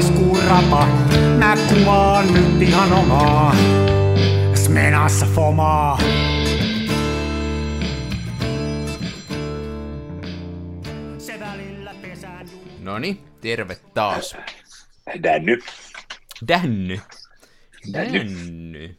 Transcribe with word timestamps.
roiskuu 0.00 0.38
rapa. 0.48 0.86
Mä 1.38 1.56
kuvaan 1.68 2.34
nyt 2.34 2.62
ihan 2.62 2.92
omaa. 2.92 3.56
Smenassa 4.54 5.26
fomaa. 5.26 5.98
Se 11.18 11.40
välillä 11.40 11.94
pesään 12.02 12.48
Noni, 12.78 13.22
terve 13.40 13.76
taas. 13.94 14.36
Dänny. 15.22 15.58
Dänny. 16.48 17.00
Dänny. 17.92 18.18
Dänny. 18.18 18.96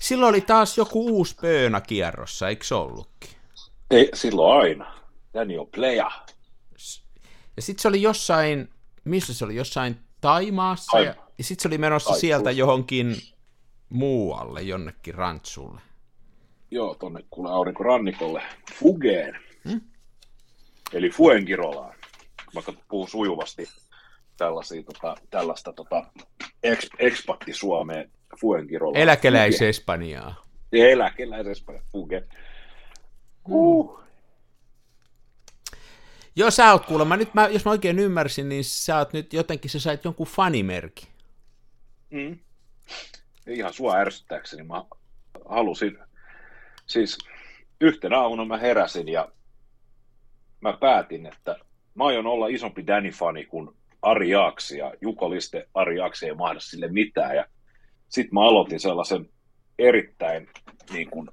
Silloin 0.00 0.28
oli 0.28 0.40
taas 0.40 0.78
joku 0.78 1.06
uusi 1.06 1.36
pöönä 1.40 1.80
kierrossa, 1.80 2.48
eikö 2.48 2.64
se 2.64 2.74
ollutkin? 2.74 3.30
Ei, 3.90 4.10
silloin 4.14 4.62
aina. 4.62 4.94
Dänny 5.34 5.58
on 5.58 5.66
playa. 5.66 6.10
Ja 7.56 7.62
sitten 7.62 7.82
se 7.82 7.88
oli 7.88 8.02
jossain, 8.02 8.73
missä 9.04 9.34
se 9.34 9.44
oli, 9.44 9.56
jossain 9.56 9.96
Taimaassa, 10.20 11.00
ja, 11.00 11.14
ja 11.38 11.44
sitten 11.44 11.62
se 11.62 11.68
oli 11.68 11.78
menossa 11.78 12.06
Taipuussa. 12.06 12.20
sieltä 12.20 12.50
johonkin 12.50 13.16
muualle, 13.88 14.62
jonnekin 14.62 15.14
rantsulle. 15.14 15.80
Joo, 16.70 16.94
tonne 16.94 17.20
kuule 17.30 17.50
aurinkorannikolle. 17.50 18.42
Fugeen. 18.74 19.40
Eli 20.92 21.10
Fuengirolaan. 21.10 21.94
Vaikka 22.54 22.72
puhuu 22.88 23.06
sujuvasti 23.06 23.68
tällaisia, 24.36 24.82
tota, 24.82 25.14
tällaista 25.30 25.72
tota, 25.72 26.04
eks, 26.62 26.88
ekspatti 26.98 27.52
Suomeen 27.52 28.10
Fuengirolaan. 28.40 29.02
Eläkeläis 29.02 29.62
Espanjaa. 29.62 30.44
Fuge. 30.70 30.92
Eläkeläis 30.92 31.64
Fuge. 31.92 32.24
Uh. 33.48 34.03
Joo, 36.36 36.50
sä 36.50 36.72
oot 36.72 36.86
kuulemma, 36.86 37.16
nyt 37.16 37.34
mä, 37.34 37.48
jos 37.48 37.64
mä 37.64 37.70
oikein 37.70 37.98
ymmärsin, 37.98 38.48
niin 38.48 38.64
sä 38.64 38.98
oot 38.98 39.12
nyt 39.12 39.32
jotenkin, 39.32 39.70
sä 39.70 39.80
sait 39.80 40.04
jonkun 40.04 40.26
fanimerkin. 40.26 41.08
Mm. 42.10 42.38
Ihan 43.46 43.74
sua 43.74 43.96
ärsyttääkseni 43.96 44.62
mä 44.62 44.84
halusin, 45.48 45.98
siis 46.86 47.18
yhtenä 47.80 48.20
aamuna 48.20 48.44
mä 48.44 48.58
heräsin 48.58 49.08
ja 49.08 49.28
mä 50.60 50.72
päätin, 50.72 51.26
että 51.26 51.56
mä 51.94 52.04
aion 52.04 52.26
olla 52.26 52.46
isompi 52.46 52.86
Danny-fani 52.86 53.44
kuin 53.46 53.70
Ari 54.02 54.30
Jaaksi 54.30 54.78
ja 54.78 54.94
Juko 55.00 55.30
Liste 55.30 55.68
Ari 55.74 55.98
Jaaksi 55.98 56.26
ei 56.26 56.34
mahda 56.34 56.60
sille 56.60 56.88
mitään 56.88 57.36
ja 57.36 57.46
sitten 58.08 58.34
mä 58.34 58.40
aloitin 58.40 58.80
sellaisen 58.80 59.28
erittäin 59.78 60.48
niin 60.92 61.10
kuin, 61.10 61.28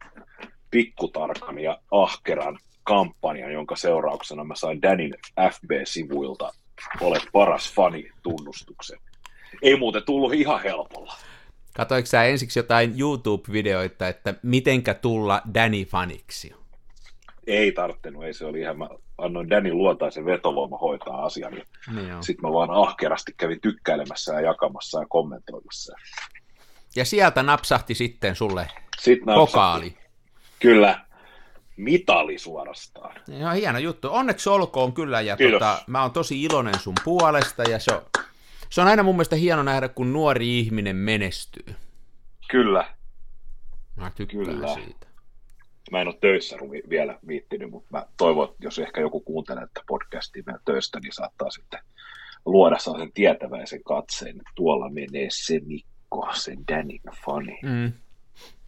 pikkutarkan 0.72 1.60
ja 1.60 1.82
ahkeran 1.92 2.60
kampanjan, 2.84 3.54
jonka 3.54 3.76
seurauksena 3.76 4.44
mä 4.44 4.56
sain 4.56 4.82
Danin 4.82 5.14
FB-sivuilta 5.52 6.50
olet 7.02 7.24
paras 7.34 7.74
fani 7.74 8.10
tunnustuksen. 8.24 9.00
Ei 9.62 9.76
muuten 9.76 10.04
tullut 10.04 10.34
ihan 10.34 10.64
helpolla. 10.64 11.14
Katoiko 11.76 12.06
sä 12.06 12.24
ensiksi 12.24 12.60
jotain 12.60 12.94
YouTube-videoita, 13.00 14.08
että 14.08 14.34
mitenkä 14.44 14.94
tulla 14.94 15.42
Danny-faniksi? 15.54 16.56
Ei 17.48 17.72
tarttunut, 17.72 18.24
ei 18.24 18.34
se 18.34 18.46
oli 18.46 18.60
ihan, 18.60 18.78
mä 18.78 18.90
annoin 19.18 19.50
Danin 19.50 19.78
luontaisen 19.78 20.26
vetovoima 20.26 20.78
hoitaa 20.78 21.26
asian. 21.26 21.54
Niin 21.54 21.66
sitten 22.22 22.50
mä 22.50 22.54
vaan 22.54 22.72
ahkerasti 22.72 23.34
kävin 23.38 23.62
tykkäilemässä 23.62 24.34
ja 24.34 24.42
jakamassa 24.42 25.00
ja 25.00 25.06
kommentoimassa. 25.10 25.96
Ja 26.96 27.06
sieltä 27.06 27.44
napsahti 27.44 27.96
sitten 27.96 28.36
sulle 28.36 28.68
Sitten 29.00 29.28
napsahti- 29.28 29.36
pokaali. 29.52 29.98
Kyllä, 30.60 31.06
mitali 31.82 32.38
suorastaan. 32.38 33.16
Ihan 33.32 33.56
hieno 33.56 33.80
juttu. 33.80 34.08
Onneksi 34.12 34.50
olkoon 34.50 34.94
kyllä, 34.94 35.22
ja 35.22 35.38
Kiitos. 35.38 35.60
tota, 35.60 35.82
mä 35.88 36.02
oon 36.02 36.12
tosi 36.12 36.44
iloinen 36.44 36.80
sun 36.80 36.96
puolesta, 37.04 37.64
ja 37.64 37.80
se 37.80 37.94
on, 37.94 38.02
se 38.70 38.82
on 38.82 38.88
aina 38.88 39.04
mun 39.04 39.16
mielestä 39.16 39.36
hieno 39.36 39.64
nähdä, 39.64 39.88
kun 39.90 40.14
nuori 40.14 40.60
ihminen 40.60 40.96
menestyy. 40.96 41.76
Kyllä, 42.52 42.86
Mä 43.96 44.12
tykkään 44.16 44.46
Kyllä. 44.46 44.74
siitä. 44.74 45.08
mä 45.92 46.02
en 46.02 46.08
ole 46.08 46.18
töissä 46.22 46.58
vielä 46.90 47.20
viittinyt, 47.28 47.72
mutta 47.72 47.88
mä 47.92 48.06
toivon, 48.18 48.50
että 48.50 48.64
jos 48.64 48.80
ehkä 48.80 49.02
joku 49.02 49.20
kuuntelee 49.20 49.68
tätä 49.68 49.82
podcastia 49.88 50.44
meidän 50.46 50.62
töistä, 50.66 51.00
niin 51.00 51.14
saattaa 51.14 51.50
sitten 51.50 51.80
luoda 52.46 52.78
sellaisen 52.80 53.12
tietäväisen 53.14 53.84
katseen, 53.84 54.32
että 54.32 54.52
tuolla 54.56 54.90
menee 54.90 55.28
se 55.32 55.60
Mikko, 55.66 56.30
se 56.34 56.56
Danin 56.72 57.02
fani. 57.26 57.60
Mm. 57.64 57.94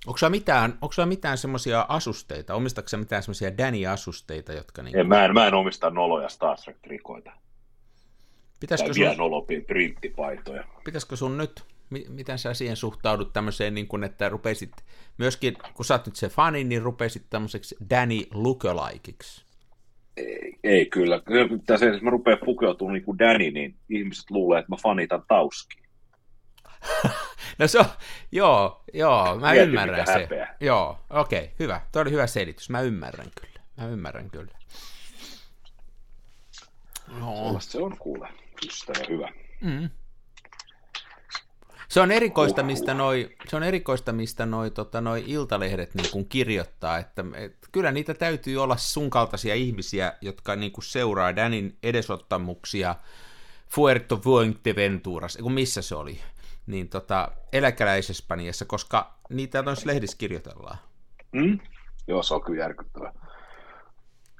Onko 0.08 0.18
sulla 0.18 0.31
mitään, 0.31 0.72
onko 0.81 0.91
sulla 0.94 1.06
mitään 1.06 1.38
semmoisia 1.38 1.86
asusteita, 1.90 2.56
omistatko 2.56 2.90
sä 2.90 2.97
mitään 2.97 3.24
semmoisia 3.24 3.58
Danny-asusteita, 3.58 4.53
jotka 4.53 4.84
niin, 4.84 4.97
En, 4.97 5.08
mä, 5.08 5.25
en, 5.25 5.34
mä 5.34 5.47
en 5.47 5.53
omista 5.53 5.90
noloja 5.90 6.30
Star 6.30 6.58
Trek-trikoita. 6.58 7.31
pitäisikö, 8.59 8.88
Tai 8.88 8.96
sun, 8.96 9.02
vielä 9.03 9.16
nolopin 9.16 9.66
printtipaitoja. 9.66 10.64
pitäisikö 10.86 11.16
sun 11.16 11.38
nyt, 11.38 11.64
mi- 11.90 12.06
miten 12.09 12.40
sä 12.40 12.53
siihen 12.53 12.78
suhtaudut 12.78 13.34
tämmöiseen, 13.34 13.74
niin 13.74 13.88
kuin, 13.88 14.03
että 14.03 14.30
rupeisit, 14.30 14.72
myöskin 15.18 15.58
kun 15.74 15.86
sä 15.86 15.94
oot 15.94 16.06
nyt 16.06 16.16
se 16.16 16.30
fani, 16.30 16.64
niin 16.64 16.81
rupeisit 16.81 17.24
tämmöiseksi 17.30 17.75
Danny 17.90 18.22
lookalikeiksi. 18.34 19.46
Ei, 20.18 20.59
ei 20.64 20.85
kyllä. 20.85 21.22
Tässä, 21.66 21.85
jos 21.85 22.02
mä 22.02 22.09
rupean 22.09 22.38
pukeutumaan 22.46 22.94
niin 22.94 23.03
kuin 23.03 23.20
Danny, 23.20 23.52
niin 23.52 23.75
ihmiset 23.90 24.31
luulee, 24.31 24.59
että 24.59 24.72
mä 24.72 24.78
fanitan 24.84 25.24
Tauski. 25.28 25.84
No 27.59 27.68
se 27.68 27.80
on, 27.80 27.86
joo, 28.31 28.84
joo, 28.94 29.40
mä 29.40 29.52
Mieti, 29.52 29.69
ymmärrän 29.69 30.06
se. 30.06 30.14
häpeä. 30.14 30.56
Joo, 30.59 31.00
okei, 31.09 31.52
hyvä. 31.59 31.81
Tuo 31.91 32.02
oli 32.02 32.12
hyvä 32.12 32.28
selitys, 32.28 32.69
mä 32.69 32.81
ymmärrän 32.81 33.31
kyllä. 33.41 33.59
Mä 33.78 33.88
ymmärrän 33.88 34.30
kyllä. 34.30 34.52
Sellaista 37.08 37.72
se 37.72 37.81
on 37.81 37.97
kuule. 37.97 38.30
Ystävä 38.66 39.06
hyvä. 39.09 39.30
Mm. 39.62 39.90
Se 41.88 42.02
on 42.02 42.12
erikoista, 42.12 42.64
mistä 42.64 42.94
noi, 42.94 43.30
se 43.50 43.56
on 43.56 43.64
erikoista, 43.64 44.14
mistä 44.14 44.46
noi, 44.46 44.72
tota, 44.72 45.02
noi 45.02 45.24
iltalehdet 45.28 45.96
niin 45.96 46.12
kuin 46.12 46.30
kirjoittaa, 46.30 46.97
että 46.97 47.25
et, 47.35 47.58
kyllä 47.72 47.91
niitä 47.91 48.14
täytyy 48.14 48.58
olla 48.58 48.78
sun 48.78 49.09
kaltaisia 49.09 49.56
ihmisiä, 49.56 50.14
jotka 50.22 50.56
niin 50.56 50.72
kuin 50.72 50.85
seuraa 50.85 51.35
Danin 51.35 51.78
edesottamuksia 51.84 52.96
Fuerto 53.70 54.18
Fuerteventuras, 54.18 55.38
kun 55.41 55.53
missä 55.53 55.81
se 55.81 55.96
oli, 55.96 56.20
niin 56.66 56.90
tota, 56.90 57.31
eläkeläis-Espanjassa, 57.53 58.66
koska 58.66 59.13
niitä 59.29 59.62
noissa 59.62 59.88
lehdissä 59.88 60.18
kirjoitellaan. 60.18 60.78
Mm? 61.31 61.59
Joo, 62.07 62.24
se 62.24 62.34
on 62.34 62.44
kyllä 62.44 62.59
järkyttävä. 62.59 63.13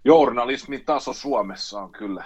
Journalismin 0.06 0.86
taso 0.86 1.14
Suomessa 1.14 1.82
on 1.82 1.92
kyllä 1.92 2.24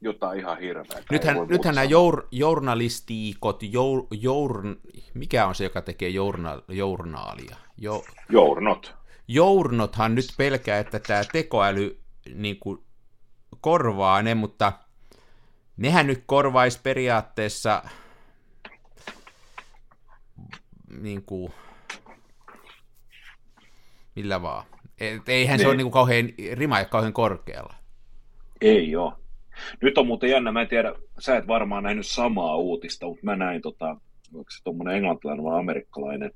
jotain 0.00 0.38
ihan 0.38 0.58
hirveää. 0.58 1.02
Nythän, 1.10 1.36
nythän 1.48 1.74
nämä 1.74 1.84
jour, 1.84 2.26
journalistiikot, 2.30 3.62
jour, 3.62 4.06
journ, 4.10 4.76
mikä 5.14 5.46
on 5.46 5.54
se, 5.54 5.64
joka 5.64 5.82
tekee 5.82 6.08
journa, 6.08 6.62
journaalia? 6.68 7.56
Jo, 7.76 8.04
Journot. 8.28 8.94
journothan 9.28 10.14
nyt 10.14 10.26
pelkää, 10.36 10.78
että 10.78 10.98
tämä 10.98 11.22
tekoäly 11.32 12.00
niin 12.34 12.58
kuin, 12.58 12.78
korvaa 13.60 14.22
ne, 14.22 14.34
mutta 14.34 14.72
nehän 15.76 16.06
nyt 16.06 16.22
korvaisi 16.26 16.80
periaatteessa 16.82 17.82
niin 21.00 21.22
kuin, 21.22 21.52
millä 24.16 24.42
vaan. 24.42 24.64
Et 25.00 25.28
eihän 25.28 25.58
se 25.58 25.62
Niin. 25.64 25.68
ole 25.68 25.76
niin 25.76 25.84
kuin 25.84 25.92
kauhean, 25.92 26.28
rima 26.52 26.78
ei 26.78 26.82
ole 26.82 26.88
kauhean 26.88 27.12
korkealla. 27.12 27.74
Ei 28.60 28.96
ole. 28.96 29.12
Nyt 29.82 29.98
on 29.98 30.06
muuten 30.06 30.30
jännä, 30.30 30.52
mä 30.52 30.60
en 30.62 30.68
tiedä, 30.68 30.92
sä 31.18 31.36
et 31.36 31.46
varmaan 31.46 31.82
nähnyt 31.82 32.06
samaa 32.06 32.56
uutista, 32.56 33.06
mutta 33.06 33.24
mä 33.24 33.36
näin 33.36 33.62
tota, 33.62 33.88
onko 34.34 34.50
se 34.50 34.64
tuommoinen 34.64 34.96
englantilainen 34.96 35.44
vai 35.44 35.60
amerikkalainen 35.60 36.30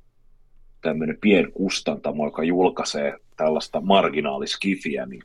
tämmöinen 0.81 1.19
pienkustantamo, 1.21 2.25
joka 2.27 2.43
julkaisee 2.45 3.19
tällaista 3.37 3.81
marginaaliskifiä, 3.81 5.07
niin 5.07 5.23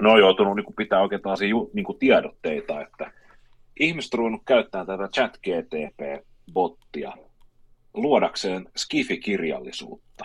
ne 0.00 0.08
on 0.08 0.18
joutunut 0.18 0.56
niin 0.56 0.74
pitää 0.76 1.02
oikein 1.02 1.22
taas 1.22 1.40
niin 1.40 1.98
tiedotteita, 1.98 2.82
että 2.82 3.12
ihmiset 3.80 4.14
on 4.14 4.18
ruvennut 4.18 4.42
käyttämään 4.46 4.86
tätä 4.86 5.08
chat 5.08 5.36
GTP-bottia 5.36 7.12
luodakseen 7.94 8.68
skifikirjallisuutta. 8.76 10.24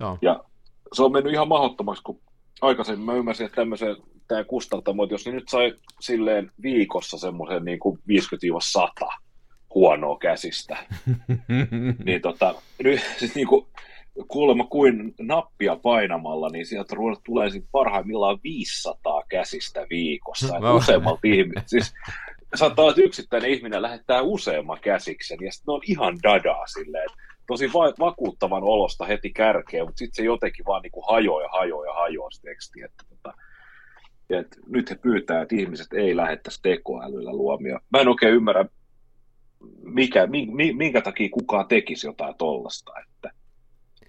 Joo. 0.00 0.18
Ja 0.22 0.44
se 0.92 1.02
on 1.02 1.12
mennyt 1.12 1.32
ihan 1.32 1.48
mahdottomaksi, 1.48 2.02
kun 2.02 2.20
aikaisemmin 2.60 3.06
mä 3.06 3.14
ymmärsin, 3.14 3.46
että 3.46 3.56
tämmöisen 3.56 3.96
tämä 4.28 4.44
kustantamo, 4.44 5.02
että 5.02 5.14
jos 5.14 5.26
ne 5.26 5.32
nyt 5.32 5.48
sai 5.48 5.74
silleen 6.00 6.50
viikossa 6.62 7.18
semmoisen 7.18 7.64
niin 7.64 7.78
kuin 7.78 7.98
50-100 9.04 9.08
huonoa 9.74 10.18
käsistä, 10.18 10.76
niin 12.04 12.22
tota, 12.22 12.54
nyt 12.84 13.00
siis 13.18 13.34
niin 13.34 13.46
kuin, 13.46 13.66
kuulemma 14.28 14.64
kuin 14.64 15.14
nappia 15.18 15.76
painamalla, 15.76 16.48
niin 16.48 16.66
sieltä 16.66 16.96
tulee 17.24 17.50
sit 17.50 17.64
parhaimmillaan 17.72 18.38
500 18.44 19.22
käsistä 19.28 19.86
viikossa. 19.90 20.60
Mä- 20.60 20.72
useammalta 20.82 21.20
ihmiseltä. 21.24 21.62
Siis 21.66 21.94
saattaa 22.54 22.82
olla, 22.82 22.92
että 22.92 23.02
yksittäinen 23.02 23.50
ihminen 23.50 23.82
lähettää 23.82 24.22
useamman 24.22 24.80
käsiksen, 24.80 25.38
ja 25.40 25.52
sitten 25.52 25.72
ne 25.72 25.74
on 25.74 25.80
ihan 25.86 26.18
dadaa 26.22 26.66
silleen, 26.66 27.04
että 27.10 27.22
tosi 27.46 27.72
va- 27.72 27.94
vakuuttavan 27.98 28.62
olosta 28.62 29.04
heti 29.04 29.30
kärkeen, 29.30 29.84
mutta 29.84 29.98
sitten 29.98 30.16
se 30.16 30.26
jotenkin 30.26 30.64
vaan 30.64 30.82
niinku 30.82 31.02
hajoaa 31.02 31.42
ja 31.42 31.48
hajoaa 31.52 31.86
ja 31.86 31.94
hajoaa 31.94 32.30
se 32.30 32.42
teksti. 32.42 32.82
Että 32.82 33.04
tota, 33.08 33.34
Et 34.30 34.56
nyt 34.66 34.90
he 34.90 34.94
pyytää, 34.94 35.42
että 35.42 35.56
ihmiset 35.56 35.92
ei 35.92 36.16
lähettäisi 36.16 36.62
tekoälyllä 36.62 37.32
luomia. 37.32 37.80
Mä 37.92 38.00
en 38.00 38.08
oikein 38.08 38.34
ymmärrä, 38.34 38.64
mikä, 39.82 40.28
minkä 40.76 41.00
takia 41.00 41.28
kukaan 41.32 41.68
tekisi 41.68 42.06
jotain 42.06 42.34
tollasta, 42.38 42.92
että 43.06 43.30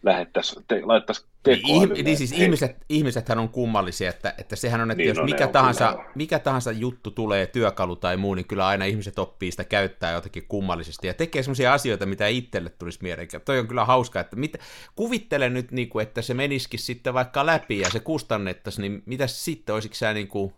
lähettäisiin, 0.03 0.65
te, 0.67 0.81
laittaisi 0.83 1.30
tekoälylle. 1.43 1.93
Niin, 1.93 2.05
niin 2.05 2.17
siis 2.17 2.31
ihmiset, 2.31 2.77
ihmisethän 2.89 3.39
on 3.39 3.49
kummallisia, 3.49 4.09
että, 4.09 4.33
että 4.37 4.55
sehän 4.55 4.81
on, 4.81 4.91
että 4.91 4.97
niin, 4.97 5.07
jos 5.07 5.17
no, 5.17 5.23
mikä, 5.23 5.47
tahansa, 5.47 5.97
mikä 6.15 6.39
tahansa 6.39 6.71
juttu 6.71 7.11
tulee, 7.11 7.47
työkalu 7.47 7.95
tai 7.95 8.17
muu, 8.17 8.35
niin 8.35 8.47
kyllä 8.47 8.67
aina 8.67 8.85
ihmiset 8.85 9.19
oppii 9.19 9.51
sitä 9.51 9.63
käyttää 9.63 10.11
jotenkin 10.11 10.47
kummallisesti 10.47 11.07
ja 11.07 11.13
tekee 11.13 11.43
sellaisia 11.43 11.73
asioita, 11.73 12.05
mitä 12.05 12.27
itselle 12.27 12.69
tulisi 12.69 12.99
mieleen. 13.01 13.27
Toi 13.45 13.59
on 13.59 13.67
kyllä 13.67 13.85
hauska, 13.85 14.19
että 14.19 14.35
mit, 14.35 14.57
kuvittele 14.95 15.49
nyt, 15.49 15.71
niin 15.71 15.89
kuin, 15.89 16.03
että 16.03 16.21
se 16.21 16.33
menisikin 16.33 16.79
sitten 16.79 17.13
vaikka 17.13 17.45
läpi 17.45 17.79
ja 17.79 17.89
se 17.89 17.99
kustannettaisiin, 17.99 18.81
niin 18.81 19.03
mitä 19.05 19.27
sitten, 19.27 19.75
olisiko 19.75 19.95
sä 19.95 20.13
niin 20.13 20.27
kuin, 20.27 20.53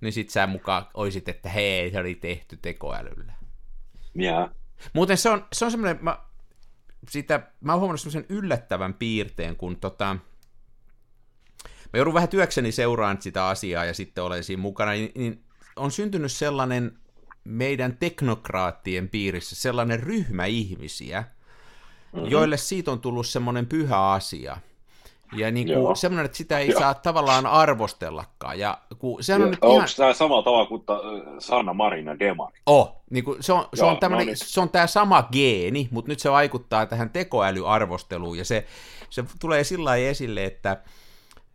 niin 0.00 0.12
sit 0.12 0.30
sä 0.30 0.46
mukaan 0.46 0.86
olisit, 0.94 1.28
että 1.28 1.48
hei, 1.48 1.90
se 1.90 1.98
oli 1.98 2.14
tehty 2.14 2.58
tekoälyllä. 2.62 3.32
Yeah. 4.20 4.50
Muuten 4.92 5.16
se 5.16 5.30
on, 5.30 5.46
se 5.52 5.64
on 5.64 5.70
semmoinen, 5.70 5.98
mä, 6.04 6.18
sitä, 7.10 7.50
mä 7.60 7.72
oon 7.72 7.80
huomannut 7.80 8.00
semmoisen 8.00 8.26
yllättävän 8.28 8.94
piirteen, 8.94 9.56
kun 9.56 9.76
tota, 9.76 10.16
mä 11.64 11.96
joudun 11.96 12.14
vähän 12.14 12.28
työkseni 12.28 12.72
seuraan 12.72 13.22
sitä 13.22 13.46
asiaa 13.46 13.84
ja 13.84 13.94
sitten 13.94 14.24
olen 14.24 14.44
siinä 14.44 14.62
mukana, 14.62 14.92
niin, 14.92 15.12
niin 15.14 15.44
on 15.76 15.90
syntynyt 15.90 16.32
sellainen 16.32 16.98
meidän 17.44 17.96
teknokraattien 17.96 19.08
piirissä 19.08 19.56
sellainen 19.56 20.00
ryhmä 20.00 20.44
ihmisiä, 20.44 21.24
mm-hmm. 22.12 22.30
joille 22.30 22.56
siitä 22.56 22.90
on 22.90 23.00
tullut 23.00 23.26
semmoinen 23.26 23.66
pyhä 23.66 24.12
asia– 24.12 24.56
ja 25.32 25.50
niin 25.50 25.68
kuin 25.74 25.96
semmoinen, 25.96 26.24
että 26.24 26.36
sitä 26.36 26.58
ei 26.58 26.68
Joo. 26.68 26.80
saa 26.80 26.94
tavallaan 26.94 27.46
arvostellakaan. 27.46 28.58
Ja 28.58 28.78
kun 28.98 29.22
sehän 29.22 29.42
on 29.42 29.50
nyt 29.50 29.58
Onko 29.62 29.76
ihan... 29.76 29.88
tämä 29.96 30.12
samalla 30.12 30.42
tavalla 30.42 30.66
kuin 30.66 30.82
Sanna 31.38 31.74
Marina 31.74 32.18
Demari? 32.18 32.58
Oh, 32.66 33.02
niin 33.10 33.24
kuin 33.24 33.42
se, 33.42 33.52
on, 33.52 33.68
se, 33.74 33.82
Joo, 33.82 33.90
on 34.02 34.10
no 34.10 34.18
niin. 34.18 34.36
se 34.36 34.60
on 34.60 34.70
tämä 34.70 34.86
sama 34.86 35.28
geeni, 35.32 35.88
mutta 35.90 36.08
nyt 36.08 36.20
se 36.20 36.30
vaikuttaa 36.30 36.86
tähän 36.86 37.10
tekoälyarvosteluun. 37.10 38.38
Ja 38.38 38.44
se, 38.44 38.66
se 39.10 39.24
tulee 39.40 39.64
sillä 39.64 39.96
esille, 39.96 40.44
että 40.44 40.70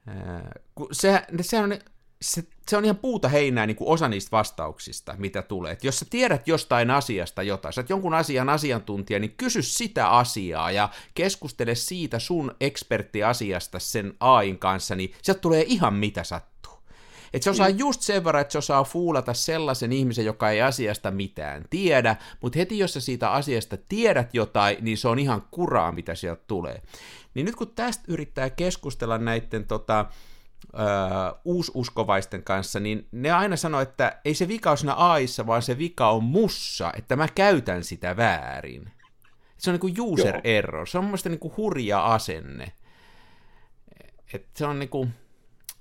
äh, 0.08 0.42
kun 0.76 0.88
se, 0.92 1.22
sehän 1.42 1.72
on 1.72 1.80
se, 2.22 2.44
se 2.68 2.78
on 2.78 2.86
ihan 2.86 2.98
puuta 2.98 3.30
heinää 3.30 3.68
niin 3.68 3.76
kuin 3.76 3.88
osa 3.88 4.08
niistä 4.08 4.32
vastauksista, 4.32 5.16
mitä 5.18 5.42
tulee. 5.42 5.72
Et 5.72 5.84
jos 5.84 6.00
sä 6.00 6.06
tiedät 6.10 6.48
jostain 6.48 6.92
asiasta 6.92 7.44
jotain, 7.44 7.74
sä 7.74 7.82
oot 7.82 7.90
jonkun 7.90 8.14
asian 8.14 8.50
asiantuntija, 8.50 9.20
niin 9.20 9.34
kysy 9.38 9.62
sitä 9.62 10.10
asiaa 10.10 10.72
ja 10.72 10.90
keskustele 11.14 11.76
siitä 11.76 12.20
sun 12.20 12.56
eksperttiasiasta 12.60 13.80
sen 13.80 14.14
AIN 14.20 14.60
kanssa, 14.60 14.96
niin 14.96 15.14
sieltä 15.22 15.42
tulee 15.42 15.64
ihan 15.68 15.94
mitä 15.94 16.24
sattuu. 16.24 16.52
Että 17.34 17.44
se 17.44 17.50
osaa 17.50 17.70
just 17.70 18.02
sen 18.02 18.24
verran, 18.24 18.42
että 18.42 18.52
se 18.52 18.58
osaa 18.58 18.84
fuulata 18.84 19.34
sellaisen 19.34 19.92
ihmisen, 19.92 20.26
joka 20.26 20.50
ei 20.50 20.62
asiasta 20.62 21.12
mitään 21.12 21.66
tiedä, 21.70 22.16
mutta 22.42 22.60
heti 22.60 22.80
jos 22.80 22.94
sä 22.94 23.00
siitä 23.00 23.32
asiasta 23.32 23.78
tiedät 23.90 24.34
jotain, 24.34 24.78
niin 24.82 24.98
se 24.98 25.08
on 25.08 25.20
ihan 25.20 25.48
kuraa, 25.52 25.92
mitä 25.92 26.16
sieltä 26.16 26.44
tulee. 26.48 26.82
Niin 27.34 27.46
nyt 27.46 27.56
kun 27.56 27.72
tästä 27.76 28.04
yrittää 28.08 28.50
keskustella 28.50 29.18
näiden 29.18 29.66
tota, 29.66 30.06
öö, 30.80 30.86
uususkovaisten 31.46 32.44
kanssa, 32.44 32.80
niin 32.80 33.08
ne 33.12 33.32
aina 33.32 33.56
sanoo, 33.56 33.82
että 33.82 34.20
ei 34.26 34.34
se 34.34 34.48
vika 34.48 34.70
ole 34.70 34.78
siinä 34.78 34.94
AIssa, 34.94 35.48
vaan 35.48 35.62
se 35.62 35.78
vika 35.78 36.10
on 36.10 36.24
mussa, 36.24 36.92
että 36.98 37.16
mä 37.16 37.28
käytän 37.28 37.84
sitä 37.84 38.18
väärin. 38.18 38.92
Se 39.58 39.70
on 39.70 39.74
niin 39.74 39.80
kuin 39.80 40.02
user 40.02 40.36
Joo. 40.36 40.42
error, 40.44 40.88
se 40.88 40.98
on 40.98 41.06
mun 41.06 41.18
niin 41.26 41.40
kuin 41.40 41.54
hurja 41.58 42.06
asenne. 42.06 42.72
Et 44.34 44.48
se 44.56 44.66
on 44.66 44.80
niin 44.80 44.90
kuin, 44.90 45.14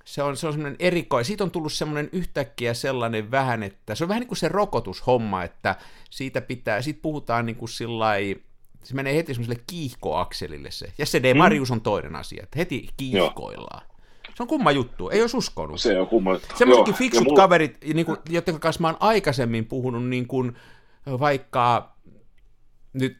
se 0.05 0.23
on, 0.23 0.37
se 0.37 0.47
on 0.47 0.53
semmoinen 0.53 0.75
erikoinen, 0.79 1.25
siitä 1.25 1.43
on 1.43 1.51
tullut 1.51 1.73
semmoinen 1.73 2.09
yhtäkkiä 2.11 2.73
sellainen 2.73 3.31
vähän, 3.31 3.63
että 3.63 3.95
se 3.95 4.03
on 4.03 4.07
vähän 4.07 4.19
niin 4.19 4.27
kuin 4.27 4.37
se 4.37 4.47
rokotushomma, 4.47 5.43
että 5.43 5.75
siitä 6.09 6.41
pitää, 6.41 6.81
siitä 6.81 6.99
puhutaan 7.01 7.45
niin 7.45 7.55
kuin 7.55 7.69
sillai, 7.69 8.35
se 8.83 8.95
menee 8.95 9.15
heti 9.15 9.33
semmoiselle 9.33 9.63
kiihkoakselille 9.67 10.71
se. 10.71 10.93
Ja 10.97 11.05
se 11.05 11.23
Demarius 11.23 11.69
mm. 11.69 11.73
on 11.73 11.81
toinen 11.81 12.15
asia, 12.15 12.43
että 12.43 12.59
heti 12.59 12.89
kiihkoillaan. 12.97 13.81
Joo. 13.85 13.90
Se 14.41 14.43
on 14.43 14.47
kumma 14.47 14.71
juttu, 14.71 15.09
ei 15.09 15.21
olisi 15.21 15.37
uskonut. 15.37 15.81
Se 15.81 15.99
on 15.99 16.07
kumma 16.07 16.33
juttu. 16.33 16.55
Semmoisetkin 16.57 16.93
fiksut 16.93 17.23
mulla... 17.23 17.35
kaverit, 17.35 17.77
niin 17.93 18.05
kuin, 18.05 18.17
joiden 18.29 18.59
kanssa 18.59 18.81
mä 18.81 18.87
oon 18.87 18.97
aikaisemmin 18.99 19.65
puhunut 19.65 20.07
niin 20.07 20.27
kuin, 20.27 20.55
vaikka 21.19 21.95
nyt 22.93 23.17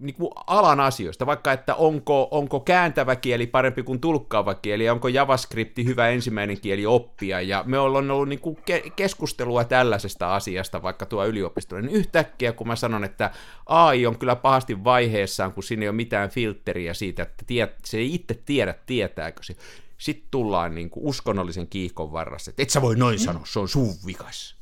niin 0.00 0.14
kuin 0.14 0.30
alan 0.46 0.80
asioista, 0.80 1.26
vaikka 1.26 1.52
että 1.52 1.74
onko, 1.74 2.28
onko 2.30 2.60
kääntävä 2.60 3.16
kieli 3.16 3.46
parempi 3.46 3.82
kuin 3.82 4.00
tulkkaava 4.00 4.54
kieli, 4.54 4.84
ja 4.84 4.92
onko 4.92 5.08
JavaScripti 5.08 5.84
hyvä 5.84 6.08
ensimmäinen 6.08 6.60
kieli 6.60 6.86
oppia, 6.86 7.40
ja 7.40 7.64
me 7.66 7.78
ollaan 7.78 8.10
ollut 8.10 8.28
niin 8.28 8.40
kuin 8.40 8.56
ke- 8.70 8.90
keskustelua 8.96 9.64
tällaisesta 9.64 10.34
asiasta 10.34 10.82
vaikka 10.82 11.06
tuo 11.06 11.26
yliopistolla, 11.26 11.82
niin 11.82 11.96
yhtäkkiä 11.96 12.52
kun 12.52 12.66
mä 12.68 12.76
sanon, 12.76 13.04
että 13.04 13.30
AI 13.66 14.06
on 14.06 14.18
kyllä 14.18 14.36
pahasti 14.36 14.84
vaiheessaan, 14.84 15.52
kun 15.52 15.62
siinä 15.62 15.82
ei 15.82 15.88
ole 15.88 15.96
mitään 15.96 16.30
filtteriä 16.30 16.94
siitä, 16.94 17.22
että 17.22 17.44
tiet, 17.46 17.74
se 17.84 17.98
ei 17.98 18.14
itse 18.14 18.34
tiedä, 18.44 18.74
tietääkö 18.86 19.42
se, 19.42 19.56
sitten 19.98 20.28
tullaan 20.30 20.74
niin 20.74 20.90
kuin 20.90 21.06
uskonnollisen 21.06 21.66
kiihkon 21.66 22.12
varrassa, 22.12 22.50
että 22.50 22.62
et 22.62 22.70
sä 22.70 22.82
voi 22.82 22.96
noin 22.96 23.18
sanoa, 23.18 23.46
se 23.46 23.58
on 23.58 23.68
sun 23.68 23.94
vikas. 24.06 24.56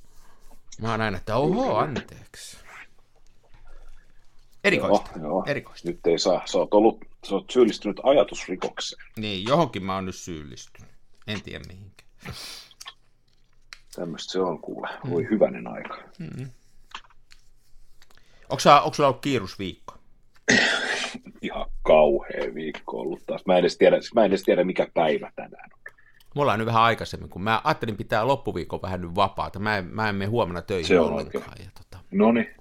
Mä 0.80 0.90
oon 0.90 1.00
aina, 1.00 1.16
että 1.16 1.36
oho, 1.36 1.76
anteeksi. 1.76 2.56
Erikoista. 4.64 5.10
Joo, 5.16 5.24
joo. 5.24 5.44
Erikoista. 5.46 5.88
Nyt 5.88 6.06
ei 6.06 6.18
saa, 6.18 6.42
sä 6.46 6.58
oot, 6.58 6.74
ollut, 6.74 7.04
sä 7.28 7.34
oot 7.34 7.50
syyllistynyt 7.50 8.00
ajatusrikokseen. 8.02 9.04
Niin, 9.16 9.44
johonkin 9.48 9.84
mä 9.84 9.94
oon 9.94 10.06
nyt 10.06 10.16
syyllistynyt. 10.16 10.90
En 11.26 11.42
tiedä 11.42 11.64
mihinkään. 11.68 12.08
Tämmöistä 13.94 14.32
se 14.32 14.40
on 14.40 14.58
kuule. 14.58 14.88
Voi 15.10 15.22
mm. 15.22 15.30
hyvänen 15.30 15.66
aika. 15.66 15.98
Mm. 16.18 16.50
Sä, 18.58 18.80
onko 18.80 18.94
sulla 18.94 19.08
ollut 19.08 19.22
kiirusviikko? 19.22 19.94
ihan 21.42 21.66
kauhea 21.82 22.54
viikko 22.54 23.00
ollut 23.00 23.22
taas. 23.26 23.46
Mä 23.46 23.52
en 23.52 23.58
edes 23.58 23.78
tiedä, 23.78 23.96
mä 24.14 24.24
en 24.24 24.30
edes 24.30 24.42
tiedä 24.42 24.64
mikä 24.64 24.86
päivä 24.94 25.32
tänään 25.36 25.70
on. 25.72 25.82
Mulla 26.34 26.52
on 26.52 26.58
nyt 26.58 26.66
vähän 26.66 26.82
aikaisemmin, 26.82 27.30
kun 27.30 27.42
mä 27.42 27.60
ajattelin 27.64 27.96
pitää 27.96 28.26
loppuviikon 28.26 28.82
vähän 28.82 29.00
nyt 29.00 29.14
vapaata. 29.14 29.58
Mä 29.58 29.78
en, 29.78 29.84
mä 29.84 30.08
en 30.08 30.14
mene 30.14 30.30
huomenna 30.30 30.62
töihin 30.62 30.86
Se 30.86 31.00
on 31.00 31.12
ollenkaan. 31.12 31.56
Ja 31.58 31.70
tota... 31.74 32.04
No 32.10 32.32
niin. 32.32 32.54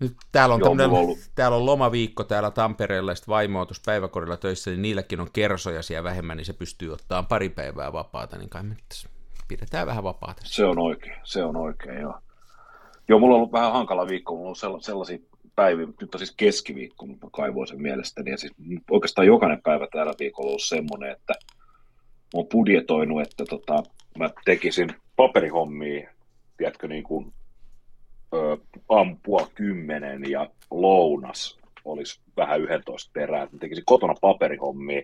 Nyt 0.00 0.16
täällä 0.32 0.54
on, 0.54 0.60
Joo, 0.60 1.00
ollut... 1.00 1.18
täällä 1.34 1.56
on 1.56 1.66
lomaviikko 1.66 2.24
täällä 2.24 2.50
Tampereella, 2.50 3.10
ja 3.10 3.14
sitten 3.14 3.32
vaimo 3.32 3.60
on 3.60 3.66
päiväkorilla 3.86 4.36
töissä, 4.36 4.70
niin 4.70 4.82
niilläkin 4.82 5.20
on 5.20 5.28
kersoja 5.32 5.82
siellä 5.82 6.04
vähemmän, 6.04 6.36
niin 6.36 6.44
se 6.44 6.52
pystyy 6.52 6.92
ottaa 6.92 7.22
pari 7.22 7.48
päivää 7.48 7.92
vapaata, 7.92 8.38
niin 8.38 8.50
kai 8.50 8.62
me 8.62 8.76
pidetään 9.48 9.86
vähän 9.86 10.04
vapaata. 10.04 10.42
Se 10.44 10.64
on 10.64 10.78
oikein, 10.78 11.16
se 11.24 11.44
on 11.44 11.56
oikein, 11.56 12.00
joo. 12.00 12.20
Joo, 13.08 13.18
mulla 13.18 13.34
on 13.34 13.38
ollut 13.38 13.52
vähän 13.52 13.72
hankala 13.72 14.08
viikko, 14.08 14.34
mulla 14.34 14.48
on 14.48 14.82
sellaisia 14.82 15.18
päiviä, 15.56 15.86
nyt 15.86 16.14
on 16.14 16.18
siis 16.18 16.34
keskiviikko, 16.36 17.06
mutta 17.06 17.28
kaivoin 17.32 17.68
sen 17.68 17.82
mielestäni. 17.82 18.30
Ja 18.30 18.38
siis 18.38 18.52
oikeastaan 18.90 19.26
jokainen 19.26 19.62
päivä 19.62 19.88
täällä 19.92 20.12
viikolla 20.18 20.46
on 20.46 20.50
ollut 20.50 20.62
semmoinen, 20.62 21.10
että 21.10 21.32
mä 22.08 22.30
oon 22.34 22.46
budjetoinut, 22.52 23.22
että 23.22 23.44
tota, 23.44 23.82
mä 24.18 24.30
tekisin 24.44 24.88
paperihommia, 25.16 26.10
tiedätkö, 26.56 26.88
niin 26.88 27.02
kuin 27.02 27.32
ö, 28.34 28.56
ampua 28.88 29.50
kymmenen 29.54 30.30
ja 30.30 30.50
lounas 30.70 31.58
olisi 31.84 32.20
vähän 32.36 32.60
11 32.60 33.10
perää. 33.12 33.48
Mä 33.52 33.58
tekisin 33.58 33.84
kotona 33.86 34.14
paperihommia 34.20 35.02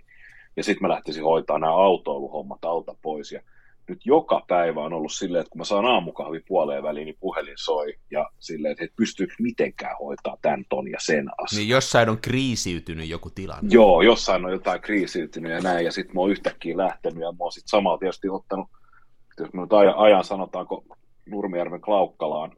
ja 0.56 0.64
sitten 0.64 0.82
mä 0.82 0.94
lähtisin 0.94 1.24
hoitaa 1.24 1.58
nämä 1.58 1.72
autoiluhommat 1.72 2.64
alta 2.64 2.94
pois. 3.02 3.32
Ja 3.32 3.40
nyt 3.88 4.06
joka 4.06 4.44
päivä 4.48 4.80
on 4.80 4.92
ollut 4.92 5.12
silleen, 5.12 5.40
että 5.40 5.50
kun 5.50 5.58
mä 5.58 5.64
saan 5.64 5.84
aamukahvi 5.84 6.40
puoleen 6.48 6.82
väliin, 6.82 7.04
niin 7.04 7.16
puhelin 7.20 7.54
soi 7.56 7.94
ja 8.10 8.30
silleen, 8.38 8.76
että 8.80 8.96
pystyykö 8.96 9.34
mitenkään 9.38 9.96
hoitaa 10.00 10.36
tämän 10.42 10.64
ton 10.68 10.90
ja 10.90 10.98
sen 11.00 11.30
asian. 11.38 11.58
Niin 11.58 11.68
jossain 11.68 12.08
on 12.08 12.18
kriisiytynyt 12.20 13.08
joku 13.08 13.30
tilanne. 13.30 13.68
Joo, 13.72 14.02
jossain 14.02 14.44
on 14.44 14.52
jotain 14.52 14.80
kriisiytynyt 14.80 15.52
ja 15.52 15.60
näin, 15.60 15.84
ja 15.84 15.92
sitten 15.92 16.14
mä 16.14 16.20
oon 16.20 16.30
yhtäkkiä 16.30 16.76
lähtenyt 16.76 17.20
ja 17.20 17.32
mä 17.32 17.38
oon 17.40 17.52
sitten 17.52 17.68
samalla 17.68 17.98
tietysti 17.98 18.28
ottanut, 18.28 18.68
jos 19.38 19.52
mä 19.52 19.60
nyt 19.60 19.72
ajan, 19.72 19.94
ajan 19.96 20.24
sanotaanko 20.24 20.84
Nurmijärven 21.26 21.80
Klaukkalaan 21.80 22.52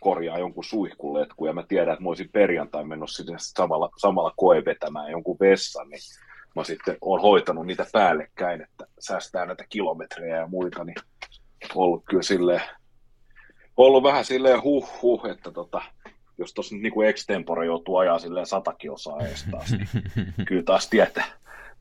korjaa 0.00 0.38
jonkun 0.38 0.64
suihkuletku 0.64 1.46
ja 1.46 1.52
mä 1.52 1.62
tiedän, 1.68 1.92
että 1.92 2.02
mä 2.02 2.08
olisin 2.08 2.30
perjantai 2.32 2.84
mennyt 2.84 3.10
sinne 3.10 3.36
samalla, 3.38 3.90
samalla 3.96 4.32
koe 4.36 4.64
vetämään 4.64 5.10
jonkun 5.10 5.36
vessan, 5.40 5.88
niin 5.88 6.00
mä 6.56 6.64
sitten 6.64 6.96
olen 7.00 7.22
hoitanut 7.22 7.66
niitä 7.66 7.86
päällekkäin, 7.92 8.62
että 8.62 8.86
säästää 8.98 9.46
näitä 9.46 9.64
kilometrejä 9.68 10.36
ja 10.36 10.46
muita, 10.46 10.84
niin 10.84 10.96
ollut 11.74 12.04
kyllä 12.04 12.22
silleen, 12.22 12.62
ollut 13.76 14.02
vähän 14.02 14.24
silleen 14.24 14.62
huh 14.62 15.02
huh, 15.02 15.26
että 15.26 15.50
tota, 15.50 15.82
jos 16.38 16.54
tuossa 16.54 16.74
nyt 16.74 16.82
niin 16.82 17.08
extempore 17.08 17.66
joutuu 17.66 17.96
ajaa 17.96 18.18
silleen 18.18 18.46
sata 18.46 18.72
kilsaa 18.72 19.20
ees 19.20 19.46
taas, 19.50 19.72
niin 19.72 19.88
kyllä 20.48 20.62
taas 20.62 20.88
tietää, 20.88 21.24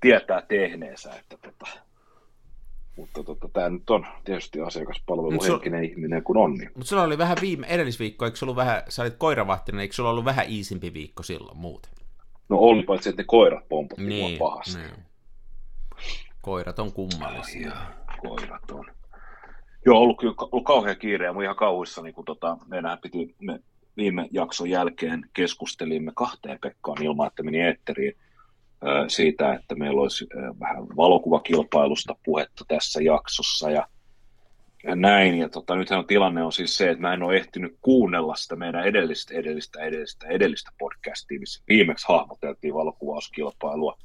tietää 0.02 0.42
tehneensä, 0.42 1.14
että 1.16 1.38
tota, 1.38 1.72
mutta 2.98 3.24
tota, 3.24 3.50
tämä 3.54 3.70
nyt 3.70 3.90
on 3.90 4.08
tietysti 4.26 4.62
asiakaspalveluhenkinen 4.62 5.84
sul... 5.84 5.92
ihminen 5.92 6.24
kun 6.24 6.38
on. 6.38 6.54
Niin. 6.54 6.72
Mutta 6.76 6.90
sulla 6.90 7.04
oli 7.04 7.18
vähän 7.18 7.38
viime 7.42 7.68
edellisviikko, 7.68 8.26
eikö 8.26 8.38
sulla 8.38 8.56
vähän, 8.56 8.84
sä 8.90 9.02
olit 9.02 9.16
koiravahtinen, 9.18 9.82
eikö 9.82 9.94
sulla 9.94 10.10
ollut 10.10 10.26
vähän 10.26 10.50
iisimpi 10.50 10.94
viikko 10.94 11.24
silloin 11.24 11.58
muuten? 11.58 11.92
No 12.52 12.58
oli 12.58 12.84
paitsi, 12.84 13.10
että 13.10 13.22
ne 13.22 13.26
koirat 13.26 13.70
pompotti 13.70 14.04
niin, 14.04 14.40
pahasti. 14.40 14.78
Niin. 14.78 15.06
Koirat 16.42 16.80
on 16.80 16.94
kummallisia. 16.94 17.72
koirat 18.22 18.72
on. 18.72 18.86
Joo, 19.86 20.00
ollut 20.00 20.20
kyllä 20.20 20.34
ollut 20.52 20.66
kauhean 20.66 20.98
kiire 20.98 21.26
ja 21.26 21.34
ihan 21.44 21.56
kauhuissa, 21.56 22.02
niin 22.02 22.14
kun 22.14 22.26
tota, 22.26 22.58
meidän 22.68 22.98
piti, 22.98 23.36
me 23.40 23.60
viime 23.98 24.28
jakson 24.32 24.70
jälkeen 24.70 25.30
keskustelimme 25.34 26.12
kahteen 26.16 26.60
Pekkaan 26.62 27.04
ilman, 27.04 27.28
että 27.28 27.44
meni 27.44 27.60
eetteriin 27.60 28.14
siitä, 29.08 29.54
että 29.54 29.76
meillä 29.76 30.02
olisi 30.02 30.28
vähän 30.60 30.88
valokuvakilpailusta 30.98 32.16
puhetta 32.26 32.66
tässä 32.68 33.02
jaksossa 33.02 33.70
ja, 33.70 33.88
ja 34.84 34.96
näin. 34.96 35.38
Ja 35.38 35.50
tota, 35.50 35.76
nythän 35.76 36.08
tilanne 36.08 36.44
on 36.44 36.52
siis 36.52 36.78
se, 36.78 36.90
että 36.90 37.02
mä 37.02 37.14
en 37.14 37.24
ole 37.24 37.38
ehtinyt 37.38 37.78
kuunnella 37.82 38.36
sitä 38.36 38.56
meidän 38.56 38.86
edellistä, 38.86 39.34
edellistä, 39.34 39.80
edellistä, 39.84 40.28
edellistä 40.28 40.72
podcastia, 40.80 41.40
missä 41.40 41.64
viimeksi 41.68 42.06
hahmoteltiin 42.10 42.74
valokuvauskilpailua. 42.74 43.98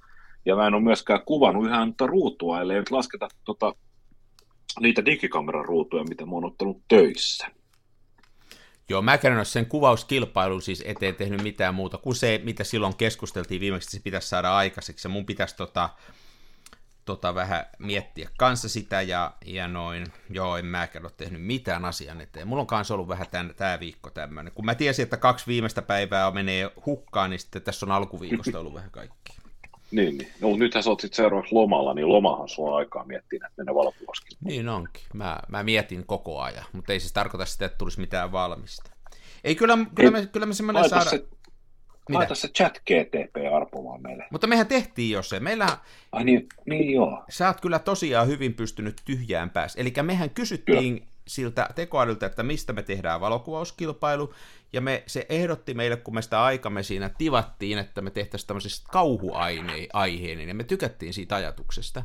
Ja 0.44 0.56
mä 0.56 0.66
en 0.66 0.74
ole 0.74 0.82
myöskään 0.82 1.20
kuvannut 1.24 1.66
ihan 1.66 1.94
ruutua, 2.00 2.60
ellei 2.60 2.78
nyt 2.78 2.90
lasketa 2.90 3.28
tota, 3.44 3.74
niitä 4.80 5.04
digikameran 5.04 5.64
ruutuja, 5.64 6.04
mitä 6.04 6.26
mä 6.26 6.32
oon 6.32 6.44
ottanut 6.44 6.82
töissä. 6.88 7.46
Joo, 8.88 9.02
mä 9.02 9.18
en 9.24 9.36
ole 9.36 9.44
sen 9.44 9.66
kuvauskilpailun 9.66 10.62
siis 10.62 10.82
eteen 10.86 11.14
tehnyt 11.14 11.42
mitään 11.42 11.74
muuta 11.74 11.98
kuin 11.98 12.16
se, 12.16 12.40
mitä 12.44 12.64
silloin 12.64 12.96
keskusteltiin 12.96 13.60
viimeksi, 13.60 13.86
että 13.86 13.96
se 13.96 14.02
pitäisi 14.02 14.28
saada 14.28 14.56
aikaiseksi. 14.56 15.08
Ja 15.08 15.10
mun 15.10 15.26
pitäisi 15.26 15.56
tota, 15.56 15.88
tota 17.06 17.34
vähän 17.34 17.66
miettiä 17.78 18.30
kanssa 18.38 18.68
sitä 18.68 19.02
ja, 19.02 19.32
ja 19.44 19.68
noin, 19.68 20.06
joo, 20.30 20.56
en 20.56 20.66
mäkään 20.66 21.04
ole 21.04 21.12
tehnyt 21.16 21.42
mitään 21.42 21.84
asian 21.84 22.20
eteen. 22.20 22.48
Mulla 22.48 22.60
on 22.60 22.66
kanssa 22.66 22.94
ollut 22.94 23.08
vähän 23.08 23.26
tämän, 23.30 23.54
tämä 23.56 23.80
viikko 23.80 24.10
tämmöinen. 24.10 24.52
Kun 24.52 24.64
mä 24.64 24.74
tiesin, 24.74 25.02
että 25.02 25.16
kaksi 25.16 25.46
viimeistä 25.46 25.82
päivää 25.82 26.30
menee 26.30 26.70
hukkaan, 26.86 27.30
niin 27.30 27.40
sitten 27.40 27.62
tässä 27.62 27.86
on 27.86 27.92
alkuviikosta 27.92 28.58
ollut 28.58 28.74
vähän 28.74 28.90
kaikki. 28.90 29.36
Niin, 29.90 30.18
niin. 30.18 30.32
No, 30.40 30.56
nythän 30.56 30.82
sä 30.82 30.90
oot 30.90 31.00
sitten 31.00 31.16
seuraavaksi 31.16 31.54
lomalla, 31.54 31.94
niin 31.94 32.08
lomahan 32.08 32.48
sulla 32.48 32.70
on 32.70 32.76
aikaa 32.76 33.04
miettiä 33.04 33.38
näitä 33.40 33.64
ne 33.64 33.74
valokuvaskin. 33.74 34.38
Niin 34.40 34.68
onkin. 34.68 35.02
Mä, 35.14 35.38
mä 35.48 35.62
mietin 35.62 36.06
koko 36.06 36.40
ajan, 36.40 36.64
mutta 36.72 36.92
ei 36.92 37.00
se 37.00 37.12
tarkoita 37.12 37.46
sitä, 37.46 37.66
että 37.66 37.78
tulisi 37.78 38.00
mitään 38.00 38.32
valmista. 38.32 38.90
Ei, 39.44 39.54
kyllä, 39.54 39.78
kyllä, 39.94 40.10
me, 40.10 40.26
kyllä 40.26 40.46
me 40.46 40.54
semmoinen 40.54 40.88
saada... 40.88 41.10
Se, 41.10 41.24
laita 42.08 42.34
se 42.34 42.48
chat 42.48 42.78
GTP 42.78 43.36
arpomaan 43.54 44.02
meille. 44.02 44.26
Mutta 44.30 44.46
mehän 44.46 44.66
tehtiin 44.66 45.10
jo 45.10 45.22
se. 45.22 45.40
Meillä... 45.40 45.78
Ai 46.12 46.24
niin, 46.24 46.46
niin 46.66 46.90
joo. 46.90 47.24
Sä 47.28 47.46
oot 47.46 47.60
kyllä 47.60 47.78
tosiaan 47.78 48.28
hyvin 48.28 48.54
pystynyt 48.54 49.00
tyhjään 49.04 49.50
päässä. 49.50 49.80
Eli 49.80 49.92
mehän 50.02 50.30
kysyttiin 50.30 50.94
kyllä. 50.94 51.06
siltä 51.26 51.68
tekoälyltä, 51.74 52.26
että 52.26 52.42
mistä 52.42 52.72
me 52.72 52.82
tehdään 52.82 53.20
valokuvauskilpailu, 53.20 54.34
ja 54.72 54.80
me, 54.80 55.02
se 55.06 55.26
ehdotti 55.28 55.74
meille, 55.74 55.96
kun 55.96 56.14
me 56.14 56.22
sitä 56.22 56.44
aikamme 56.44 56.82
siinä 56.82 57.10
tivattiin, 57.18 57.78
että 57.78 58.02
me 58.02 58.10
tehtäisiin 58.10 58.46
tämmöisestä 58.48 58.88
kauhuaiheen, 58.92 60.48
ja 60.48 60.54
me 60.54 60.64
tykättiin 60.64 61.14
siitä 61.14 61.36
ajatuksesta. 61.36 62.02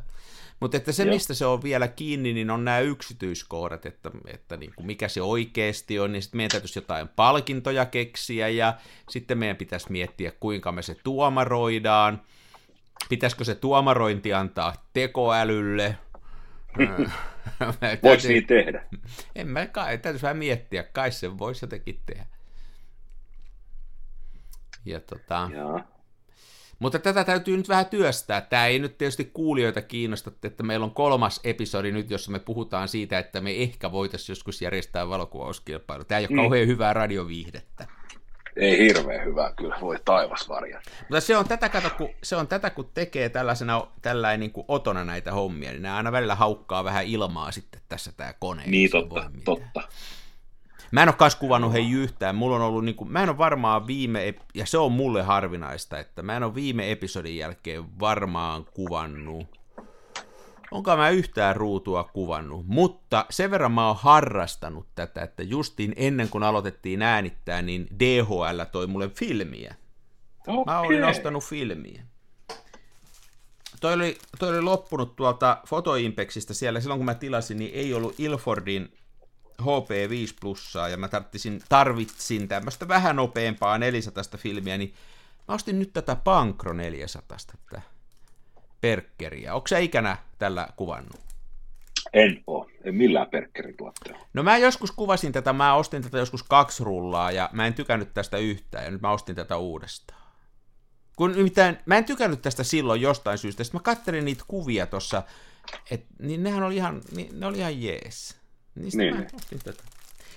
Mutta 0.61 0.77
että 0.77 0.91
se, 0.91 1.03
Joo. 1.03 1.13
mistä 1.13 1.33
se 1.33 1.45
on 1.45 1.63
vielä 1.63 1.87
kiinni, 1.87 2.33
niin 2.33 2.51
on 2.51 2.65
nämä 2.65 2.79
yksityiskohdat, 2.79 3.85
että, 3.85 4.11
että 4.27 4.57
niin 4.57 4.73
kuin 4.75 4.85
mikä 4.85 5.07
se 5.07 5.21
oikeasti 5.21 5.99
on, 5.99 6.11
niin 6.11 6.21
sitten 6.21 6.37
meidän 6.37 6.51
täytyisi 6.51 6.79
jotain 6.79 7.07
palkintoja 7.07 7.85
keksiä, 7.85 8.49
ja 8.49 8.73
sitten 9.09 9.37
meidän 9.37 9.57
pitäisi 9.57 9.91
miettiä, 9.91 10.31
kuinka 10.39 10.71
me 10.71 10.81
se 10.81 10.95
tuomaroidaan, 11.03 12.21
pitäisikö 13.09 13.43
se 13.43 13.55
tuomarointi 13.55 14.33
antaa 14.33 14.73
tekoälylle, 14.93 15.97
Voisi 18.03 18.27
niin 18.27 18.47
tehdä? 18.47 18.83
En 19.35 19.47
mä 19.47 19.65
kai, 19.65 19.97
täytyisi 19.97 20.23
vähän 20.23 20.37
miettiä, 20.37 20.83
kai 20.83 21.11
se 21.11 21.37
voisi 21.37 21.65
jotenkin 21.65 22.01
tehdä. 22.05 22.25
Ja 24.85 24.99
tota, 24.99 25.49
Mutta 26.81 26.99
tätä 26.99 27.23
täytyy 27.23 27.57
nyt 27.57 27.69
vähän 27.69 27.85
työstää. 27.85 28.41
Tämä 28.41 28.67
ei 28.67 28.79
nyt 28.79 28.97
tietysti 28.97 29.25
kuulijoita 29.33 29.81
kiinnosta, 29.81 30.31
että 30.43 30.63
meillä 30.63 30.83
on 30.83 30.91
kolmas 30.91 31.39
episodi 31.43 31.91
nyt, 31.91 32.09
jossa 32.09 32.31
me 32.31 32.39
puhutaan 32.39 32.87
siitä, 32.87 33.19
että 33.19 33.41
me 33.41 33.51
ehkä 33.51 33.91
voitaisiin 33.91 34.33
joskus 34.33 34.61
järjestää 34.61 35.09
valokuvauskilpailu. 35.09 36.03
Tämä 36.03 36.19
ei 36.19 36.25
ole 36.25 36.29
mm. 36.29 36.35
kauhean 36.35 36.67
hyvää 36.67 36.93
radioviihdettä. 36.93 37.87
Ei 38.55 38.77
hirveän 38.77 39.25
hyvää, 39.25 39.53
kyllä 39.57 39.77
voi 39.81 39.97
taivas 40.05 40.49
varja. 40.49 40.81
Mutta 40.99 41.21
se 41.21 41.37
on 41.37 41.47
tätä, 41.47 41.69
kato, 41.69 41.89
kun, 41.97 42.09
se 42.23 42.35
on 42.35 42.47
tätä, 42.47 42.69
kun 42.69 42.89
tekee 42.93 43.29
tällaisena, 43.29 43.87
tällainen 44.01 44.39
niin 44.39 44.51
kuin 44.51 44.65
otona 44.67 45.05
näitä 45.05 45.31
hommia, 45.31 45.71
niin 45.71 45.81
nämä 45.81 45.97
aina 45.97 46.11
välillä 46.11 46.35
haukkaa 46.35 46.83
vähän 46.83 47.05
ilmaa 47.05 47.51
sitten 47.51 47.81
tässä 47.89 48.11
tämä 48.17 48.33
kone. 48.39 48.63
Niin, 48.65 48.91
totta, 48.91 49.31
totta. 49.45 49.81
Mä 50.91 51.03
en 51.03 51.09
ole 51.09 51.15
kanssa 51.15 51.39
kuvannut 51.39 51.73
hei 51.73 51.91
yhtään. 51.91 52.35
Mulla 52.35 52.55
on 52.55 52.61
ollut, 52.61 52.85
niin 52.85 52.95
kuin, 52.95 53.11
mä 53.11 53.23
en 53.23 53.29
ole 53.29 53.37
varmaan 53.37 53.87
viime, 53.87 54.33
ja 54.53 54.65
se 54.65 54.77
on 54.77 54.91
mulle 54.91 55.21
harvinaista, 55.21 55.99
että 55.99 56.21
mä 56.21 56.37
en 56.37 56.43
ole 56.43 56.55
viime 56.55 56.91
episodin 56.91 57.37
jälkeen 57.37 57.99
varmaan 57.99 58.65
kuvannut 58.65 59.61
onko 60.71 60.97
mä 60.97 61.09
yhtään 61.09 61.55
ruutua 61.55 62.03
kuvannut, 62.03 62.67
mutta 62.67 63.25
sen 63.29 63.51
verran 63.51 63.71
mä 63.71 63.87
oon 63.87 63.97
harrastanut 63.99 64.87
tätä, 64.95 65.21
että 65.21 65.43
justiin 65.43 65.93
ennen 65.95 66.29
kuin 66.29 66.43
aloitettiin 66.43 67.01
äänittää, 67.01 67.61
niin 67.61 67.87
DHL 67.99 68.61
toi 68.71 68.87
mulle 68.87 69.09
filmiä. 69.09 69.75
Okay. 70.47 70.63
Mä 70.73 70.79
olin 70.79 71.03
ostanut 71.03 71.43
filmiä. 71.43 72.03
Toi 73.81 73.93
oli, 73.93 74.17
toi 74.39 74.49
oli 74.49 74.61
loppunut 74.61 75.15
tuolta 75.15 75.57
Fotoimpexistä 75.67 76.53
siellä, 76.53 76.79
silloin 76.79 76.99
kun 76.99 77.05
mä 77.05 77.13
tilasin, 77.13 77.57
niin 77.57 77.71
ei 77.73 77.93
ollut 77.93 78.19
Ilfordin 78.19 78.93
HP5 79.61 80.35
plussaa, 80.41 80.89
ja 80.89 80.97
mä 80.97 81.07
tarvitsin, 81.07 81.61
tarvitsin 81.69 82.47
tämmöistä 82.47 82.87
vähän 82.87 83.15
nopeampaa 83.15 83.77
400 83.77 84.23
filmiä, 84.37 84.77
niin 84.77 84.93
mä 85.47 85.53
ostin 85.53 85.79
nyt 85.79 85.93
tätä 85.93 86.15
Pankro 86.15 86.73
400, 86.73 87.37
että 87.55 87.81
Perkkeriä. 88.81 89.55
Onko 89.55 89.67
se 89.67 89.83
ikänä 89.83 90.17
tällä 90.39 90.67
kuvannut? 90.75 91.31
En 92.13 92.43
ole, 92.47 92.71
en 92.83 92.95
millään 92.95 93.29
Perkkerin 93.29 93.77
tuotteella. 93.77 94.25
No 94.33 94.43
mä 94.43 94.57
joskus 94.57 94.91
kuvasin 94.91 95.31
tätä, 95.31 95.53
mä 95.53 95.75
ostin 95.75 96.01
tätä 96.01 96.17
joskus 96.17 96.43
kaksi 96.43 96.83
rullaa 96.83 97.31
ja 97.31 97.49
mä 97.53 97.67
en 97.67 97.73
tykännyt 97.73 98.13
tästä 98.13 98.37
yhtään 98.37 98.85
ja 98.85 98.91
nyt 98.91 99.01
mä 99.01 99.11
ostin 99.11 99.35
tätä 99.35 99.57
uudestaan. 99.57 100.21
Kun 101.15 101.31
nimittäin, 101.31 101.77
mä 101.85 101.97
en 101.97 102.05
tykännyt 102.05 102.41
tästä 102.41 102.63
silloin 102.63 103.01
jostain 103.01 103.37
syystä, 103.37 103.63
sitten 103.63 103.79
mä 103.79 103.83
katselin 103.83 104.25
niitä 104.25 104.43
kuvia 104.47 104.87
tuossa, 104.87 105.23
niin 106.19 106.43
nehän 106.43 106.63
oli 106.63 106.75
ihan, 106.75 107.01
niin, 107.15 107.39
ne 107.39 107.45
oli 107.45 107.57
ihan 107.57 107.81
jees. 107.81 108.40
Niistä 108.75 108.97
niin. 108.97 109.15
mä 109.15 109.25
tätä. 109.63 109.83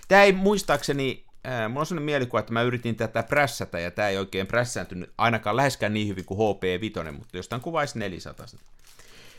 Tämä 0.08 0.22
ei 0.22 0.32
muistaakseni, 0.32 1.24
äh, 1.46 1.68
mulla 1.68 1.80
on 1.80 1.86
sellainen 1.86 2.04
mielikuva, 2.04 2.40
että 2.40 2.52
mä 2.52 2.62
yritin 2.62 2.96
tätä 2.96 3.22
prässätä, 3.22 3.78
ja 3.78 3.90
tämä 3.90 4.08
ei 4.08 4.18
oikein 4.18 4.46
prässääntynyt 4.46 5.10
ainakaan 5.18 5.56
läheskään 5.56 5.94
niin 5.94 6.08
hyvin 6.08 6.24
kuin 6.24 6.38
HP5, 6.38 7.12
mutta 7.12 7.36
jostain 7.36 7.62
kuvaisi 7.62 7.98
400. 7.98 8.46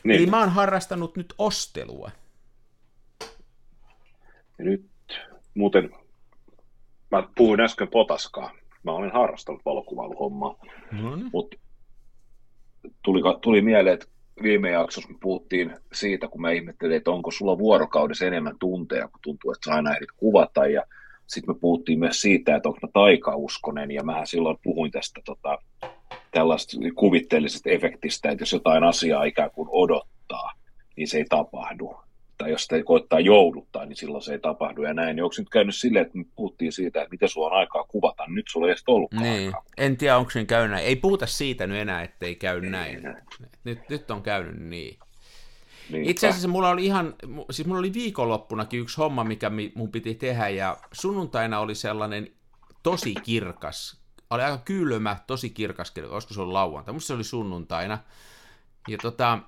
Niin. 0.03 0.15
Eli 0.15 0.25
mä 0.25 0.39
oon 0.39 0.49
harrastanut 0.49 1.17
nyt 1.17 1.33
ostelua. 1.37 2.11
Ja 4.57 4.65
nyt 4.65 4.85
muuten, 5.53 5.89
mä 7.11 7.29
puhuin 7.35 7.61
äsken 7.61 7.87
potaskaa. 7.87 8.51
Mä 8.83 8.91
olen 8.91 9.11
harrastanut 9.11 9.61
valokuvailuhommaa, 9.65 10.55
no 10.91 11.15
niin. 11.15 11.29
mutta 11.33 11.57
tuli, 13.03 13.21
tuli 13.41 13.61
mieleen, 13.61 13.93
että 13.93 14.07
viime 14.43 14.69
jaksossa 14.69 15.09
me 15.09 15.17
puhuttiin 15.21 15.75
siitä, 15.93 16.27
kun 16.27 16.41
mä 16.41 16.51
ihmettelin, 16.51 16.97
että 16.97 17.11
onko 17.11 17.31
sulla 17.31 17.57
vuorokaudessa 17.57 18.25
enemmän 18.25 18.59
tunteja, 18.59 19.07
kun 19.07 19.19
tuntuu, 19.21 19.51
että 19.51 19.65
sä 19.65 19.75
aina 19.75 19.95
ehdit 19.95 20.11
kuvata. 20.17 20.67
Ja 20.67 20.83
sitten 21.27 21.55
me 21.55 21.59
puhuttiin 21.59 21.99
myös 21.99 22.21
siitä, 22.21 22.55
että 22.55 22.69
onko 22.69 22.79
mä 22.81 22.89
taikauskonen, 22.93 23.91
ja 23.91 24.03
mä 24.03 24.25
silloin 24.25 24.57
puhuin 24.63 24.91
tästä 24.91 25.21
tota, 25.25 25.57
tällaista 26.31 26.77
kuvitteellisesta 26.95 27.69
efektistä, 27.69 28.29
että 28.29 28.41
jos 28.41 28.53
jotain 28.53 28.83
asiaa 28.83 29.23
ikään 29.23 29.51
kuin 29.51 29.69
odottaa, 29.71 30.51
niin 30.97 31.07
se 31.07 31.17
ei 31.17 31.25
tapahdu. 31.29 32.04
Tai 32.37 32.51
jos 32.51 32.61
sitä 32.63 32.83
koittaa 32.83 33.19
jouduttaa, 33.19 33.85
niin 33.85 33.95
silloin 33.95 34.23
se 34.23 34.31
ei 34.31 34.39
tapahdu 34.39 34.81
ja 34.81 34.93
näin. 34.93 35.15
Niin 35.15 35.23
onko 35.23 35.35
nyt 35.37 35.49
käynyt 35.49 35.75
silleen, 35.75 36.05
että 36.05 36.17
me 36.17 36.25
puhuttiin 36.35 36.71
siitä, 36.71 37.01
että 37.01 37.11
miten 37.11 37.29
sulla 37.29 37.47
on 37.47 37.53
aikaa 37.53 37.83
kuvata, 37.83 38.23
nyt 38.27 38.45
sulla 38.49 38.67
ei 38.67 38.71
edes 38.71 38.83
ollut 38.87 39.13
niin. 39.13 39.45
aikaa. 39.45 39.63
En 39.77 39.97
tiedä, 39.97 40.17
onko 40.17 40.31
se 40.31 40.45
käynyt 40.45 40.71
näin. 40.71 40.85
Ei 40.85 40.95
puhuta 40.95 41.25
siitä 41.25 41.67
nyt 41.67 41.77
enää, 41.77 42.03
ettei 42.03 42.35
käy 42.35 42.63
ei, 42.63 42.69
näin. 42.69 43.03
näin. 43.03 43.17
Nyt, 43.63 43.79
nyt 43.89 44.11
on 44.11 44.21
käynyt 44.21 44.59
niin. 44.59 44.99
Niinpä. 45.89 46.11
Itse 46.11 46.27
asiassa 46.27 46.47
mulla 46.47 46.69
oli 46.69 46.85
ihan, 46.85 47.15
siis 47.51 47.67
mulla 47.67 47.79
oli 47.79 47.93
viikonloppunakin 47.93 48.79
yksi 48.79 48.97
homma, 48.97 49.23
mikä 49.23 49.51
mun 49.75 49.91
piti 49.91 50.15
tehdä, 50.15 50.49
ja 50.49 50.77
sunnuntaina 50.91 51.59
oli 51.59 51.75
sellainen 51.75 52.27
tosi 52.83 53.15
kirkas 53.23 54.05
oli 54.29 54.43
aika 54.43 54.57
kylmä, 54.57 55.17
tosi 55.27 55.49
kirkas, 55.49 55.93
olisiko 56.09 56.33
se 56.33 56.41
ollut 56.41 56.53
lauantai, 56.53 56.93
musta 56.93 57.07
se 57.07 57.13
oli 57.13 57.23
sunnuntaina. 57.23 57.97
Ja 58.87 58.97
tota, 58.97 59.39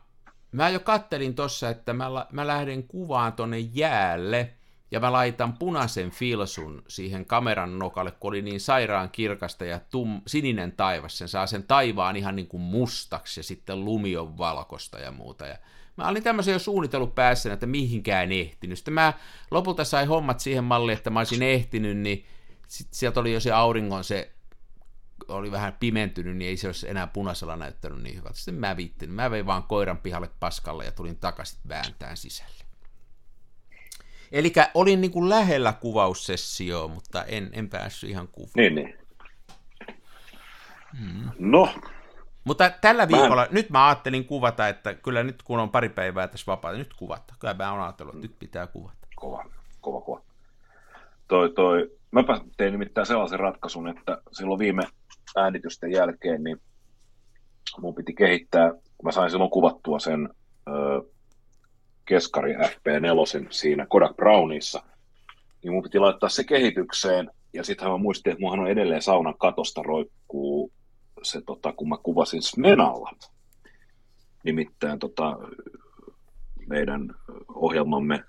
mä 0.52 0.70
jo 0.70 0.80
kattelin 0.80 1.36
tossa, 1.36 1.70
että 1.70 1.94
mä, 1.94 2.26
mä 2.32 2.48
lähden 2.48 2.84
kuvaan 2.84 3.34
tonne 3.34 3.60
jäälle, 3.60 4.54
ja 4.92 5.00
mä 5.00 5.12
laitan 5.12 5.54
punaisen 5.54 6.12
filsun 6.12 6.84
siihen 6.88 7.26
kameran 7.26 7.80
nokalle, 7.80 8.12
kun 8.12 8.30
oli 8.30 8.42
niin 8.42 8.60
sairaan 8.60 9.10
kirkasta 9.10 9.66
ja 9.66 9.80
tum, 9.80 10.22
sininen 10.28 10.72
taivas, 10.72 11.18
sen 11.18 11.28
saa 11.28 11.48
sen 11.48 11.64
taivaan 11.64 12.16
ihan 12.16 12.36
niin 12.36 12.48
kuin 12.48 12.62
mustaksi, 12.62 13.40
ja 13.40 13.44
sitten 13.44 13.86
lumi 13.86 14.18
on 14.18 14.38
valkosta 14.38 15.00
ja 15.00 15.12
muuta. 15.12 15.46
Ja 15.46 15.58
mä 15.98 16.08
olin 16.08 16.24
tämmöisen 16.24 16.52
jo 16.52 16.60
suunnitellut 16.60 17.16
päässä, 17.16 17.54
että 17.54 17.66
mihinkään 17.66 18.32
ehtinyt. 18.32 18.78
Sitten 18.78 18.94
mä 18.94 19.14
lopulta 19.52 19.84
sain 19.84 20.08
hommat 20.08 20.40
siihen 20.40 20.64
malliin, 20.64 20.98
että 20.98 21.10
mä 21.10 21.20
olisin 21.20 21.44
ehtinyt, 21.44 21.98
niin 21.98 22.26
sit 22.68 22.88
sieltä 22.92 23.20
oli 23.20 23.34
jo 23.34 23.40
se 23.40 23.52
auringon 23.52 24.04
se 24.04 24.32
oli 25.28 25.52
vähän 25.52 25.78
pimentynyt, 25.80 26.38
niin 26.38 26.50
ei 26.50 26.58
se 26.58 26.68
olisi 26.68 26.90
enää 26.90 27.08
punaisella 27.08 27.56
näyttänyt 27.56 28.02
niin 28.02 28.16
hyvältä. 28.16 28.38
Sitten 28.38 28.56
mä 28.56 28.78
viittin, 28.78 29.12
mä 29.12 29.32
vein 29.32 29.46
vaan 29.46 29.64
koiran 29.64 29.98
pihalle 29.98 30.30
paskalle 30.40 30.86
ja 30.86 30.92
tulin 30.92 31.18
takaisin 31.18 31.60
vääntään 31.68 32.18
sisälle. 32.18 32.66
Eli 34.32 34.54
olin 34.74 35.02
niin 35.02 35.12
kuin 35.12 35.30
lähellä 35.30 35.74
kuvaussessioon, 35.74 36.92
mutta 36.92 37.24
en, 37.24 37.50
en 37.54 37.70
päässyt 37.70 38.10
ihan 38.10 38.28
kuvaan. 38.28 38.52
Niin, 38.56 38.76
niin. 38.76 38.98
Hmm. 41.00 41.32
No. 41.40 41.70
Mutta 42.44 42.70
tällä 42.70 43.08
viikolla, 43.08 43.42
mä... 43.42 43.48
nyt 43.52 43.70
mä 43.70 43.88
ajattelin 43.88 44.26
kuvata, 44.26 44.68
että 44.68 44.94
kyllä 44.94 45.24
nyt 45.24 45.44
kun 45.44 45.60
on 45.60 45.70
pari 45.70 45.90
päivää 45.90 46.28
tässä 46.28 46.52
vapaata, 46.52 46.78
nyt 46.78 46.94
kuvata. 46.94 47.34
Kyllä 47.40 47.54
mä 47.54 47.72
oon 47.72 47.82
ajatellut, 47.82 48.16
että 48.16 48.28
nyt 48.28 48.40
pitää 48.40 48.68
kuvata. 48.68 49.08
Kova, 49.16 49.46
kova, 49.82 50.02
kova. 50.02 50.22
Toi, 51.28 51.50
toi. 51.50 51.92
Mäpä 52.12 52.42
tein 52.58 52.72
nimittäin 52.72 53.08
sellaisen 53.08 53.40
ratkaisun, 53.40 53.88
että 53.88 54.22
silloin 54.32 54.60
viime 54.60 54.84
äänitysten 55.38 55.92
jälkeen, 55.92 56.44
niin 56.44 56.62
mun 57.82 57.96
piti 57.96 58.14
kehittää, 58.14 58.74
mä 59.04 59.12
sain 59.12 59.32
silloin 59.32 59.52
kuvattua 59.52 60.00
sen 60.00 60.30
ö, 60.68 60.72
keskari 62.06 62.54
FP4 62.54 63.48
siinä 63.50 63.86
Kodak 63.90 64.16
Brownissa, 64.16 64.84
niin 65.64 65.74
mun 65.74 65.84
piti 65.84 66.00
laittaa 66.00 66.30
se 66.30 66.44
kehitykseen, 66.44 67.32
ja 67.54 67.64
sittenhän 67.64 67.94
mä 67.94 68.04
muistin, 68.04 68.32
että 68.32 68.42
muahan 68.42 68.60
on 68.60 68.70
edelleen 68.70 69.02
saunan 69.02 69.38
katosta 69.38 69.84
roikkuu 69.84 70.72
se, 71.24 71.42
tota, 71.42 71.74
kun 71.74 71.90
mä 71.90 71.98
kuvasin 72.04 72.42
Smenalla. 72.42 73.12
Nimittäin 74.44 75.00
tota, 75.00 75.38
meidän 76.68 77.16
ohjelmamme 77.48 78.24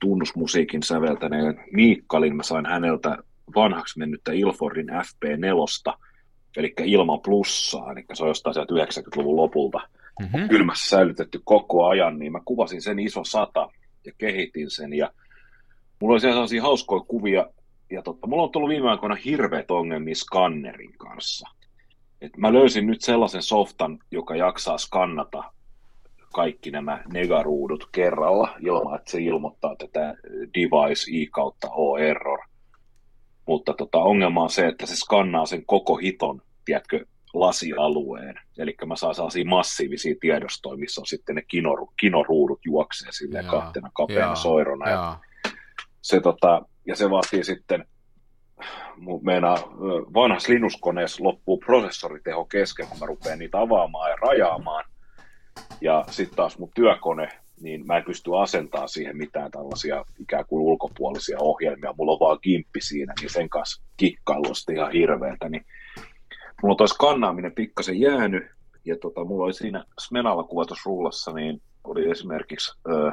tunnusmusiikin 0.00 0.82
säveltäneen 0.82 1.64
Miikkalin, 1.72 2.36
mä 2.36 2.42
sain 2.42 2.66
häneltä 2.66 3.18
vanhaksi 3.54 3.98
mennyttä 3.98 4.32
Ilforin 4.32 4.88
FP4, 4.88 5.98
eli 6.56 6.74
ilman 6.84 7.20
plussaa, 7.20 7.92
eli 7.92 8.04
se 8.12 8.22
on 8.22 8.28
jostain 8.28 8.54
sieltä 8.54 8.74
90-luvun 8.74 9.36
lopulta 9.36 9.80
mm-hmm. 10.20 10.48
kylmässä 10.48 10.88
säilytetty 10.88 11.40
koko 11.44 11.86
ajan, 11.86 12.18
niin 12.18 12.32
mä 12.32 12.40
kuvasin 12.44 12.82
sen 12.82 12.98
iso 12.98 13.24
sata 13.24 13.68
ja 14.04 14.12
kehitin 14.18 14.70
sen, 14.70 14.92
ja 14.92 15.10
mulla 16.00 16.12
oli 16.12 16.20
sellaisia 16.20 16.62
hauskoja 16.62 17.04
kuvia, 17.08 17.46
ja 17.90 18.02
totta, 18.02 18.26
mulla 18.26 18.42
on 18.42 18.50
tullut 18.50 18.68
viime 18.68 18.90
aikoina 18.90 19.14
hirveät 19.14 19.70
ongelmia 19.70 20.14
skannerin 20.14 20.98
kanssa. 20.98 21.48
Et 22.20 22.36
mä 22.36 22.52
löysin 22.52 22.86
nyt 22.86 23.00
sellaisen 23.00 23.42
softan, 23.42 23.98
joka 24.10 24.36
jaksaa 24.36 24.78
skannata 24.78 25.44
kaikki 26.32 26.70
nämä 26.70 27.02
negaruudut 27.12 27.88
kerralla 27.92 28.54
ilman, 28.60 28.96
että 28.96 29.10
se 29.10 29.20
ilmoittaa 29.20 29.76
tätä 29.76 30.14
device 30.54 31.10
i 31.10 31.26
kautta 31.26 31.68
o 31.70 31.98
error. 31.98 32.38
Mutta 33.46 33.74
tota, 33.74 33.98
ongelma 33.98 34.42
on 34.42 34.50
se, 34.50 34.66
että 34.66 34.86
se 34.86 34.96
skannaa 34.96 35.46
sen 35.46 35.66
koko 35.66 35.96
hiton, 35.96 36.42
tiedätkö, 36.64 37.04
lasialueen. 37.34 38.34
Eli 38.58 38.76
mä 38.86 38.96
saan 38.96 39.14
sellaisia 39.14 39.44
massiivisia 39.44 40.14
tiedostoja, 40.20 40.76
missä 40.76 41.00
on 41.00 41.06
sitten 41.06 41.34
ne 41.34 41.42
kinoru, 41.42 41.92
kinoruudut 42.00 42.60
juoksee 42.64 43.12
silleen 43.12 43.46
kahtena 43.46 43.90
kapeana 43.94 44.34
soirona. 44.34 44.90
Ja, 44.90 45.18
se, 46.02 46.20
tota, 46.20 46.62
ja 46.86 46.96
se 46.96 47.10
vaatii 47.10 47.44
sitten 47.44 47.84
meinaa 49.22 49.56
vanhassa 50.14 50.52
Linux-koneessa 50.52 51.24
loppuu 51.24 51.58
prosessoriteho 51.58 52.44
kesken, 52.44 52.86
kun 52.88 52.98
mä 52.98 53.06
rupean 53.06 53.38
niitä 53.38 53.60
avaamaan 53.60 54.10
ja 54.10 54.16
rajaamaan. 54.16 54.84
Ja 55.80 56.04
sitten 56.10 56.36
taas 56.36 56.58
mun 56.58 56.70
työkone, 56.74 57.28
niin 57.62 57.86
mä 57.86 57.96
en 57.96 58.04
pysty 58.04 58.30
asentamaan 58.38 58.88
siihen 58.88 59.16
mitään 59.16 59.50
tällaisia 59.50 60.04
ikään 60.18 60.44
kuin 60.46 60.62
ulkopuolisia 60.62 61.38
ohjelmia. 61.40 61.94
Mulla 61.98 62.12
on 62.12 62.20
vaan 62.20 62.38
kimppi 62.40 62.80
siinä, 62.80 63.12
niin 63.20 63.30
sen 63.30 63.48
kanssa 63.48 63.82
kikkailu 63.96 64.52
ihan 64.74 64.92
hirveätä. 64.92 65.48
Niin 65.48 65.64
mulla 66.62 66.72
on 66.72 66.76
toi 66.76 66.88
skannaaminen 66.88 67.52
pikkasen 67.52 68.00
jäänyt, 68.00 68.44
ja 68.84 68.96
tota, 68.96 69.24
mulla 69.24 69.44
oli 69.44 69.54
siinä 69.54 69.84
Smenalla 70.00 70.44
kuvatusrullassa, 70.44 71.32
niin 71.32 71.62
oli 71.84 72.10
esimerkiksi 72.10 72.78
ö, 72.88 73.12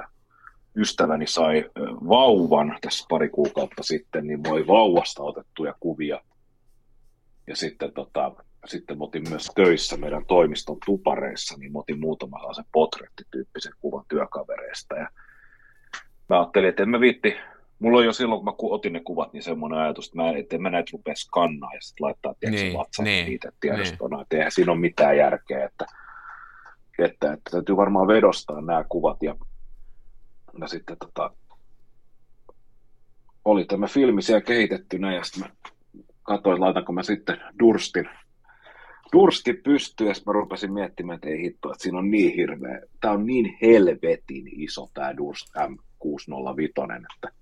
ystäväni 0.75 1.27
sai 1.27 1.65
vauvan 2.09 2.77
tässä 2.81 3.05
pari 3.09 3.29
kuukautta 3.29 3.83
sitten, 3.83 4.27
niin 4.27 4.43
voi 4.43 4.67
vauvasta 4.67 5.23
otettuja 5.23 5.75
kuvia. 5.79 6.21
Ja 7.47 7.55
sitten, 7.55 7.93
tota, 7.93 8.31
sitten 8.65 8.97
mä 8.97 9.03
otin 9.03 9.29
myös 9.29 9.51
töissä 9.55 9.97
meidän 9.97 10.25
toimiston 10.25 10.77
tupareissa, 10.85 11.57
niin 11.57 11.71
mä 11.71 11.79
otin 11.79 11.99
muutama 11.99 12.53
sen 12.53 12.65
potrettityyppisen 12.71 13.73
kuvan 13.81 14.05
työkavereista. 14.07 14.95
Ja 14.95 15.09
mä 16.29 16.39
ajattelin, 16.39 16.69
että 16.69 16.83
en 16.83 16.89
mä 16.89 16.99
viitti, 16.99 17.35
mulla 17.79 17.97
on 17.97 18.05
jo 18.05 18.13
silloin, 18.13 18.39
kun 18.39 18.45
mä 18.45 18.73
otin 18.75 18.93
ne 18.93 18.99
kuvat, 18.99 19.33
niin 19.33 19.43
semmoinen 19.43 19.79
ajatus, 19.79 20.05
että, 20.05 20.17
mä, 20.17 20.31
että 20.31 20.55
en 20.55 20.61
mä 20.61 20.69
näitä 20.69 20.89
rupea 20.93 21.15
skannaa 21.15 21.73
ja 21.73 21.81
sitten 21.81 22.05
laittaa 22.05 22.33
tiedätkö, 22.39 22.63
niin, 22.63 22.73
WhatsApp 22.73 23.03
niin, 23.03 23.25
niitä 23.25 23.51
tiedostona, 23.59 24.17
niin. 24.17 24.21
että 24.21 24.37
eihän 24.37 24.51
siinä 24.51 24.71
ole 24.71 24.79
mitään 24.79 25.17
järkeä, 25.17 25.65
että, 25.65 25.85
että, 26.99 27.33
että 27.33 27.51
täytyy 27.51 27.77
varmaan 27.77 28.07
vedostaa 28.07 28.61
nämä 28.61 28.85
kuvat 28.89 29.23
ja 29.23 29.35
ja 30.61 30.67
sitten 30.67 30.97
tota, 30.97 31.31
oli 33.45 33.65
tämä 33.65 33.87
filmi 33.87 34.21
siellä 34.21 34.41
kehitettynä 34.41 35.15
ja 35.15 35.23
sitten 35.23 35.43
mä 35.43 35.71
katsoin, 36.23 36.61
laitanko 36.61 36.93
mä 36.93 37.03
sitten 37.03 37.41
Durstin, 37.59 38.09
Pystyy 39.63 40.07
ja 40.07 40.13
mä 40.25 40.33
rupesin 40.33 40.73
miettimään, 40.73 41.15
että 41.15 41.29
ei 41.29 41.41
hitto, 41.41 41.71
että 41.71 41.83
siinä 41.83 41.97
on 41.97 42.11
niin 42.11 42.35
hirveä, 42.35 42.81
tämä 43.01 43.13
on 43.13 43.25
niin 43.25 43.57
helvetin 43.61 44.61
iso 44.61 44.89
tämä 44.93 45.17
Durst 45.17 45.47
M605, 45.57 46.95
että 47.15 47.39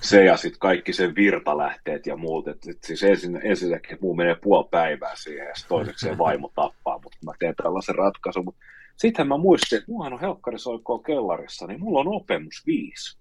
se 0.00 0.24
ja 0.24 0.36
sitten 0.36 0.58
kaikki 0.58 0.92
sen 0.92 1.14
virtalähteet 1.14 2.06
ja 2.06 2.16
muut, 2.16 2.48
että 2.48 2.70
et 2.70 2.84
siis 2.84 3.02
ensin, 3.02 3.40
ensinnäkin, 3.44 3.98
muu 4.00 4.14
menee 4.14 4.36
puoli 4.42 4.68
päivää 4.70 5.16
siihen 5.16 5.46
ja 5.46 5.52
toiseksi 5.68 6.08
se 6.08 6.18
vaimo 6.18 6.52
tappaa, 6.54 7.00
mutta 7.02 7.18
mä 7.24 7.32
teen 7.38 7.54
tällaisen 7.62 7.94
ratkaisun, 7.94 8.44
mutta 8.44 8.60
sitten 8.96 9.28
mä 9.28 9.36
muistin, 9.36 9.78
että 9.78 9.92
mullahan 9.92 10.12
on 10.12 10.20
helkkarisoikkoa 10.20 11.02
kellarissa, 11.02 11.66
niin 11.66 11.80
mulla 11.80 12.00
on 12.00 12.08
Opemus 12.08 12.66
5 12.66 13.18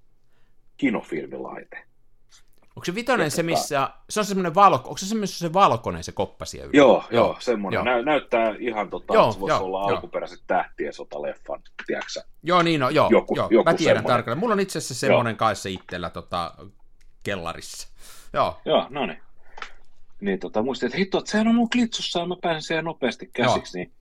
kinofilmilaite. 0.78 1.89
Onko 2.80 2.86
se 2.86 2.96
vitonen 2.96 3.32
se, 3.32 3.44
missä, 3.44 3.90
se 4.10 4.20
on 4.20 4.26
semmoinen 4.26 4.56
valko, 4.56 4.88
onko 4.88 4.98
se 4.98 5.06
semmoinen 5.06 5.28
se 5.28 5.54
valkoinen 5.54 6.04
se 6.04 6.12
koppa 6.12 6.46
siellä 6.46 6.70
Joo, 6.74 7.04
joo, 7.12 7.26
joo 7.26 7.36
semmoinen. 7.40 7.78
Joo. 7.78 7.84
Nä, 7.84 8.02
näyttää 8.02 8.56
ihan 8.60 8.90
tota, 8.90 9.14
joo, 9.14 9.32
se 9.32 9.40
voisi 9.40 9.54
joo, 9.54 9.64
olla 9.64 9.80
joo. 9.80 9.90
alkuperäiset 9.90 10.40
tähtien 10.48 10.94
sotaleffan, 10.94 11.62
tiedätkö 11.88 12.22
Joo, 12.44 12.62
niin 12.62 12.80
no, 12.80 12.90
joo, 12.90 13.08
joku, 13.12 13.36
joo. 13.36 13.48
Joku 13.52 13.70
mä 13.70 13.74
tiedän 13.74 13.96
semmoinen. 13.98 14.18
tarkalleen. 14.18 14.40
Mulla 14.40 14.54
on 14.54 14.60
itse 14.60 14.78
asiassa 14.78 14.96
semmoinen 14.96 15.36
kanssa 15.36 15.70
itsellä 15.70 16.10
tota, 16.10 16.54
kellarissa. 17.24 17.88
Joo. 18.34 18.62
Joo, 18.66 18.88
no 18.90 19.06
niin. 19.06 19.20
Niin 20.22 20.40
tota, 20.40 20.64
muistin, 20.64 20.88
että 20.88 20.98
hitto, 20.98 21.18
että 21.18 21.32
sehän 21.32 21.48
on 21.48 21.56
mun 21.56 21.70
klitsussa 21.70 22.20
ja 22.20 22.26
mä 22.26 22.36
pääsen 22.42 22.62
siihen 22.62 22.86
nopeasti 22.86 23.30
käsiksi, 23.34 23.80
joo. 23.80 23.86
niin 23.86 23.94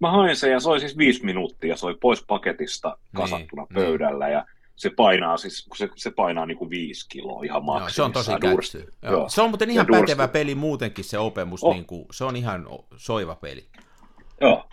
mä 0.00 0.10
hain 0.10 0.36
sen 0.36 0.50
ja 0.50 0.60
se 0.60 0.68
oli 0.68 0.80
siis 0.80 0.98
viisi 0.98 1.24
minuuttia, 1.24 1.76
se 1.76 1.86
oli 1.86 1.96
pois 2.00 2.24
paketista 2.26 2.88
niin, 2.88 3.22
kasattuna 3.22 3.62
niin, 3.62 3.74
pöydällä 3.74 4.24
niin. 4.24 4.32
ja 4.32 4.46
se 4.76 4.90
painaa 4.90 5.36
siis, 5.36 5.68
se, 5.76 5.88
se 5.96 6.10
painaa 6.10 6.46
niin 6.46 6.58
kuin 6.58 6.70
viisi 6.70 7.08
kiloa 7.08 7.44
ihan 7.44 7.64
maksimissaan. 7.64 7.94
se 7.94 8.02
on 8.02 8.12
tosi 8.12 8.30
kätty. 8.40 8.92
Se 9.28 9.42
on 9.42 9.50
muuten 9.50 9.70
ihan 9.70 9.86
pätevä 9.86 10.22
dursti. 10.22 10.32
peli 10.32 10.54
muutenkin 10.54 11.04
se 11.04 11.18
Opemus, 11.18 11.64
oh. 11.64 11.74
niin 11.74 11.86
kuin, 11.86 12.06
se 12.12 12.24
on 12.24 12.36
ihan 12.36 12.66
soiva 12.96 13.34
peli. 13.34 13.64
Joo, 14.40 14.68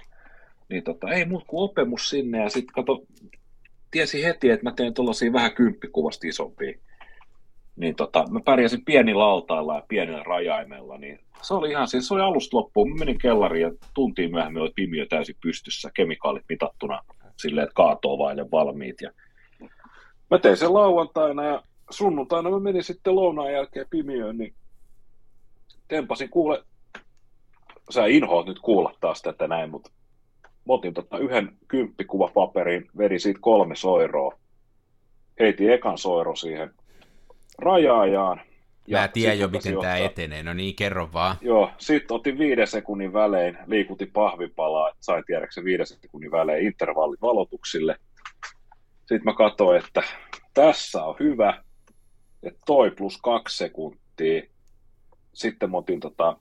niin 0.70 0.84
tota, 0.84 1.10
ei 1.10 1.26
muut 1.26 1.44
kuin 1.48 1.64
Opemus 1.64 2.10
sinne 2.10 2.44
ja 2.44 2.50
sitten 2.50 2.74
kato, 2.74 3.04
tiesi 3.92 4.24
heti, 4.24 4.50
että 4.50 4.64
mä 4.64 4.72
teen 4.72 4.94
tuollaisia 4.94 5.34
vähän 5.34 5.52
kymppikuvasta 5.52 6.28
isompia 6.28 6.74
niin 7.76 7.96
tota, 7.96 8.26
mä 8.32 8.40
pärjäsin 8.46 8.86
pienillä 8.86 9.26
altailla 9.26 9.76
ja 9.76 9.84
pienellä 9.88 10.24
rajaimella, 10.24 10.98
niin 10.98 11.20
se 11.42 11.54
oli 11.54 11.70
ihan, 11.70 11.88
siis 11.88 12.08
se 12.08 12.14
oli 12.14 12.22
alusta 12.22 12.58
loppuun. 12.58 12.90
Mä 12.90 12.96
menin 12.96 13.18
kellariin 13.18 13.62
ja 13.62 13.72
tuntiin 13.94 14.32
myöhemmin 14.32 14.62
oli 14.62 14.72
pimiö 14.76 15.06
täysin 15.06 15.36
pystyssä, 15.42 15.92
kemikaalit 15.94 16.44
mitattuna 16.50 17.02
silleen, 17.38 17.64
että 17.64 17.76
kaatoo 17.76 18.18
vaille 18.18 18.52
valmiit. 18.52 19.02
Ja 19.02 19.12
mä 20.32 20.38
tein 20.38 20.58
sen 20.58 20.74
lauantaina 20.74 21.46
ja 21.46 21.64
sunnuntaina 21.90 22.50
mä 22.50 22.60
menin 22.60 22.84
sitten 22.84 23.16
lounaan 23.16 23.54
jälkeen 23.54 23.86
pimiöön, 23.90 24.38
niin 24.38 24.54
tempasin 25.88 26.30
kuule, 26.30 26.64
sä 27.90 28.06
inhoat 28.06 28.46
nyt 28.46 28.60
kuulla 28.60 28.96
taas 29.00 29.22
tätä 29.22 29.48
näin, 29.48 29.70
mutta 29.70 29.92
mä 30.44 30.74
otin 30.74 30.94
tota 30.94 31.18
yhden 31.18 31.58
kymppikuvapaperin, 31.68 32.90
veri 32.98 33.20
siitä 33.20 33.40
kolme 33.42 33.76
soiroa, 33.76 34.38
heitin 35.40 35.72
ekan 35.72 35.98
soiro 35.98 36.36
siihen 36.36 36.72
rajaajaan. 37.58 38.42
Mä 38.92 39.08
tiedän 39.08 39.40
jo, 39.40 39.48
miten 39.48 39.78
tämä 39.82 39.98
etenee, 39.98 40.44
no 40.44 40.54
niin, 40.54 40.76
kerro 40.76 41.10
vaan. 41.14 41.36
Joo, 41.42 41.72
sitten 41.78 42.16
otin 42.16 42.38
viiden 42.38 42.68
sekunnin 42.68 43.14
välein, 43.14 43.58
liikutin 43.68 44.12
pahvipalaa, 44.12 44.90
että 44.90 45.06
sain 45.06 45.24
tiedäksä 45.28 45.64
viiden 45.64 45.88
sekunnin 45.88 46.32
välein 46.32 46.66
intervallivalotuksille. 46.66 47.96
Sitten 49.12 49.26
mä 49.26 49.34
katsoin, 49.34 49.80
että 49.86 50.04
tässä 50.54 51.04
on 51.04 51.16
hyvä, 51.20 51.64
että 52.44 52.60
toi 52.66 52.92
plus 52.92 53.18
kaksi 53.18 53.58
sekuntia. 53.58 54.42
Sitten 55.34 55.72
mä 55.72 55.78
otin 55.78 56.00
tota, 56.00 56.38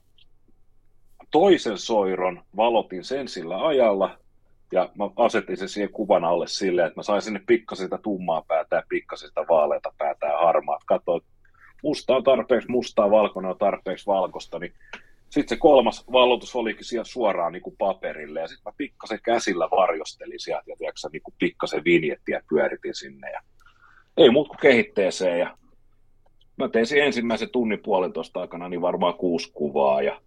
toisen 1.30 1.78
soiron, 1.78 2.42
valotin 2.56 3.04
sen 3.04 3.28
sillä 3.28 3.66
ajalla, 3.66 4.18
ja 4.72 4.90
mä 4.94 5.10
asetin 5.16 5.56
sen 5.56 5.68
siihen 5.68 5.92
kuvan 5.92 6.24
alle 6.24 6.46
silleen, 6.46 6.86
että 6.86 6.98
mä 6.98 7.02
sain 7.02 7.22
sinne 7.22 7.40
pikkasen 7.46 7.86
sitä 7.86 7.98
tummaa 7.98 8.42
päätä 8.48 8.76
ja 8.76 8.82
pikkasen 8.88 9.28
sitä 9.28 9.44
vaaleita 9.48 9.92
päätä 9.98 10.26
ja 10.26 10.38
harmaat. 10.38 10.84
Katsoin, 10.86 11.22
musta 11.82 12.16
on 12.16 12.24
tarpeeksi 12.24 12.70
mustaa, 12.70 13.10
valkoinen 13.10 13.50
on 13.50 13.58
tarpeeksi 13.58 14.06
valkoista, 14.06 14.58
niin 14.58 14.74
sitten 15.30 15.56
se 15.56 15.60
kolmas 15.60 16.04
valotus 16.12 16.56
olikin 16.56 16.84
siellä 16.84 17.04
suoraan 17.04 17.52
niin 17.52 17.62
kuin 17.62 17.76
paperille, 17.78 18.40
ja 18.40 18.48
sitten 18.48 18.70
mä 18.72 18.74
pikkasen 18.76 19.20
käsillä 19.22 19.68
varjostelin 19.70 20.40
sieltä, 20.40 20.64
ja 20.66 20.76
tiedätkö, 20.76 21.08
niin 21.12 21.22
kuin 21.22 21.34
pikkasen 21.38 21.84
vinjettiä 21.84 22.42
pyöritin 22.48 22.94
sinne, 22.94 23.30
ja 23.30 23.40
ei 24.16 24.30
muut 24.30 24.48
kuin 24.48 24.58
kehitteeseen 24.58 25.38
ja 25.38 25.56
mä 26.56 26.68
tein 26.68 26.86
sen 26.86 27.04
ensimmäisen 27.04 27.50
tunnin 27.50 27.80
puolentoista 27.82 28.40
aikana 28.40 28.68
niin 28.68 28.82
varmaan 28.82 29.14
kuusi 29.14 29.50
kuvaa 29.54 30.02
ja 30.02 30.20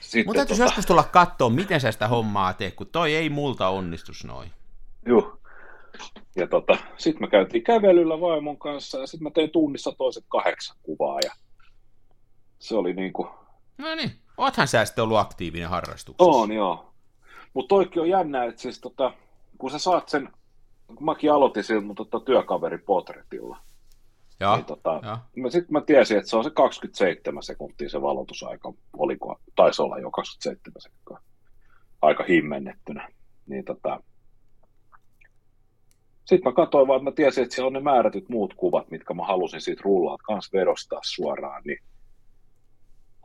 sitten 0.00 0.26
Mutta 0.26 0.38
täytyisi 0.38 0.62
tota... 0.62 0.70
joskus 0.70 0.86
tulla 0.86 1.02
katsoa, 1.02 1.50
miten 1.50 1.80
sä 1.80 1.92
sitä 1.92 2.08
hommaa 2.08 2.52
teet, 2.52 2.74
kun 2.74 2.86
toi 2.86 3.14
ei 3.14 3.28
multa 3.28 3.68
onnistus 3.68 4.24
noin. 4.24 4.50
Joo. 5.06 5.38
Ja 6.36 6.46
tota, 6.46 6.76
sitten 6.96 7.22
me 7.22 7.30
käytiin 7.30 7.64
kävelyllä 7.64 8.20
vaimon 8.20 8.58
kanssa 8.58 8.98
ja 8.98 9.06
sitten 9.06 9.24
mä 9.24 9.30
tein 9.30 9.50
tunnissa 9.50 9.92
toiset 9.98 10.24
kahdeksan 10.28 10.76
kuvaa 10.82 11.18
ja 11.24 11.30
se 12.58 12.76
oli 12.76 12.92
niin 12.92 13.12
kuin... 13.12 13.28
No 13.78 13.94
niin, 13.94 14.10
oothan 14.36 14.68
sä 14.68 14.84
sitten 14.84 15.04
ollut 15.04 15.18
aktiivinen 15.18 15.68
harrastuksessa. 15.68 16.30
On 16.30 16.52
joo. 16.52 16.94
Mutta 17.54 17.68
toikin 17.68 18.02
on 18.02 18.08
jännä, 18.08 18.44
että 18.44 18.60
siis 18.60 18.80
tota, 18.80 19.12
kun 19.58 19.70
sä 19.70 19.78
saat 19.78 20.08
sen, 20.08 20.28
kun 20.86 21.04
mäkin 21.04 21.32
aloitin 21.32 21.64
sillä 21.64 21.80
mun 21.80 21.94
tota, 21.94 22.20
työkaveriportretilla, 22.20 23.58
ja, 24.40 24.56
niin, 24.56 24.64
tota, 24.64 25.00
ja. 25.02 25.18
Sitten 25.50 25.72
mä 25.72 25.80
tiesin, 25.80 26.18
että 26.18 26.30
se 26.30 26.36
on 26.36 26.44
se 26.44 26.50
27 26.50 27.42
sekuntia 27.42 27.88
se 27.88 28.02
valotusaika, 28.02 28.72
oliko, 28.96 29.40
taisi 29.56 29.82
olla 29.82 29.98
jo 29.98 30.10
27 30.10 30.80
sekuntia, 30.80 31.18
aika 32.02 32.24
himmennettynä. 32.24 33.08
Niin 33.46 33.64
tota, 33.64 34.00
sitten 36.24 36.52
mä 36.52 36.54
katsoin 36.54 36.88
vaan, 36.88 36.96
että 36.96 37.10
mä 37.10 37.14
tiesin, 37.14 37.44
että 37.44 37.54
siellä 37.54 37.66
on 37.66 37.72
ne 37.72 37.80
määrätyt 37.80 38.28
muut 38.28 38.54
kuvat, 38.54 38.90
mitkä 38.90 39.14
mä 39.14 39.26
halusin 39.26 39.60
siitä 39.60 39.82
rullaa 39.84 40.18
kans 40.18 40.52
vedostaa 40.52 41.00
suoraan, 41.04 41.62
niin 41.64 41.78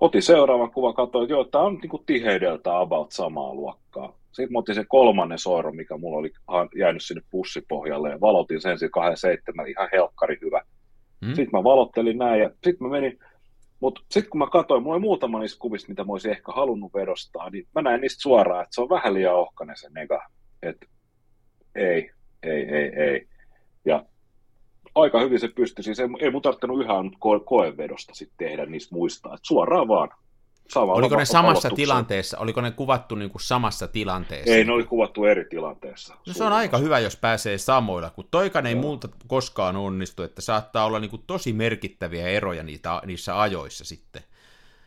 otin 0.02 0.22
seuraavan 0.22 0.72
kuvan, 0.72 0.94
katsoin, 0.94 1.24
että 1.24 1.34
joo, 1.34 1.44
tämä 1.44 1.64
on 1.64 1.76
niin 1.76 1.90
kuin 1.90 2.04
tiheydeltä 2.06 2.80
about 2.80 3.12
samaa 3.12 3.54
luokkaa. 3.54 4.20
Sitten 4.32 4.54
mä 4.54 4.60
otin 4.60 4.76
sen 4.76 4.88
kolmannen 4.88 5.40
soiron, 5.40 5.76
mikä 5.76 5.98
mulla 5.98 6.18
oli 6.18 6.32
jäänyt 6.76 7.04
sinne 7.04 7.22
pussipohjalle, 7.30 8.10
ja 8.10 8.22
valotin 8.22 8.62
sen 8.62 8.80
siinä 8.80 8.90
27, 8.90 9.70
ihan 9.70 9.90
helkkari 9.92 10.38
hyvä. 10.42 10.62
Hmm. 11.26 11.36
Sitten 11.36 11.60
mä 11.60 11.64
valottelin 11.64 12.18
näin, 12.18 12.42
ja 12.42 12.50
sitten 12.50 12.88
mä 12.88 12.90
menin, 12.90 13.20
mutta 13.80 14.02
sitten 14.12 14.30
kun 14.30 14.40
mä 14.40 14.48
katsoin, 14.48 14.84
mulla 14.84 14.96
oli 14.96 15.02
muutama 15.02 15.40
niistä 15.40 15.60
kuvista, 15.60 15.90
mitä 15.90 16.04
mä 16.04 16.12
olisin 16.12 16.32
ehkä 16.32 16.52
halunnut 16.52 16.94
vedostaa, 16.94 17.50
niin 17.50 17.68
mä 17.76 17.82
näin 17.82 18.02
niistä 18.02 18.22
suoraan, 18.22 18.64
että 18.64 18.76
se 18.76 18.82
on 18.82 18.90
vähän 18.90 19.14
liian 19.14 19.36
ohkainen 19.36 19.78
se 19.78 19.90
nega. 19.92 20.30
Että 20.64 20.86
ei, 21.76 22.12
ei, 22.44 22.62
ei, 22.62 22.92
ei. 22.96 23.28
Ja 23.86 24.06
aika 25.02 25.20
hyvin 25.20 25.40
se 25.40 25.48
pystyi, 25.48 25.84
siis 25.84 26.00
ei, 26.00 26.08
ei 26.20 26.32
mun 26.32 26.42
tarvittanut 26.42 26.82
yhä 26.82 26.94
ko- 27.02 27.44
koevedosta 27.46 28.14
sitten 28.14 28.48
tehdä 28.48 28.66
niistä 28.66 28.96
muistaa, 28.96 29.34
että 29.34 29.48
suoraan 29.48 29.88
vaan. 29.88 30.10
Sama 30.70 30.94
oliko 30.94 31.16
ne 31.16 31.26
samassa 31.26 31.70
tilanteessa, 31.70 32.38
oliko 32.38 32.62
ne 32.62 32.72
kuvattu 32.72 33.16
niin 33.16 33.30
kuin 33.30 33.42
samassa 33.42 33.88
tilanteessa? 33.88 34.54
Ei, 34.54 34.64
ne 34.64 34.72
oli 34.72 34.84
kuvattu 34.84 35.26
eri 35.26 35.46
tilanteessa. 35.50 36.16
No 36.28 36.34
se 36.34 36.44
on 36.44 36.54
aika 36.54 36.78
hyvä, 36.78 37.00
jos 37.00 37.16
pääsee 37.16 37.58
samoilla, 37.58 38.10
kun 38.10 38.28
toikan 38.32 38.66
ei 38.66 38.76
multa 38.76 39.10
koskaan 39.28 39.76
onnistu, 39.76 40.24
että 40.24 40.42
saattaa 40.42 40.86
olla 40.86 41.00
niin 41.00 41.10
kuin 41.10 41.24
tosi 41.28 41.54
merkittäviä 41.54 42.28
eroja 42.28 42.64
niitä, 42.64 43.02
niissä 43.06 43.42
ajoissa 43.42 43.86
sitten. 43.86 44.22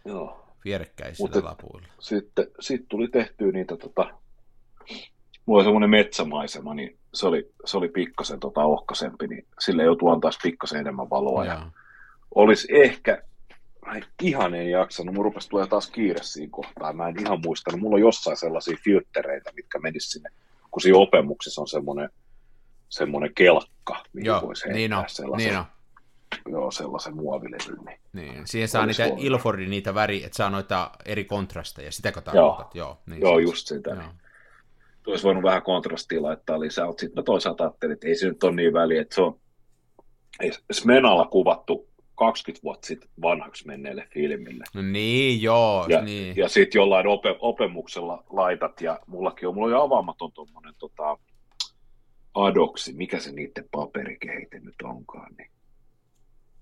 Joo. 0.04 0.46
Vierekkäisillä 0.64 1.24
Mutta 1.24 1.48
lapuilla. 1.48 1.88
Sitten, 1.98 2.46
sitten 2.60 2.88
tuli 2.88 3.08
tehtyä 3.08 3.52
niitä, 3.52 3.76
tota, 3.76 4.10
mulla 5.46 5.58
oli 5.58 5.64
semmoinen 5.64 5.90
metsämaisema, 5.90 6.74
niin 6.74 6.98
se 7.14 7.26
oli, 7.26 7.52
se 7.64 7.76
oli 7.76 7.88
pikkasen 7.88 8.40
tota 8.40 8.64
ohkaisempi, 8.64 9.26
niin 9.26 9.46
sille 9.60 9.84
joutuu 9.84 10.08
antaa 10.08 10.30
pikkasen 10.42 10.80
enemmän 10.80 11.10
valoa. 11.10 11.44
Ja, 11.44 11.52
ja 11.52 11.66
olisi 12.34 12.68
ehkä, 12.70 13.22
mä 13.86 14.00
ihan 14.22 14.54
en 14.54 14.70
jaksanut, 14.70 15.14
mun 15.14 15.24
rupesi 15.24 15.48
tulee 15.48 15.66
taas 15.66 15.90
kiire 15.90 16.22
siinä 16.22 16.50
kohtaa, 16.50 16.92
mä 16.92 17.08
en 17.08 17.20
ihan 17.20 17.40
muistanut, 17.44 17.80
mulla 17.80 17.94
on 17.94 18.00
jossain 18.00 18.36
sellaisia 18.36 18.76
filtreitä, 18.84 19.50
mitkä 19.56 19.78
menis 19.78 20.10
sinne, 20.10 20.30
kun 20.70 20.82
siinä 20.82 20.98
opemuksessa 20.98 21.60
on 21.60 21.68
semmoinen, 21.68 22.10
semmoinen 22.88 23.34
kelkka, 23.34 24.04
mihin 24.12 24.26
Joo, 24.26 24.42
voisi 24.42 24.64
heittää 24.64 24.76
niin 24.76 24.92
on, 24.92 25.04
sellaisen, 25.08 25.48
niin 25.48 25.58
on. 25.58 25.64
Joo, 26.48 26.70
sellaisen 26.70 27.16
muovilevyn. 27.16 27.84
Niin, 27.84 27.98
niin 28.12 28.46
siihen 28.46 28.68
saa 28.68 28.86
niitä 28.86 29.04
Ilfordin 29.16 29.70
niitä 29.70 29.94
väri, 29.94 30.24
että 30.24 30.36
saa 30.36 30.50
noita 30.50 30.90
eri 31.04 31.24
kontrasteja, 31.24 31.92
sitä 31.92 32.12
kun 32.12 32.22
tarkoitat. 32.22 32.74
Joo, 32.74 32.88
Joo, 32.88 32.98
niin 33.06 33.20
Joo 33.20 33.38
just 33.38 33.66
sitä. 33.66 33.90
Joo. 33.90 34.02
Niin 34.02 34.21
olisi 35.06 35.24
voinut 35.24 35.42
vähän 35.42 35.62
kontrastia 35.62 36.22
laittaa 36.22 36.60
lisää, 36.60 36.86
mutta 36.86 37.00
sitten 37.00 37.20
mä 37.20 37.24
toisaalta 37.24 37.64
ajattelin, 37.64 37.92
että 37.92 38.08
ei 38.08 38.14
se 38.14 38.28
nyt 38.28 38.44
ole 38.44 38.56
niin 38.56 38.72
väliä, 38.72 39.02
että 39.02 39.14
se 39.14 39.22
on 39.22 39.40
Smenalla 40.72 41.26
kuvattu 41.26 41.88
20 42.14 42.62
vuotta 42.64 42.86
sitten 42.86 43.08
vanhaksi 43.22 43.66
menneelle 43.66 44.08
filmille. 44.14 44.64
No 44.74 44.82
niin, 44.82 45.42
joo. 45.42 45.86
Ja, 45.88 46.02
niin. 46.02 46.36
ja 46.36 46.48
sitten 46.48 46.78
jollain 46.78 47.06
ope, 47.06 47.36
opemuksella 47.40 48.24
laitat, 48.30 48.80
ja 48.80 49.00
mullakin 49.06 49.48
on, 49.48 49.54
mulla 49.54 49.66
on 49.66 49.72
jo 49.72 49.82
avaamaton 49.82 50.32
tuommoinen 50.32 50.74
tota, 50.78 51.18
adoksi, 52.34 52.92
mikä 52.92 53.18
se 53.18 53.32
niiden 53.32 53.64
paperikehite 53.70 54.60
nyt 54.60 54.74
onkaan. 54.84 55.34
Niin. 55.38 55.50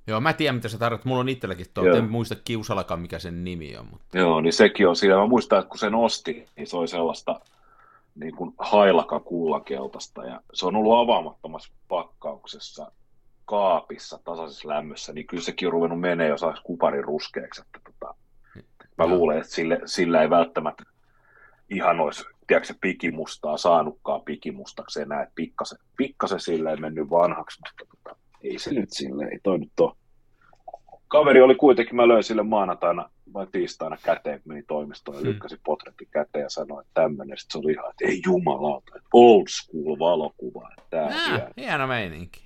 Joo, 0.07 0.20
mä 0.20 0.33
tiedän, 0.33 0.55
mitä 0.55 0.68
sä 0.68 0.79
tarvitset. 0.79 1.05
Mulla 1.05 1.20
on 1.20 1.29
itselläkin 1.29 1.66
tuo, 1.74 1.85
en 1.85 2.11
muista 2.11 2.35
kiusalakaan, 2.44 3.00
mikä 3.00 3.18
sen 3.18 3.44
nimi 3.44 3.76
on. 3.76 3.87
Mutta... 3.90 4.18
Joo, 4.18 4.40
niin 4.40 4.53
sekin 4.53 4.88
on 4.88 4.96
siinä. 4.96 5.16
Mä 5.16 5.26
muistan, 5.26 5.59
että 5.59 5.68
kun 5.68 5.79
sen 5.79 5.94
osti, 5.94 6.46
niin 6.57 6.66
se 6.66 6.76
oli 6.76 6.88
sellaista 6.88 7.40
niin 8.20 8.37
kuin 8.37 8.54
hailaka 8.59 9.20
kullakeltaista 9.20 10.24
ja 10.24 10.40
se 10.52 10.66
on 10.66 10.76
ollut 10.76 10.98
avaamattomassa 10.98 11.72
pakkauksessa 11.88 12.92
kaapissa 13.44 14.18
tasaisessa 14.24 14.68
lämmössä, 14.68 15.12
niin 15.12 15.26
kyllä 15.26 15.42
sekin 15.42 15.68
on 15.68 15.72
ruvennut 15.72 16.00
menee 16.00 16.28
jo 16.28 16.38
saisi 16.38 16.62
kuparin 16.62 17.04
ruskeaksi. 17.04 17.62
Että 17.62 17.80
tota, 17.85 18.14
mä 18.98 19.06
luulen, 19.06 19.38
että 19.38 19.52
sille, 19.52 19.80
sillä 19.85 20.22
ei 20.22 20.30
välttämättä 20.30 20.83
ihan 21.70 22.00
olisi 22.00 22.24
tiedätkö, 22.50 22.74
pikimustaa 22.80 23.56
saanutkaan 23.56 24.22
pikimustaksi 24.22 25.00
enää, 25.00 25.22
että 25.22 25.33
pikkasen, 25.35 25.78
pikkasen 25.96 26.40
sille 26.40 26.70
ei 26.70 26.76
mennyt 26.76 27.11
vanhaksi, 27.11 27.61
mutta 27.61 27.96
tota, 27.96 28.16
ei 28.42 28.59
se 28.59 28.74
nyt 28.74 28.92
sille, 28.92 29.24
ei 29.24 29.40
toi 29.42 29.59
nyt 29.59 29.80
ole. 29.80 29.96
Kaveri 31.11 31.40
oli 31.42 31.55
kuitenkin, 31.55 31.96
mä 31.96 32.09
löin 32.09 32.25
sille 32.25 32.42
maanantaina 32.42 33.11
vai 33.35 33.46
tiistaina 33.53 33.96
käteen, 34.03 34.42
meni 34.44 34.62
toimistoon 34.62 35.16
ja 35.16 35.20
hmm. 35.20 35.29
lykkäsi 35.29 35.61
potretti 35.64 36.09
käteen 36.11 36.42
ja 36.42 36.51
sanoi, 36.51 36.81
että 36.81 37.03
tämmöinen. 37.03 37.38
Sitten 37.38 37.53
se 37.53 37.66
oli 37.66 37.73
ihan, 37.73 37.90
että 37.90 38.05
ei 38.09 38.20
jumalauta, 38.27 38.96
että 38.96 39.09
old 39.12 39.46
school 39.49 39.99
valokuva. 39.99 40.68
Että 40.79 40.85
tää 40.90 41.51
hieno 41.57 41.87
meininki. 41.87 42.40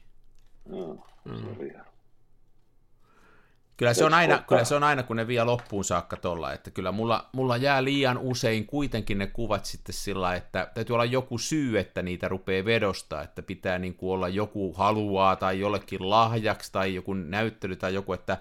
Joo, 0.70 1.07
se 1.24 1.46
oli 1.59 1.66
ihan. 1.66 1.87
Kyllä 3.76 3.94
se, 3.94 4.04
on 4.04 4.14
aina, 4.14 4.38
kyllä 4.38 4.64
se 4.64 4.74
on 4.74 4.82
aina, 4.82 5.02
kun 5.02 5.16
ne 5.16 5.26
vie 5.26 5.44
loppuun 5.44 5.84
saakka 5.84 6.16
tuolla, 6.16 6.52
että 6.52 6.70
kyllä 6.70 6.92
mulla, 6.92 7.28
mulla 7.32 7.56
jää 7.56 7.84
liian 7.84 8.18
usein 8.18 8.66
kuitenkin 8.66 9.18
ne 9.18 9.26
kuvat 9.26 9.64
sitten 9.64 9.94
sillä, 9.94 10.34
että 10.34 10.70
täytyy 10.74 10.94
olla 10.94 11.04
joku 11.04 11.38
syy, 11.38 11.78
että 11.78 12.02
niitä 12.02 12.28
rupeaa 12.28 12.64
vedosta, 12.64 13.22
että 13.22 13.42
pitää 13.42 13.78
niin 13.78 13.94
kuin 13.94 14.12
olla 14.12 14.28
joku 14.28 14.72
haluaa 14.72 15.37
tai 15.37 15.60
jollekin 15.60 16.10
lahjaksi 16.10 16.72
tai 16.72 16.94
joku 16.94 17.14
näyttely 17.14 17.76
tai 17.76 17.94
joku, 17.94 18.12
että, 18.12 18.38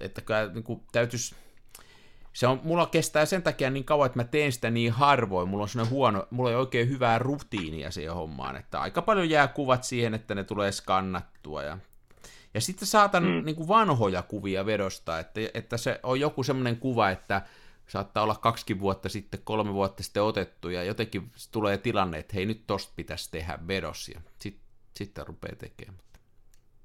että 0.00 0.22
niin 0.54 0.64
kuin 0.64 0.82
täytyisi 0.92 1.34
se 2.32 2.46
on, 2.46 2.60
mulla 2.64 2.86
kestää 2.86 3.26
sen 3.26 3.42
takia 3.42 3.70
niin 3.70 3.84
kauan, 3.84 4.06
että 4.06 4.18
mä 4.18 4.24
teen 4.24 4.52
sitä 4.52 4.70
niin 4.70 4.92
harvoin, 4.92 5.48
mulla 5.48 5.62
on 5.62 5.68
sellainen 5.68 5.94
huono, 5.94 6.26
mulla 6.30 6.50
ei 6.50 6.56
oikein 6.56 6.88
hyvää 6.88 7.18
rutiinia 7.18 7.90
siihen 7.90 8.14
hommaan, 8.14 8.56
että 8.56 8.80
aika 8.80 9.02
paljon 9.02 9.30
jää 9.30 9.48
kuvat 9.48 9.84
siihen, 9.84 10.14
että 10.14 10.34
ne 10.34 10.44
tulee 10.44 10.72
skannattua 10.72 11.62
ja 11.62 11.78
ja 12.54 12.60
sitten 12.60 12.88
saatan 12.88 13.24
mm. 13.24 13.44
niin 13.44 13.56
kuin 13.56 13.68
vanhoja 13.68 14.22
kuvia 14.22 14.66
vedosta, 14.66 15.18
että, 15.18 15.40
että 15.54 15.76
se 15.76 16.00
on 16.02 16.20
joku 16.20 16.42
semmoinen 16.42 16.76
kuva, 16.76 17.10
että 17.10 17.42
saattaa 17.86 18.22
olla 18.22 18.34
kaksi 18.34 18.80
vuotta 18.80 19.08
sitten, 19.08 19.40
kolme 19.44 19.72
vuotta 19.72 20.02
sitten 20.02 20.22
otettu, 20.22 20.68
ja 20.68 20.84
jotenkin 20.84 21.30
tulee 21.52 21.78
tilanne, 21.78 22.18
että 22.18 22.34
hei, 22.34 22.46
nyt 22.46 22.66
tosta 22.66 22.92
pitäisi 22.96 23.30
tehdä 23.30 23.58
vedos, 23.68 24.08
ja 24.08 24.20
sit, 24.38 24.60
sitten 24.96 25.26
rupeaa 25.26 25.56
tekemään. 25.56 26.04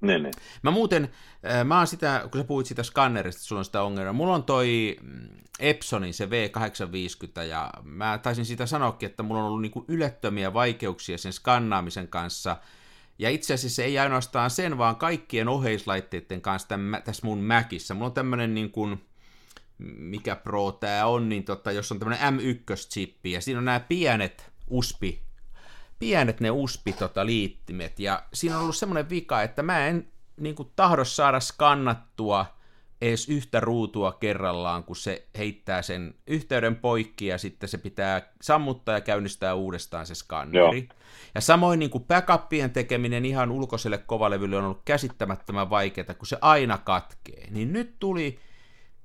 Ne, 0.00 0.18
ne. 0.18 0.30
Mä 0.62 0.70
muuten, 0.70 1.10
äh, 1.50 1.64
mä 1.64 1.78
oon 1.78 1.86
sitä, 1.86 2.28
kun 2.32 2.40
sä 2.40 2.44
puhuit 2.44 2.66
sitä 2.66 2.82
skannerista, 2.82 3.42
sulla 3.42 3.60
on 3.60 3.64
sitä 3.64 3.82
ongelmaa, 3.82 4.12
mulla 4.12 4.34
on 4.34 4.44
toi 4.44 4.96
mm, 5.02 5.28
Epsonin 5.58 6.14
se 6.14 6.26
V850, 6.26 7.42
ja 7.42 7.72
mä 7.82 8.18
taisin 8.22 8.46
sitä 8.46 8.66
sanoakin, 8.66 9.10
että 9.10 9.22
mulla 9.22 9.40
on 9.40 9.46
ollut 9.46 9.62
niinku 9.62 9.84
ylettömiä 9.88 10.52
vaikeuksia 10.52 11.18
sen 11.18 11.32
skannaamisen 11.32 12.08
kanssa, 12.08 12.56
ja 13.20 13.30
itse 13.30 13.54
asiassa 13.54 13.82
ei 13.82 13.98
ainoastaan 13.98 14.50
sen, 14.50 14.78
vaan 14.78 14.96
kaikkien 14.96 15.48
oheislaitteiden 15.48 16.40
kanssa 16.40 16.68
tämän, 16.68 17.02
tässä 17.02 17.26
mun 17.26 17.38
Macissa. 17.38 17.94
Mulla 17.94 18.06
on 18.06 18.12
tämmönen 18.12 18.54
niin 18.54 18.70
kuin, 18.70 19.04
mikä 19.98 20.36
Pro 20.36 20.72
tää 20.72 21.06
on, 21.06 21.28
niin 21.28 21.44
tota, 21.44 21.72
jos 21.72 21.92
on 21.92 21.98
tämmönen 21.98 22.34
M1-chippi, 22.34 23.28
ja 23.28 23.40
siinä 23.40 23.58
on 23.58 23.64
nämä 23.64 23.80
pienet 23.80 24.50
USB, 24.70 25.02
pienet 25.98 26.40
ne 26.40 26.50
USB 26.50 26.86
tota, 26.98 27.26
liittimet, 27.26 28.00
ja 28.00 28.22
siinä 28.34 28.56
on 28.56 28.62
ollut 28.62 28.76
semmoinen 28.76 29.10
vika, 29.10 29.42
että 29.42 29.62
mä 29.62 29.86
en 29.86 30.08
niin 30.36 30.54
kuin, 30.54 30.72
tahdo 30.76 31.04
saada 31.04 31.40
skannattua 31.40 32.46
edes 33.00 33.28
yhtä 33.28 33.60
ruutua 33.60 34.12
kerrallaan, 34.12 34.84
kun 34.84 34.96
se 34.96 35.26
heittää 35.38 35.82
sen 35.82 36.14
yhteyden 36.26 36.76
poikki 36.76 37.26
ja 37.26 37.38
sitten 37.38 37.68
se 37.68 37.78
pitää 37.78 38.32
sammuttaa 38.42 38.94
ja 38.94 39.00
käynnistää 39.00 39.54
uudestaan 39.54 40.06
se 40.06 40.14
skanneri. 40.14 40.88
Joo. 40.88 40.98
Ja 41.34 41.40
samoin 41.40 41.78
niin 41.78 41.90
kuin 41.90 42.04
backupien 42.04 42.70
tekeminen 42.70 43.24
ihan 43.24 43.50
ulkoiselle 43.50 43.98
kovalevylle 43.98 44.56
on 44.56 44.64
ollut 44.64 44.82
käsittämättömän 44.84 45.70
vaikeaa, 45.70 46.14
kun 46.14 46.26
se 46.26 46.38
aina 46.40 46.78
katkee. 46.78 47.50
Niin 47.50 47.72
nyt 47.72 47.94
tuli 47.98 48.38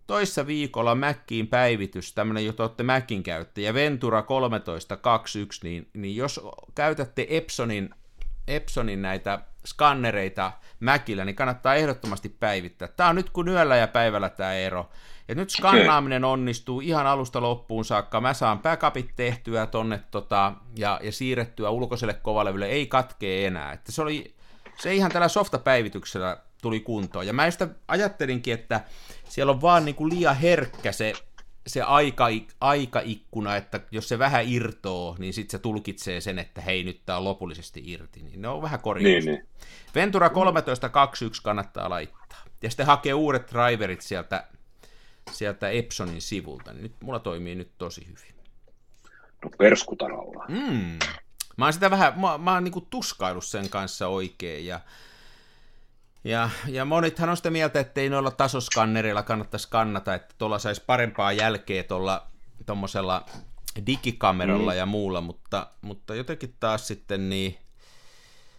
toissa 0.07 0.47
viikolla 0.47 0.95
Mackiin 0.95 1.47
päivitys, 1.47 2.13
tämmöinen, 2.13 2.45
jota 2.45 2.63
olette 2.63 2.83
Macin 2.83 3.23
käyttäjä, 3.23 3.73
Ventura 3.73 4.21
13.21, 4.21 4.25
niin, 5.63 5.89
niin 5.93 6.15
jos 6.15 6.41
käytätte 6.75 7.27
Epsonin, 7.29 7.89
Epsonin 8.47 9.01
näitä 9.01 9.39
skannereita 9.65 10.51
Mäkillä, 10.79 11.25
niin 11.25 11.35
kannattaa 11.35 11.75
ehdottomasti 11.75 12.29
päivittää. 12.29 12.87
Tämä 12.87 13.09
on 13.09 13.15
nyt 13.15 13.29
kun 13.29 13.47
yöllä 13.47 13.75
ja 13.75 13.87
päivällä 13.87 14.29
tämä 14.29 14.53
ero. 14.53 14.89
Ja 15.27 15.35
nyt 15.35 15.49
skannaaminen 15.49 16.23
onnistuu 16.23 16.79
ihan 16.81 17.07
alusta 17.07 17.41
loppuun 17.41 17.85
saakka. 17.85 18.21
Mä 18.21 18.33
saan 18.33 18.59
backupit 18.59 19.09
tehtyä 19.15 19.65
tonne 19.65 20.01
tota, 20.11 20.53
ja, 20.77 20.99
ja 21.03 21.11
siirrettyä 21.11 21.69
ulkoiselle 21.69 22.13
kovalevylle, 22.13 22.65
ei 22.65 22.87
katkee 22.87 23.47
enää. 23.47 23.73
Että 23.73 23.91
se 23.91 24.01
oli 24.01 24.35
se 24.79 24.93
ihan 24.93 25.11
tällä 25.11 25.27
softapäivityksellä 25.27 26.37
tuli 26.61 26.79
kuntoon. 26.79 27.27
Ja 27.27 27.33
mä 27.33 27.51
sitä 27.51 27.67
ajattelinkin, 27.87 28.53
että 28.53 28.81
siellä 29.29 29.51
on 29.51 29.61
vaan 29.61 29.85
niin 29.85 29.95
kuin 29.95 30.13
liian 30.15 30.35
herkkä 30.35 30.91
se, 30.91 31.13
se 31.67 31.81
aika, 31.81 32.27
aikaikkuna, 32.61 33.55
että 33.55 33.79
jos 33.91 34.09
se 34.09 34.19
vähän 34.19 34.47
irtoo, 34.47 35.15
niin 35.19 35.33
sitten 35.33 35.51
se 35.51 35.59
tulkitsee 35.59 36.21
sen, 36.21 36.39
että 36.39 36.61
hei, 36.61 36.83
nyt 36.83 37.01
tämä 37.05 37.17
on 37.17 37.23
lopullisesti 37.23 37.81
irti. 37.85 38.21
Niin 38.21 38.41
ne 38.41 38.47
on 38.47 38.61
vähän 38.61 38.79
korjaus. 38.79 39.25
Niin, 39.25 39.35
niin. 39.35 39.47
Ventura 39.95 40.27
13.21 40.27 40.33
kannattaa 41.43 41.89
laittaa. 41.89 42.43
Ja 42.61 42.69
sitten 42.69 42.85
hakee 42.85 43.13
uudet 43.13 43.51
driverit 43.51 44.01
sieltä, 44.01 44.47
sieltä 45.31 45.69
Epsonin 45.69 46.21
sivulta. 46.21 46.73
Niin 46.73 46.83
nyt 46.83 46.95
mulla 47.01 47.19
toimii 47.19 47.55
nyt 47.55 47.71
tosi 47.77 48.07
hyvin. 48.07 48.35
No 49.43 49.49
perskutaralla. 49.57 50.45
Mm. 50.47 50.99
Mä 51.57 51.65
oon 51.65 51.73
sitä 51.73 51.91
vähän, 51.91 52.19
mä, 52.19 52.37
mä 52.37 52.53
oon 52.53 52.63
niinku 52.63 52.81
tuskaillut 52.81 53.45
sen 53.45 53.69
kanssa 53.69 54.07
oikein 54.07 54.65
ja 54.65 54.79
ja, 56.25 56.49
ja 56.67 56.85
monithan 56.85 57.29
on 57.29 57.37
sitä 57.37 57.49
mieltä, 57.49 57.79
että 57.79 58.01
ei 58.01 58.09
noilla 58.09 58.31
tasoskannereilla 58.31 59.23
kannattaisi 59.23 59.67
kannata, 59.69 60.13
että 60.13 60.35
tuolla 60.37 60.59
saisi 60.59 60.83
parempaa 60.85 61.31
jälkeä 61.31 61.83
tuolla 61.83 62.27
tuommoisella 62.65 63.25
digikameralla 63.85 64.71
mm. 64.71 64.77
ja 64.77 64.85
muulla, 64.85 65.21
mutta, 65.21 65.67
mutta 65.81 66.15
jotenkin 66.15 66.55
taas 66.59 66.87
sitten 66.87 67.29
niin, 67.29 67.57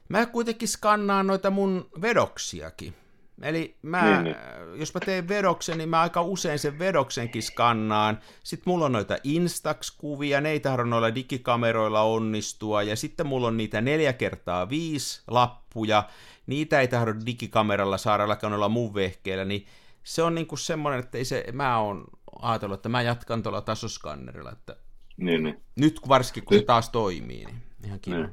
mä 0.09 0.27
kuitenkin 0.27 0.69
skannaan 0.69 1.27
noita 1.27 1.51
mun 1.51 1.91
vedoksiakin. 2.01 2.95
Eli 3.43 3.77
mä, 3.83 4.03
niin, 4.03 4.25
niin. 4.25 4.37
jos 4.81 4.95
mä 4.95 5.01
teen 5.01 5.29
vedoksen, 5.29 5.79
niin 5.79 5.89
mä 5.89 6.01
aika 6.01 6.23
usein 6.23 6.59
sen 6.59 6.79
vedoksenkin 6.79 7.43
skannaan. 7.43 8.19
Sitten 8.43 8.71
mulla 8.71 8.85
on 8.85 8.93
noita 8.93 9.17
Instax-kuvia, 9.25 10.41
ne 10.41 10.51
ei 10.51 10.61
tahdo 10.61 10.85
noilla 10.85 11.15
digikameroilla 11.15 12.03
onnistua. 12.03 12.83
Ja 12.83 12.97
sitten 12.97 13.27
mulla 13.27 13.47
on 13.47 13.57
niitä 13.57 13.81
4 13.81 14.13
kertaa 14.13 14.69
5 14.69 15.23
lappuja, 15.27 16.09
niitä 16.47 16.81
ei 16.81 16.89
tahdo 16.89 17.15
digikameralla 17.27 17.99
saada 17.99 18.25
alkaa 18.25 18.51
noilla 18.51 18.69
mun 18.69 18.95
vehkeillä. 18.95 19.45
Niin 19.45 19.67
se 20.03 20.23
on 20.23 20.35
niinku 20.35 20.57
semmoinen, 20.57 21.01
että 21.01 21.19
ei 21.19 21.25
se, 21.25 21.45
mä 21.53 21.79
oon 21.79 22.05
ajatellut, 22.43 22.79
että 22.79 22.89
mä 22.89 23.03
jatkan 23.03 23.43
tuolla 23.43 23.61
tasoskannerilla. 23.61 24.53
Että 24.53 24.77
niin, 25.17 25.43
niin. 25.43 25.61
Nyt 25.77 26.01
varsinkin, 26.09 26.45
kun 26.45 26.59
se 26.59 26.65
taas 26.65 26.91
toimii, 26.91 27.45
niin 27.45 27.63
ihan 27.87 28.01
kiva. 28.01 28.17
Niin. 28.17 28.31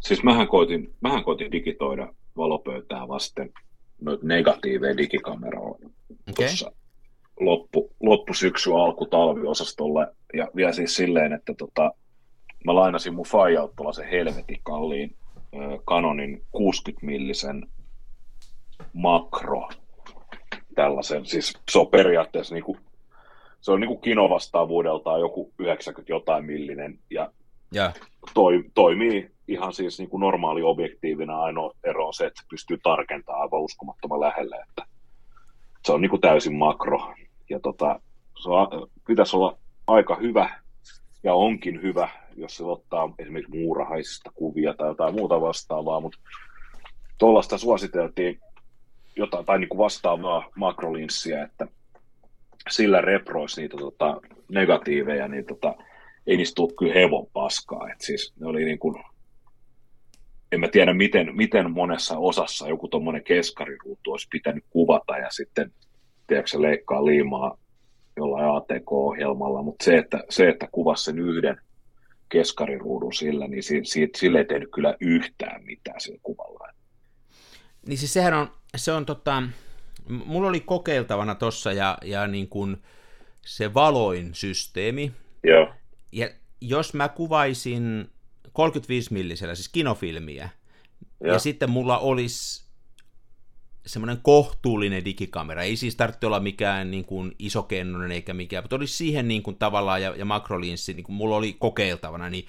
Siis 0.00 0.22
mähän 0.22 0.48
koitin, 0.48 0.94
mähän 1.00 1.24
koitin 1.24 1.52
digitoida 1.52 2.12
valopöytää 2.36 3.08
vasten 3.08 3.52
noita 4.00 4.26
negatiiveja 4.26 4.96
digikameroilla 4.96 5.90
okay. 6.30 6.34
tuossa 6.36 6.72
loppu, 7.40 7.92
loppusyksy 8.00 8.70
alku 8.74 9.06
talviosastolle 9.06 10.06
ja 10.34 10.48
vielä 10.56 10.72
siis 10.72 10.96
silleen, 10.96 11.32
että 11.32 11.54
tota, 11.54 11.92
mä 12.64 12.74
lainasin 12.74 13.14
mun 13.14 13.26
faijalta 13.26 13.72
tuollaisen 13.76 14.08
helvetin 14.08 14.60
kalliin 14.62 15.16
Canonin 15.86 16.42
60 16.52 17.06
millisen 17.06 17.66
makro 18.92 19.68
tällaisen, 20.74 21.26
siis 21.26 21.52
se 21.70 21.78
on 21.78 21.86
periaatteessa 21.86 22.54
niinku, 22.54 22.76
se 23.60 23.72
on 23.72 23.80
niinku 23.80 23.96
kinovastaavuudeltaan 23.96 25.20
joku 25.20 25.52
90 25.58 26.12
jotain 26.12 26.44
millinen 26.44 26.98
ja 27.10 27.30
yeah. 27.74 27.94
toi, 28.34 28.64
toimii 28.74 29.30
ihan 29.48 29.72
siis 29.72 29.98
niin 29.98 30.08
kuin 30.08 30.20
normaali 30.20 30.62
objektiivina 30.62 31.42
ainoa 31.42 31.72
ero 31.84 32.06
on 32.06 32.14
se, 32.14 32.26
että 32.26 32.42
pystyy 32.50 32.78
tarkentamaan 32.82 33.42
aivan 33.42 33.60
uskomattoman 33.60 34.20
lähelle, 34.20 34.56
että 34.68 34.86
se 35.84 35.92
on 35.92 36.00
niin 36.00 36.10
kuin 36.10 36.20
täysin 36.20 36.54
makro. 36.54 37.14
Ja 37.50 37.60
tota, 37.60 38.00
se 38.42 38.50
on, 38.50 38.88
pitäisi 39.06 39.36
olla 39.36 39.58
aika 39.86 40.16
hyvä 40.16 40.60
ja 41.22 41.34
onkin 41.34 41.82
hyvä, 41.82 42.08
jos 42.36 42.56
se 42.56 42.64
ottaa 42.64 43.14
esimerkiksi 43.18 43.58
muurahaisista 43.58 44.30
kuvia 44.34 44.74
tai 44.74 44.88
jotain 44.88 45.14
muuta 45.14 45.40
vastaavaa, 45.40 46.00
mutta 46.00 46.18
tuollaista 47.18 47.58
suositeltiin 47.58 48.40
jotain, 49.16 49.44
tai 49.44 49.58
niin 49.58 49.68
kuin 49.68 49.78
vastaavaa 49.78 50.50
makrolinssiä, 50.54 51.42
että 51.42 51.66
sillä 52.70 53.00
reproisi 53.00 53.60
niitä 53.60 53.76
tota, 53.76 54.20
negatiiveja, 54.48 55.28
niin 55.28 55.46
tota, 55.46 55.74
ei 56.26 56.36
niistä 56.36 56.54
tule 56.54 56.72
kyllä 56.78 56.94
hevon 56.94 57.26
paskaa. 57.32 57.90
Et 57.90 58.00
siis 58.00 58.34
ne 58.40 58.46
oli 58.46 58.64
niin 58.64 58.78
kuin 58.78 59.04
en 60.52 60.60
mä 60.60 60.68
tiedä, 60.68 60.94
miten, 60.94 61.36
miten 61.36 61.70
monessa 61.70 62.18
osassa 62.18 62.68
joku 62.68 62.88
tuommoinen 62.88 63.24
keskariruutu 63.24 64.12
olisi 64.12 64.28
pitänyt 64.30 64.64
kuvata 64.70 65.18
ja 65.18 65.30
sitten, 65.30 65.72
tiedätkö, 66.26 66.62
leikkaa 66.62 67.04
liimaa 67.04 67.58
jollain 68.16 68.56
ATK-ohjelmalla, 68.56 69.62
mutta 69.62 69.84
se, 69.84 69.96
että, 69.98 70.24
se, 70.30 70.48
että 70.48 70.68
kuvasi 70.72 71.04
sen 71.04 71.18
yhden 71.18 71.60
keskariruudun 72.28 73.14
sillä, 73.14 73.48
niin 73.48 73.62
si, 73.62 73.80
si, 73.84 74.08
sille 74.16 74.38
ei 74.38 74.44
tehnyt 74.44 74.68
kyllä 74.74 74.94
yhtään 75.00 75.64
mitään 75.64 76.00
sillä 76.00 76.18
kuvalla. 76.22 76.68
Niin 77.86 77.98
siis 77.98 78.12
sehän 78.12 78.34
on, 78.34 78.50
se 78.76 78.92
on 78.92 79.06
tota, 79.06 79.42
mulla 80.08 80.48
oli 80.48 80.60
kokeiltavana 80.60 81.34
tossa 81.34 81.72
ja, 81.72 81.98
ja 82.04 82.26
niin 82.26 82.48
kuin 82.48 82.76
se 83.46 83.74
valoin 83.74 84.34
systeemi. 84.34 85.12
Joo. 85.44 85.74
Ja 86.12 86.28
jos 86.60 86.94
mä 86.94 87.08
kuvaisin 87.08 88.10
35 88.52 89.12
millisellä, 89.12 89.54
siis 89.54 89.68
kinofilmiä. 89.68 90.48
Ja, 91.20 91.32
ja 91.32 91.38
sitten 91.38 91.70
mulla 91.70 91.98
olisi 91.98 92.65
semmoinen 93.86 94.18
kohtuullinen 94.22 95.04
digikamera. 95.04 95.62
Ei 95.62 95.76
siis 95.76 95.96
tarvitse 95.96 96.26
olla 96.26 96.40
mikään 96.40 96.90
niin 96.90 97.04
kuin 97.04 97.34
isokennonen 97.38 98.12
eikä 98.12 98.34
mikään, 98.34 98.64
mutta 98.64 98.76
olisi 98.76 98.94
siihen 98.94 99.28
niin 99.28 99.42
kuin 99.42 99.56
tavallaan 99.56 100.02
ja, 100.02 100.14
ja 100.16 100.24
makrolinssi, 100.24 100.94
niin 100.94 101.04
kuin 101.04 101.16
mulla 101.16 101.36
oli 101.36 101.52
kokeiltavana, 101.52 102.30
niin 102.30 102.46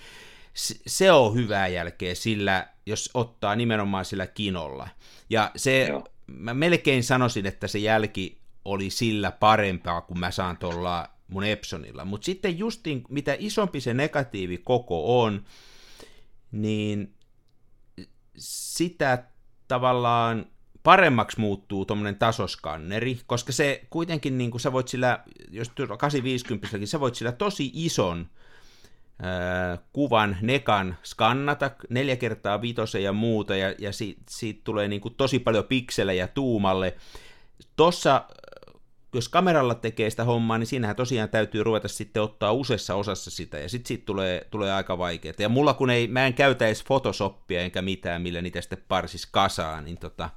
se 0.87 1.11
on 1.11 1.35
hyvää 1.35 1.67
jälkeä 1.67 2.15
sillä, 2.15 2.67
jos 2.85 3.09
ottaa 3.13 3.55
nimenomaan 3.55 4.05
sillä 4.05 4.27
kinolla. 4.27 4.89
Ja 5.29 5.51
se, 5.55 5.87
Joo. 5.87 6.07
mä 6.27 6.53
melkein 6.53 7.03
sanoisin, 7.03 7.45
että 7.45 7.67
se 7.67 7.79
jälki 7.79 8.37
oli 8.65 8.89
sillä 8.89 9.31
parempaa, 9.31 10.01
kun 10.01 10.19
mä 10.19 10.31
saan 10.31 10.57
tuolla 10.57 11.09
mun 11.27 11.43
Epsonilla. 11.43 12.05
Mutta 12.05 12.25
sitten 12.25 12.59
justiin, 12.59 13.03
mitä 13.09 13.35
isompi 13.39 13.81
se 13.81 13.93
negatiivi 13.93 14.57
koko 14.57 15.23
on, 15.23 15.45
niin 16.51 17.13
sitä 18.37 19.23
tavallaan 19.67 20.45
paremmaksi 20.87 21.39
muuttuu 21.39 21.85
tuommoinen 21.85 22.15
tasoskanneri, 22.15 23.19
koska 23.25 23.51
se 23.51 23.81
kuitenkin, 23.89 24.37
niin 24.37 24.51
kuin 24.51 24.61
sä 24.61 24.71
voit 24.71 24.87
sillä, 24.87 25.19
jos 25.51 25.71
850 25.97 26.67
sä 26.85 26.99
voit 26.99 27.15
sillä 27.15 27.31
tosi 27.31 27.71
ison 27.73 28.29
ää, 29.21 29.77
kuvan, 29.93 30.37
nekan 30.41 30.97
skannata 31.03 31.71
neljä 31.89 32.15
kertaa 32.15 32.61
vitosen 32.61 33.03
ja 33.03 33.13
muuta, 33.13 33.55
ja, 33.55 33.75
ja 33.79 33.93
siitä, 33.93 34.21
siitä 34.29 34.61
tulee 34.63 34.87
niin 34.87 35.01
kuin 35.01 35.15
tosi 35.15 35.39
paljon 35.39 35.63
pikselejä 35.63 36.27
tuumalle. 36.27 36.95
Tuossa 37.75 38.25
jos 39.13 39.29
kameralla 39.29 39.75
tekee 39.75 40.09
sitä 40.09 40.23
hommaa, 40.23 40.57
niin 40.57 40.67
siinähän 40.67 40.95
tosiaan 40.95 41.29
täytyy 41.29 41.63
ruveta 41.63 41.87
sitten 41.87 42.23
ottaa 42.23 42.51
useassa 42.51 42.95
osassa 42.95 43.31
sitä, 43.31 43.59
ja 43.59 43.69
sitten 43.69 43.87
siitä 43.87 44.05
tulee, 44.05 44.47
tulee 44.51 44.73
aika 44.73 44.97
vaikeaa. 44.97 45.33
Ja 45.39 45.49
mulla 45.49 45.73
kun 45.73 45.89
ei, 45.89 46.07
mä 46.07 46.27
en 46.27 46.33
käytä 46.33 46.65
edes 46.65 46.83
Photoshopia 46.83 47.61
enkä 47.61 47.81
mitään, 47.81 48.21
millä 48.21 48.41
niitä 48.41 48.61
sitten 48.61 48.83
parsis 48.87 49.25
kasaan, 49.25 49.85
niin 49.85 49.97
tota, 49.97 50.29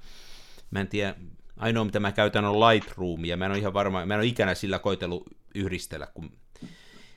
mä 0.70 0.80
en 0.80 0.88
tiedä, 0.88 1.14
ainoa 1.56 1.84
mitä 1.84 2.00
mä 2.00 2.12
käytän 2.12 2.44
on 2.44 2.60
Lightroomia, 2.60 3.36
mä 3.36 3.44
en 3.44 3.50
ole 3.50 3.58
ihan 3.58 3.74
varma, 3.74 4.06
mä 4.06 4.14
en 4.14 4.20
ole 4.20 4.26
ikänä 4.26 4.54
sillä 4.54 4.78
koitellut 4.78 5.30
yhdistellä, 5.54 6.06
kun 6.06 6.32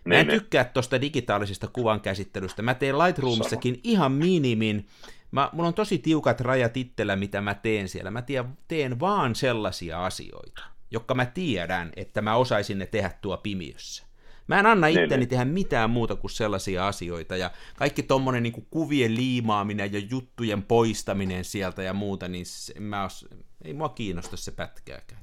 Mä 0.06 0.13
en 0.13 0.20
niin, 0.20 0.28
niin. 0.28 0.39
tykkää 0.39 0.66
tuosta 0.66 1.02
digitaalisesta 1.02 1.68
kuvan 1.68 2.02
käsittelystä. 2.02 2.62
Mä 2.62 2.74
teen 2.74 3.00
Lightroomissakin 3.00 3.80
ihan 3.84 4.12
minimin. 4.12 4.88
Mä, 5.32 5.50
mulla 5.52 5.68
on 5.68 5.74
tosi 5.74 5.98
tiukat 5.98 6.42
rajat 6.42 6.78
itsellä, 6.78 7.16
mitä 7.16 7.42
mä 7.42 7.54
teen 7.54 7.89
siellä. 7.89 8.12
Mä 8.12 8.22
teen, 8.22 8.46
teen 8.68 9.00
vaan 9.00 9.36
sellaisia 9.36 10.06
asioita 10.06 10.74
jotka 10.94 11.16
mä 11.16 11.26
tiedän, 11.26 11.92
että 11.96 12.22
mä 12.22 12.36
osaisin 12.36 12.80
ne 12.80 12.86
tehdä 12.86 13.12
tuo 13.22 13.38
pimiössä. 13.38 14.04
Mä 14.47 14.60
en 14.60 14.65
anna 14.65 14.88
niin, 14.88 14.99
itteni 14.99 15.19
niin. 15.19 15.29
tehdä 15.29 15.45
mitään 15.45 15.89
muuta 15.89 16.15
kuin 16.15 16.32
sellaisia 16.32 16.88
asioita, 16.88 17.38
ja 17.38 17.51
kaikki 17.77 18.03
tommonen 18.03 18.43
niin 18.43 18.67
kuvien 18.69 19.15
liimaaminen 19.15 19.93
ja 19.93 19.99
juttujen 19.99 20.63
poistaminen 20.63 21.45
sieltä 21.45 21.84
ja 21.84 21.93
muuta, 21.93 22.27
niin 22.27 22.45
se, 22.45 22.79
mä 22.79 23.06
os, 23.06 23.27
ei 23.63 23.73
mua 23.73 23.89
kiinnosta 23.89 24.38
se 24.38 24.51
pätkääkään. 24.51 25.21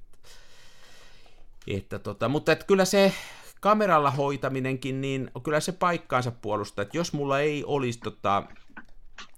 Että 1.67 1.99
tota, 1.99 2.29
mutta 2.29 2.53
että 2.53 2.65
kyllä 2.65 2.85
se 2.85 3.13
kameralla 3.61 4.11
hoitaminenkin, 4.11 5.01
niin 5.01 5.31
kyllä 5.43 5.61
se 5.61 5.73
paikkaansa 5.73 6.31
puolustaa, 6.31 6.83
että 6.83 6.97
jos 6.97 7.13
mulla 7.13 7.41
ei 7.41 7.65
olisi, 7.67 8.01
tota, 8.01 8.43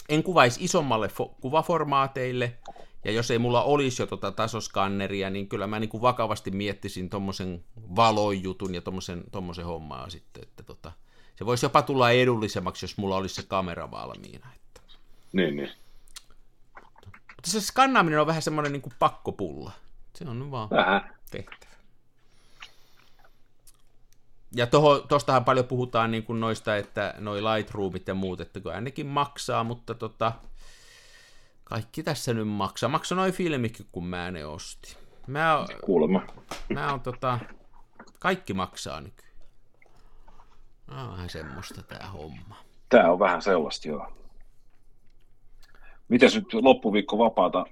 en 0.09 0.23
kuvaisi 0.23 0.65
isommalle 0.65 1.07
fo- 1.07 1.35
kuvaformaateille, 1.41 2.59
ja 3.05 3.13
jos 3.13 3.31
ei 3.31 3.39
mulla 3.39 3.63
olisi 3.63 4.03
jo 4.03 4.07
tota 4.07 4.33
tasoskanneria, 4.33 5.31
niin 5.31 5.49
kyllä 5.49 5.67
mä 5.67 5.81
niin 5.81 5.91
kuin 5.91 6.03
vakavasti 6.03 6.51
miettisin 6.51 7.11
tuommoisen 7.11 7.65
valojutun 7.97 8.75
ja 8.75 8.83
tuommoisen, 8.83 9.25
tommosen 9.33 9.65
hommaa 9.65 10.11
sitten, 10.11 10.43
että 10.43 10.63
tota, 10.63 10.93
se 11.37 11.47
voisi 11.47 11.67
jopa 11.67 11.83
tulla 11.83 12.11
edullisemmaksi, 12.11 12.85
jos 12.85 12.97
mulla 12.97 13.17
olisi 13.17 13.35
se 13.35 13.43
kamera 13.43 13.91
valmiina. 13.91 14.49
Että. 14.55 14.81
Niin, 15.33 15.57
niin. 15.57 15.71
Mutta 17.37 17.51
se 17.51 17.61
skannaaminen 17.61 18.21
on 18.21 18.27
vähän 18.27 18.43
semmoinen 18.43 18.73
niin 18.73 18.83
kuin 18.83 18.95
pakkopulla. 18.99 19.73
Se 20.15 20.25
on 20.29 20.51
vaan 20.51 20.71
Vähän. 20.71 21.15
tehtävä. 21.31 21.73
Ja 24.55 24.67
toho, 24.67 24.99
tostahan 24.99 25.45
paljon 25.45 25.67
puhutaan 25.67 26.11
niin 26.11 26.23
kuin 26.23 26.41
noista, 26.41 26.77
että 26.77 27.15
noi 27.19 27.43
Lightroomit 27.43 28.09
ja 28.09 28.15
muut, 28.15 28.41
että 28.41 28.81
nekin 28.81 29.07
maksaa, 29.07 29.65
mutta 29.65 29.95
tota, 29.95 30.33
kaikki 31.73 32.03
tässä 32.03 32.35
nyt 32.35 32.49
maksaa. 32.49 32.89
Maksaa 32.89 33.17
noin 33.17 33.33
filmikin, 33.33 33.87
kun 33.93 34.07
mä 34.07 34.31
ne 34.31 34.45
ostin. 34.47 34.97
Mä, 35.27 35.57
oon- 35.59 35.69
Kuulemma. 35.85 36.23
mä 36.69 36.93
on 36.93 37.01
tota, 37.01 37.39
kaikki 38.19 38.55
maksaa 38.55 39.01
nykyään. 39.01 39.33
Tää 40.87 41.03
on 41.05 41.11
vähän 41.13 41.31
semmoista 41.31 41.83
tää 41.83 42.11
homma. 42.13 42.57
Tää 42.89 43.13
on 43.13 43.19
vähän 43.19 43.43
sellaista, 43.43 43.89
joo. 43.89 44.13
Mites 46.09 46.35
nyt 46.35 46.55
loppuviikko 46.55 47.19
vapaata? 47.19 47.65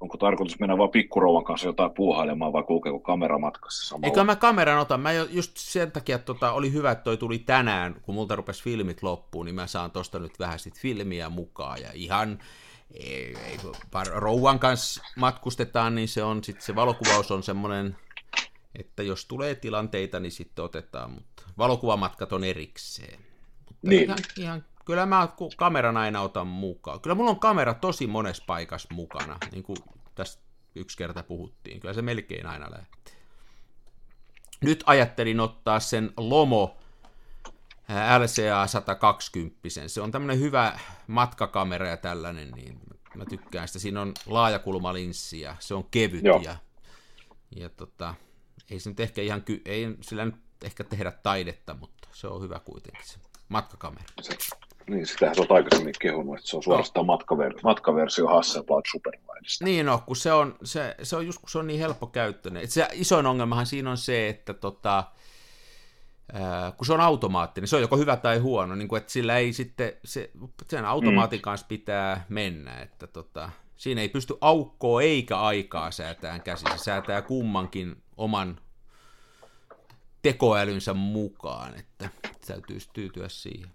Onko 0.00 0.16
tarkoitus 0.16 0.60
mennä 0.60 0.78
vaan 0.78 0.90
pikkurouvan 0.90 1.44
kanssa 1.44 1.66
jotain 1.66 1.90
puuhailemaan 1.90 2.52
vai 2.52 2.62
kulkeeko 2.62 3.00
kameramatkassa 3.00 3.88
samalla? 3.88 4.06
Eikö 4.06 4.24
mä 4.24 4.36
kameran 4.36 4.78
otan? 4.78 5.00
Mä 5.00 5.12
just 5.12 5.56
sen 5.56 5.92
takia 5.92 6.16
että 6.16 6.26
tota, 6.26 6.52
oli 6.52 6.72
hyvä, 6.72 6.90
että 6.90 7.04
toi 7.04 7.16
tuli 7.16 7.38
tänään, 7.38 7.96
kun 8.02 8.14
multa 8.14 8.36
rupesi 8.36 8.62
filmit 8.62 9.02
loppuun, 9.02 9.46
niin 9.46 9.54
mä 9.54 9.66
saan 9.66 9.90
tosta 9.90 10.18
nyt 10.18 10.38
vähän 10.38 10.58
sit 10.58 10.78
filmiä 10.80 11.28
mukaan. 11.28 11.80
Ja 11.82 11.88
ihan, 11.94 12.38
ei, 12.94 13.36
ei, 13.36 13.58
kun 13.58 13.74
par- 13.74 14.12
rouvan 14.14 14.58
kanssa 14.58 15.02
matkustetaan, 15.16 15.94
niin 15.94 16.08
se 16.08 16.22
on 16.22 16.44
sit 16.44 16.60
se 16.60 16.74
valokuvaus 16.74 17.30
on 17.30 17.42
semmoinen, 17.42 17.96
että 18.78 19.02
jos 19.02 19.26
tulee 19.26 19.54
tilanteita, 19.54 20.20
niin 20.20 20.32
sitten 20.32 20.64
otetaan, 20.64 21.10
mutta 21.10 21.42
valokuvamatkat 21.58 22.32
on 22.32 22.44
erikseen. 22.44 23.18
Mutta 23.68 23.88
Niin. 23.88 24.04
ihan, 24.04 24.18
ihan, 24.38 24.64
kyllä 24.84 25.06
mä 25.06 25.28
kameran 25.56 25.96
aina 25.96 26.20
otan 26.20 26.46
mukaan. 26.46 27.00
Kyllä 27.00 27.14
mulla 27.14 27.30
on 27.30 27.40
kamera 27.40 27.74
tosi 27.74 28.06
monessa 28.06 28.44
paikassa 28.46 28.94
mukana, 28.94 29.38
niin 29.52 29.62
kuin 29.62 29.76
tästä 30.14 30.42
yksi 30.74 30.96
kerta 30.96 31.22
puhuttiin. 31.22 31.80
Kyllä 31.80 31.94
se 31.94 32.02
melkein 32.02 32.46
aina 32.46 32.70
lähtee. 32.70 33.14
Nyt 34.60 34.84
ajattelin 34.86 35.40
ottaa 35.40 35.80
sen 35.80 36.12
Lomo 36.16 36.76
LCA 38.18 38.66
120. 38.66 39.68
Se 39.86 40.00
on 40.00 40.10
tämmöinen 40.10 40.40
hyvä 40.40 40.78
matkakamera 41.06 41.88
ja 41.88 41.96
tällainen, 41.96 42.50
niin 42.50 42.80
mä 43.14 43.24
tykkään 43.24 43.68
sitä. 43.68 43.78
Siinä 43.78 44.00
on 44.02 44.12
laajakulmalinssi 44.26 45.40
ja 45.40 45.56
se 45.58 45.74
on 45.74 45.84
kevyt 45.90 46.24
Joo. 46.24 46.40
ja, 46.44 46.56
ja 47.56 47.68
tota, 47.68 48.14
ei 48.70 48.80
se 48.80 48.90
nyt 48.90 49.00
ehkä 49.00 49.22
ihan, 49.22 49.42
ky- 49.42 49.62
ei 49.64 49.96
sillä 50.00 50.24
nyt 50.24 50.36
ehkä 50.64 50.84
tehdä 50.84 51.10
taidetta, 51.10 51.74
mutta 51.74 52.08
se 52.12 52.26
on 52.26 52.42
hyvä 52.42 52.58
kuitenkin 52.58 53.04
se 53.04 53.18
matkakamera. 53.48 54.04
Se, 54.20 54.36
niin, 54.88 55.06
sitähän 55.06 55.34
oot 55.38 55.50
aikaisemmin 55.50 55.94
kehunut, 56.00 56.38
että 56.38 56.50
se 56.50 56.56
on 56.56 56.62
suorastaan 56.62 57.06
matkaver- 57.06 57.60
matkaversio 57.62 58.26
Hasselblad 58.26 58.82
Superwideista. 58.90 59.64
Niin 59.64 59.86
no, 59.86 60.02
kun 60.06 60.16
se 60.16 60.32
on, 60.32 60.56
se, 60.64 60.94
se 61.02 61.16
on 61.16 61.26
just 61.26 61.38
kun 61.38 61.50
se 61.50 61.58
on 61.58 61.66
niin 61.66 61.80
helppokäyttöinen. 61.80 62.62
Et 62.62 62.70
se 62.70 62.88
isoin 62.92 63.26
ongelmahan 63.26 63.66
siinä 63.66 63.90
on 63.90 63.96
se, 63.96 64.28
että 64.28 64.54
tota, 64.54 65.04
kun 66.76 66.86
se 66.86 66.92
on 66.92 67.00
automaattinen, 67.00 67.68
se 67.68 67.76
on 67.76 67.82
joko 67.82 67.96
hyvä 67.96 68.16
tai 68.16 68.38
huono, 68.38 68.74
niin 68.74 68.88
kuin, 68.88 68.98
että 68.98 69.12
sillä 69.12 69.36
ei 69.36 69.52
sitten, 69.52 69.92
se, 70.04 70.30
sen 70.68 70.84
automaatin 70.84 71.40
kanssa 71.40 71.66
pitää 71.66 72.26
mennä, 72.28 72.80
että 72.80 73.06
tota, 73.06 73.50
siinä 73.76 74.00
ei 74.00 74.08
pysty 74.08 74.34
aukkoa 74.40 75.02
eikä 75.02 75.40
aikaa 75.40 75.90
säätään 75.90 76.42
käsi, 76.42 76.64
se 76.72 76.78
säätää 76.78 77.22
kummankin 77.22 78.02
oman 78.16 78.60
tekoälynsä 80.22 80.94
mukaan, 80.94 81.74
että 81.78 82.08
täytyy 82.46 82.78
tyytyä 82.92 83.28
siihen. 83.28 83.70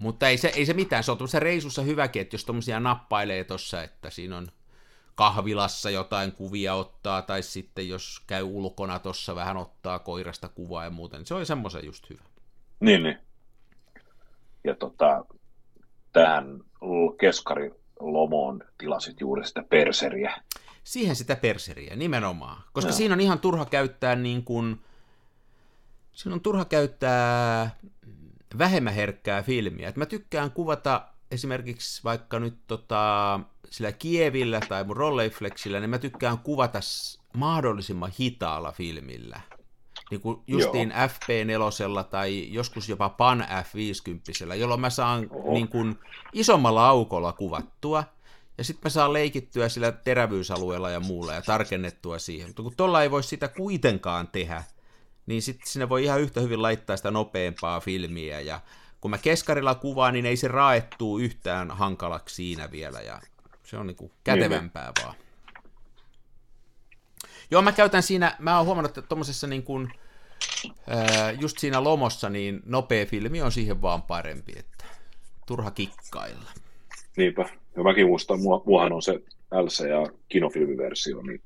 Mutta 0.00 0.28
ei 0.28 0.38
se, 0.38 0.48
ei 0.48 0.66
se 0.66 0.74
mitään, 0.74 1.04
se 1.04 1.10
on 1.10 1.18
tuossa 1.18 1.40
reisussa 1.40 1.82
hyväkin, 1.82 2.22
että 2.22 2.34
jos 2.34 2.44
tuommoisia 2.44 2.80
nappailee 2.80 3.44
tuossa, 3.44 3.82
että 3.82 4.10
siinä 4.10 4.36
on 4.36 4.48
kahvilassa 5.16 5.90
jotain 5.90 6.32
kuvia 6.32 6.74
ottaa, 6.74 7.22
tai 7.22 7.42
sitten 7.42 7.88
jos 7.88 8.22
käy 8.26 8.42
ulkona 8.42 8.98
tuossa 8.98 9.34
vähän 9.34 9.56
ottaa 9.56 9.98
koirasta 9.98 10.48
kuvaa 10.48 10.84
ja 10.84 10.90
muuta, 10.90 11.16
niin 11.16 11.26
se 11.26 11.34
on 11.34 11.46
semmoisen 11.46 11.86
just 11.86 12.10
hyvä. 12.10 12.22
Niin, 12.80 13.02
niin. 13.02 13.18
Ja 14.64 14.74
tota, 14.74 15.24
tähän 16.12 16.60
keskari 17.20 17.70
Lomoon 18.00 18.64
tilasit 18.78 19.20
juuri 19.20 19.46
sitä 19.46 19.62
perseriä. 19.62 20.42
Siihen 20.84 21.16
sitä 21.16 21.36
perseriä, 21.36 21.96
nimenomaan. 21.96 22.62
Koska 22.72 22.90
Joo. 22.90 22.96
siinä 22.96 23.14
on 23.14 23.20
ihan 23.20 23.38
turha 23.38 23.64
käyttää 23.64 24.16
niin 24.16 24.44
kuin, 24.44 24.80
siinä 26.12 26.34
on 26.34 26.40
turha 26.40 26.64
käyttää 26.64 27.70
vähemmän 28.58 28.94
herkkää 28.94 29.42
filmiä. 29.42 29.88
Et 29.88 29.96
mä 29.96 30.06
tykkään 30.06 30.50
kuvata 30.50 31.08
esimerkiksi 31.30 32.04
vaikka 32.04 32.40
nyt 32.40 32.58
tota, 32.66 33.40
sillä 33.70 33.92
Kievillä 33.92 34.60
tai 34.68 34.84
mun 34.84 34.96
Rolleiflexillä, 34.96 35.80
niin 35.80 35.90
mä 35.90 35.98
tykkään 35.98 36.38
kuvata 36.38 36.80
mahdollisimman 37.34 38.12
hitaalla 38.20 38.72
filmillä. 38.72 39.40
Niin 40.10 40.20
kuin 40.20 40.40
justiin 40.46 40.90
FP4 40.90 42.04
tai 42.04 42.52
joskus 42.52 42.88
jopa 42.88 43.08
Pan 43.08 43.46
F50, 43.50 44.54
jolloin 44.54 44.80
mä 44.80 44.90
saan 44.90 45.26
Oho. 45.30 45.52
niin 45.52 45.68
kuin 45.68 45.98
isommalla 46.32 46.88
aukolla 46.88 47.32
kuvattua, 47.32 48.04
ja 48.58 48.64
sitten 48.64 48.80
mä 48.84 48.90
saan 48.90 49.12
leikittyä 49.12 49.68
sillä 49.68 49.92
terävyysalueella 49.92 50.90
ja 50.90 51.00
muulla 51.00 51.34
ja 51.34 51.42
tarkennettua 51.42 52.18
siihen. 52.18 52.48
Mutta 52.48 52.62
kun 52.62 52.76
tuolla 52.76 53.02
ei 53.02 53.10
voi 53.10 53.22
sitä 53.22 53.48
kuitenkaan 53.48 54.28
tehdä, 54.28 54.64
niin 55.26 55.42
sitten 55.42 55.68
sinne 55.68 55.88
voi 55.88 56.04
ihan 56.04 56.20
yhtä 56.20 56.40
hyvin 56.40 56.62
laittaa 56.62 56.96
sitä 56.96 57.10
nopeampaa 57.10 57.80
filmiä. 57.80 58.40
Ja 58.40 58.60
kun 59.00 59.10
mä 59.10 59.18
keskarilla 59.18 59.74
kuvaan, 59.74 60.12
niin 60.12 60.26
ei 60.26 60.36
se 60.36 60.48
raettuu 60.48 61.18
yhtään 61.18 61.70
hankalaksi 61.70 62.34
siinä 62.34 62.70
vielä. 62.70 63.00
Ja 63.00 63.20
se 63.66 63.76
on 63.76 63.86
niinku 63.86 64.12
kätevämpää 64.24 64.92
vaan. 65.02 65.14
Joo, 67.50 67.62
mä 67.62 67.72
käytän 67.72 68.02
siinä, 68.02 68.36
mä 68.38 68.56
oon 68.56 68.66
huomannut, 68.66 68.98
että 68.98 69.08
tuommoisessa 69.08 69.46
niin 69.46 69.62
kuin, 69.62 69.92
ää, 70.88 71.30
just 71.30 71.58
siinä 71.58 71.84
lomossa, 71.84 72.28
niin 72.28 72.60
nopea 72.66 73.06
filmi 73.06 73.42
on 73.42 73.52
siihen 73.52 73.82
vaan 73.82 74.02
parempi, 74.02 74.52
että 74.56 74.84
turha 75.46 75.70
kikkailla. 75.70 76.50
Niinpä. 77.16 77.48
Ja 77.76 77.82
mäkin 77.82 78.06
muistan, 78.06 78.40
mua, 78.40 78.62
muahan 78.66 78.92
on 78.92 79.02
se 79.02 79.12
LC 79.52 79.88
ja 79.88 80.06
kinofilmiversio, 80.28 81.22
niin 81.22 81.42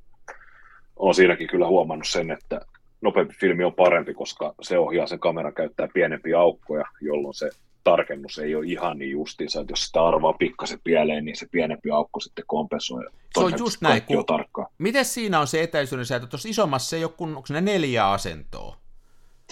olen 0.97 1.15
siinäkin 1.15 1.49
kyllä 1.49 1.67
huomannut 1.67 2.09
sen, 2.09 2.31
että 2.31 2.61
nopeampi 3.01 3.35
filmi 3.41 3.65
on 3.65 3.75
parempi, 3.75 4.15
koska 4.15 4.55
se 4.63 4.79
ohjaa 4.79 5.07
sen 5.07 5.19
kameran 5.19 5.55
käyttää 5.55 5.89
pienempiä 5.95 6.41
aukkoja, 6.41 6.85
jolloin 7.01 7.35
se 7.35 7.51
tarkennus 7.85 8.39
ei 8.39 8.55
ole 8.55 8.67
ihan 8.67 8.99
niin 8.99 9.11
justiinsa, 9.11 9.61
että 9.61 9.73
jos 9.73 9.87
sitä 9.87 10.05
arvaa 10.05 10.33
pikkasen 10.33 10.81
pieleen, 10.85 11.25
niin 11.25 11.37
se 11.37 11.47
pienempi 11.51 11.91
aukko 11.91 12.21
sitten 12.21 12.45
kompensoi. 12.47 13.05
Todennäköisesti 13.35 13.63
just 13.63 13.81
näin, 13.81 14.03
on 14.03 14.17
kun- 14.17 14.27
tarkkaa. 14.27 14.69
Miten 14.79 15.05
siinä 15.05 15.41
on 15.41 15.47
se 15.47 15.63
etäisyyden 15.63 16.07
säätö? 16.07 16.27
Tuossa 16.27 16.49
isommassa 16.49 16.97
ei 16.97 17.05
ole 17.05 17.13
kun, 17.17 17.29
onko 17.29 17.47
ne 17.51 17.61
neljä 17.61 18.11
asentoa? 18.11 18.77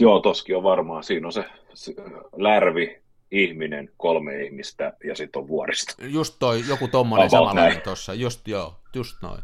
Joo, 0.01 0.21
toskin 0.21 0.57
on 0.57 0.63
varmaan. 0.63 1.05
Siinä 1.05 1.27
on 1.27 1.33
se, 1.33 1.45
se 1.75 1.95
lärvi, 2.37 3.03
ihminen, 3.31 3.91
kolme 3.97 4.43
ihmistä 4.43 4.93
ja 5.05 5.17
sitten 5.17 5.43
on 5.43 5.49
vuoristo. 5.49 5.95
Just 5.99 6.37
toi, 6.39 6.65
joku 6.69 6.89
tommonen 6.89 7.31
samanlainen 7.31 7.81
tuossa, 7.81 8.15
just 8.15 8.49
joo, 8.49 8.81
just 8.95 9.17
noin. 9.23 9.43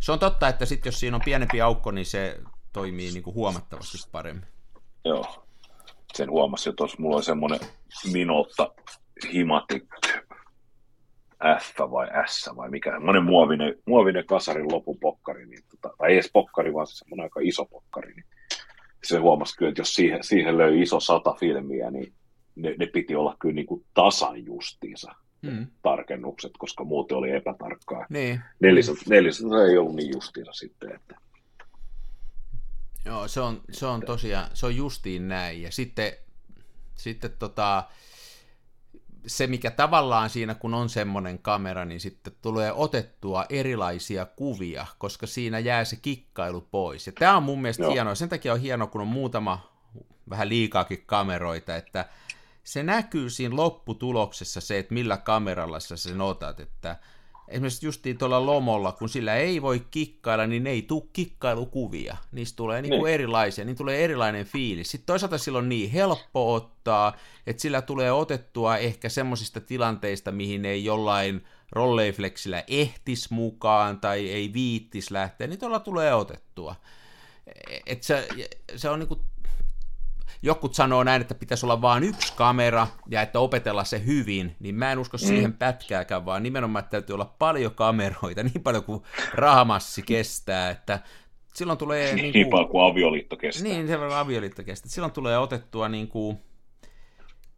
Se 0.00 0.12
on 0.12 0.18
totta, 0.18 0.48
että 0.48 0.66
sit 0.66 0.86
jos 0.86 1.00
siinä 1.00 1.16
on 1.16 1.22
pienempi 1.24 1.60
aukko, 1.60 1.90
niin 1.90 2.06
se 2.06 2.40
toimii 2.72 3.10
niinku 3.12 3.34
huomattavasti 3.34 3.98
paremmin. 4.12 4.46
Joo. 5.04 5.43
Sen 6.14 6.30
huomasi 6.30 6.68
jo 6.68 6.72
tuossa, 6.72 6.96
mulla 7.00 7.16
oli 7.16 7.24
semmoinen 7.24 7.60
Minolta 8.12 8.74
Himatic 9.32 9.84
F 11.60 11.78
vai 11.78 12.08
S 12.26 12.50
vai 12.56 12.70
mikä, 12.70 12.90
semmoinen 12.90 13.24
muovinen, 13.24 13.74
muovinen 13.86 14.26
kasarin 14.26 14.72
lopupokkari, 14.72 15.46
niin, 15.46 15.62
tota, 15.70 15.94
tai 15.98 16.08
ei 16.08 16.14
edes 16.14 16.30
pokkari, 16.32 16.74
vaan 16.74 16.86
se 16.86 16.94
semmoinen 16.94 17.24
aika 17.24 17.40
iso 17.42 17.64
pokkari, 17.64 18.14
niin 18.14 18.24
se 19.04 19.18
huomasi 19.18 19.56
kyllä, 19.56 19.68
että 19.68 19.80
jos 19.80 19.94
siihen, 19.94 20.24
siihen 20.24 20.58
löi 20.58 20.82
iso 20.82 21.00
sata 21.00 21.34
filmiä, 21.40 21.90
niin 21.90 22.12
ne, 22.54 22.74
ne 22.78 22.86
piti 22.86 23.14
olla 23.14 23.36
kyllä 23.38 23.54
niin 23.54 23.66
kuin 23.66 23.84
tasan 23.94 24.44
justiinsa 24.44 25.12
Mm. 25.42 25.66
tarkennukset, 25.82 26.52
koska 26.58 26.84
muuten 26.84 27.16
oli 27.16 27.30
epätarkkaa. 27.30 28.06
Niin, 28.10 28.40
Nelisot, 28.60 28.96
nelisot 29.08 29.52
ei 29.68 29.78
ollut 29.78 29.94
niin 29.94 30.10
justiinsa 30.14 30.52
sitten, 30.52 30.94
että 30.94 31.16
joo, 33.04 33.28
se 33.28 33.40
on, 33.40 33.60
se 33.72 33.86
on 33.86 34.00
tosiaan, 34.00 34.50
se 34.54 34.66
on 34.66 34.76
justiin 34.76 35.28
näin. 35.28 35.62
Ja 35.62 35.72
sitten, 35.72 36.12
sitten 36.94 37.30
tota, 37.38 37.84
se, 39.26 39.46
mikä 39.46 39.70
tavallaan 39.70 40.30
siinä, 40.30 40.54
kun 40.54 40.74
on 40.74 40.88
semmoinen 40.88 41.38
kamera, 41.38 41.84
niin 41.84 42.00
sitten 42.00 42.32
tulee 42.42 42.72
otettua 42.72 43.44
erilaisia 43.48 44.26
kuvia, 44.26 44.86
koska 44.98 45.26
siinä 45.26 45.58
jää 45.58 45.84
se 45.84 45.96
kikkailu 45.96 46.60
pois. 46.60 47.06
Ja 47.06 47.12
tämä 47.12 47.36
on 47.36 47.42
mun 47.42 47.62
mielestä 47.62 47.82
Joo. 47.82 47.92
hienoa. 47.92 48.14
Sen 48.14 48.28
takia 48.28 48.52
on 48.52 48.60
hienoa, 48.60 48.86
kun 48.86 49.00
on 49.00 49.06
muutama 49.06 49.72
vähän 50.30 50.48
liikaakin 50.48 51.02
kameroita, 51.06 51.76
että 51.76 52.08
se 52.64 52.82
näkyy 52.82 53.30
siinä 53.30 53.56
lopputuloksessa 53.56 54.60
se, 54.60 54.78
että 54.78 54.94
millä 54.94 55.16
kameralla 55.16 55.80
sä 55.80 55.96
sen 55.96 56.20
otat, 56.20 56.60
että 56.60 56.96
esimerkiksi 57.48 57.86
justiin 57.86 58.18
tuolla 58.18 58.46
lomolla, 58.46 58.92
kun 58.92 59.08
sillä 59.08 59.36
ei 59.36 59.62
voi 59.62 59.86
kikkailla, 59.90 60.46
niin 60.46 60.64
ne 60.64 60.70
ei 60.70 60.82
tule 60.82 61.04
kikkailukuvia. 61.12 62.16
Niistä 62.32 62.56
tulee 62.56 62.82
niinku 62.82 63.04
niin. 63.04 63.14
erilaisia, 63.14 63.64
niin 63.64 63.76
tulee 63.76 64.04
erilainen 64.04 64.46
fiilis. 64.46 64.90
Sitten 64.90 65.06
toisaalta 65.06 65.38
silloin 65.38 65.68
niin 65.68 65.90
helppo 65.90 66.54
ottaa, 66.54 67.16
että 67.46 67.62
sillä 67.62 67.82
tulee 67.82 68.12
otettua 68.12 68.76
ehkä 68.76 69.08
semmoisista 69.08 69.60
tilanteista, 69.60 70.32
mihin 70.32 70.64
ei 70.64 70.84
jollain 70.84 71.44
rolleiflexillä 71.72 72.64
ehtis 72.68 73.30
mukaan 73.30 74.00
tai 74.00 74.28
ei 74.28 74.52
viittis 74.52 75.10
lähteä, 75.10 75.46
niin 75.46 75.58
tuolla 75.58 75.80
tulee 75.80 76.14
otettua. 76.14 76.76
Et 77.86 78.02
se, 78.02 78.28
se 78.76 78.88
on 78.90 78.98
niinku 78.98 79.20
Jokut 80.44 80.74
sanoo 80.74 81.04
näin, 81.04 81.20
että 81.20 81.34
pitäisi 81.34 81.66
olla 81.66 81.82
vain 81.82 82.04
yksi 82.04 82.32
kamera 82.36 82.86
ja 83.10 83.22
että 83.22 83.40
opetella 83.40 83.84
se 83.84 84.04
hyvin, 84.06 84.56
niin 84.60 84.74
mä 84.74 84.92
en 84.92 84.98
usko 84.98 85.16
mm. 85.16 85.26
siihen 85.26 85.52
pätkääkään, 85.52 86.26
vaan 86.26 86.42
nimenomaan 86.42 86.80
että 86.80 86.90
täytyy 86.90 87.14
olla 87.14 87.34
paljon 87.38 87.74
kameroita, 87.74 88.42
niin 88.54 88.62
paljon 88.62 88.84
kuin 88.84 89.02
rahamassi 89.34 90.02
kestää, 90.02 90.70
että 90.70 91.00
silloin 91.54 91.78
tulee... 91.78 92.14
Niin, 92.14 92.32
niin 92.32 92.48
paljon 92.48 92.68
kuin 92.68 92.84
avioliitto 92.84 93.36
kestää. 93.36 93.68
Niin, 93.68 93.88
se 93.88 93.96
kuin 93.96 94.12
avioliitto 94.12 94.64
kestää. 94.64 94.90
Silloin 94.90 95.12
tulee 95.12 95.38
otettua 95.38 95.88
niin 95.88 96.08
kuin 96.08 96.38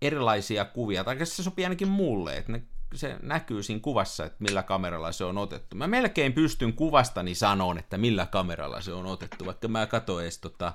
erilaisia 0.02 0.64
kuvia, 0.64 1.04
tai 1.04 1.26
se 1.26 1.42
sopii 1.42 1.64
ainakin 1.64 1.88
mulle, 1.88 2.36
että 2.36 2.52
ne, 2.52 2.62
se 2.94 3.16
näkyy 3.22 3.62
siinä 3.62 3.80
kuvassa, 3.80 4.24
että 4.24 4.38
millä 4.40 4.62
kameralla 4.62 5.12
se 5.12 5.24
on 5.24 5.38
otettu. 5.38 5.76
Mä 5.76 5.86
melkein 5.86 6.32
pystyn 6.32 6.72
kuvastani 6.72 7.34
sanoon, 7.34 7.78
että 7.78 7.98
millä 7.98 8.26
kameralla 8.26 8.80
se 8.80 8.92
on 8.92 9.06
otettu, 9.06 9.46
vaikka 9.46 9.68
mä 9.68 9.86
katsoin 9.86 10.24
edes 10.24 10.38
tota, 10.38 10.72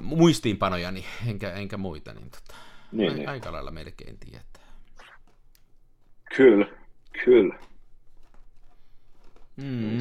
muistiinpanojani, 0.00 1.04
enkä, 1.26 1.52
enkä 1.52 1.76
muita, 1.76 2.12
niin, 2.12 2.30
tota, 2.30 2.54
niin, 2.92 3.14
niin. 3.14 3.28
aika 3.28 3.52
lailla 3.52 3.70
melkein 3.70 4.18
tietää. 4.18 4.72
Kyllä, 6.36 6.66
kyllä. 7.24 7.58
Mm. 9.56 9.98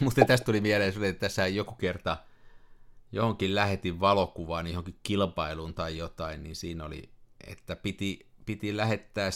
Mutta 0.00 0.24
tästä 0.24 0.44
tuli 0.44 0.60
mieleen, 0.60 1.04
että 1.04 1.20
tässä 1.20 1.46
joku 1.46 1.74
kerta 1.74 2.16
johonkin 3.12 3.54
lähetin 3.54 4.00
valokuvaan 4.00 4.64
niin 4.64 4.72
johonkin 4.72 4.98
kilpailuun 5.02 5.74
tai 5.74 5.98
jotain, 5.98 6.42
niin 6.42 6.56
siinä 6.56 6.84
oli, 6.84 7.10
että 7.46 7.76
piti, 7.76 8.26
piti 8.46 8.76
lähettää 8.76 9.30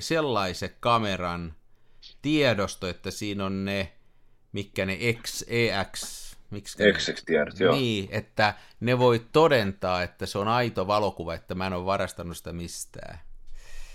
sellaisen 0.00 0.70
kameran 0.80 1.54
tiedosto, 2.22 2.88
että 2.88 3.10
siinä 3.10 3.44
on 3.44 3.64
ne, 3.64 3.92
mikä 4.52 4.86
ne 4.86 4.98
X, 5.22 5.44
EX, 5.48 6.25
Miksi 6.50 6.76
tiedät, 7.26 7.60
joo. 7.60 7.74
Niin, 7.74 8.08
että 8.10 8.54
ne 8.80 8.98
voi 8.98 9.26
todentaa, 9.32 10.02
että 10.02 10.26
se 10.26 10.38
on 10.38 10.48
aito 10.48 10.86
valokuva, 10.86 11.34
että 11.34 11.54
mä 11.54 11.66
en 11.66 11.72
ole 11.72 11.86
varastanut 11.86 12.36
sitä 12.36 12.52
mistään. 12.52 13.18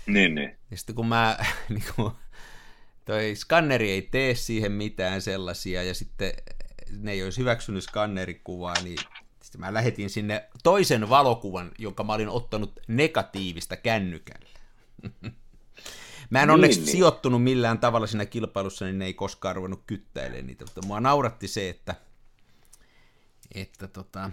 Niin, 0.06 0.34
niin. 0.34 0.56
Ja 0.70 0.76
sitten 0.76 0.94
kun 0.94 1.06
mä, 1.06 1.38
niin 1.68 1.84
kun, 1.96 2.12
toi 3.04 3.34
skanneri 3.34 3.90
ei 3.90 4.02
tee 4.02 4.34
siihen 4.34 4.72
mitään 4.72 5.22
sellaisia, 5.22 5.82
ja 5.82 5.94
sitten 5.94 6.32
ne 6.90 7.12
ei 7.12 7.24
olisi 7.24 7.40
hyväksynyt 7.40 7.84
skannerikuvaa, 7.84 8.74
niin 8.82 8.98
sitten 9.42 9.60
mä 9.60 9.74
lähetin 9.74 10.10
sinne 10.10 10.48
toisen 10.62 11.08
valokuvan, 11.08 11.70
jonka 11.78 12.04
mä 12.04 12.12
olin 12.12 12.28
ottanut 12.28 12.80
negatiivista 12.88 13.76
kännykällä. 13.76 14.48
Mä 16.30 16.42
en 16.42 16.48
niin, 16.48 16.54
onneksi 16.54 16.80
niin. 16.80 16.90
sijoittunut 16.90 17.42
millään 17.42 17.78
tavalla 17.78 18.06
siinä 18.06 18.26
kilpailussa, 18.26 18.84
niin 18.84 18.98
ne 18.98 19.04
ei 19.04 19.14
koskaan 19.14 19.56
ruvennut 19.56 19.82
kyttäilemään 19.86 20.46
niitä, 20.46 20.64
mutta 20.64 20.86
mua 20.86 21.00
nauratti 21.00 21.48
se, 21.48 21.68
että 21.68 21.94
että 23.54 23.86
tota, 23.86 24.30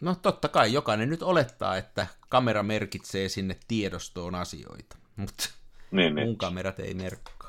no 0.00 0.14
totta 0.14 0.48
kai 0.48 0.72
jokainen 0.72 1.10
nyt 1.10 1.22
olettaa, 1.22 1.76
että 1.76 2.06
kamera 2.28 2.62
merkitsee 2.62 3.28
sinne 3.28 3.56
tiedostoon 3.68 4.34
asioita, 4.34 4.96
mutta 5.16 5.44
niin, 5.90 6.14
niin. 6.14 6.26
mun 6.26 6.36
kamerat 6.36 6.80
ei 6.80 6.94
merkkaa. 6.94 7.42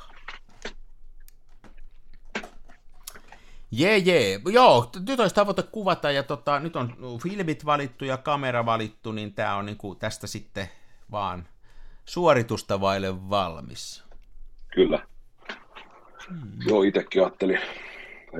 Jee, 3.76 3.98
jee. 3.98 4.42
Joo, 4.52 4.92
nyt 5.08 5.20
olisi 5.20 5.36
tavoite 5.36 5.64
kuvata 5.64 6.12
ja 6.12 6.24
tota, 6.24 6.60
nyt 6.60 6.76
on 6.76 6.96
filmit 7.24 7.66
valittu 7.66 8.06
ja 8.06 8.18
kamera 8.18 8.66
valittu, 8.66 9.12
niin 9.12 9.34
tämä 9.34 9.56
on 9.56 9.66
niinku 9.66 9.96
tästä 9.96 10.28
sitten 10.28 10.70
vaan 11.12 11.48
suoritusta 12.06 12.82
vaille 12.82 13.30
valmis. 13.30 14.04
Kyllä. 14.74 15.08
Hmm. 16.30 16.52
Joo, 16.68 16.84
itsekin 16.84 17.22
ajattelin 17.22 17.60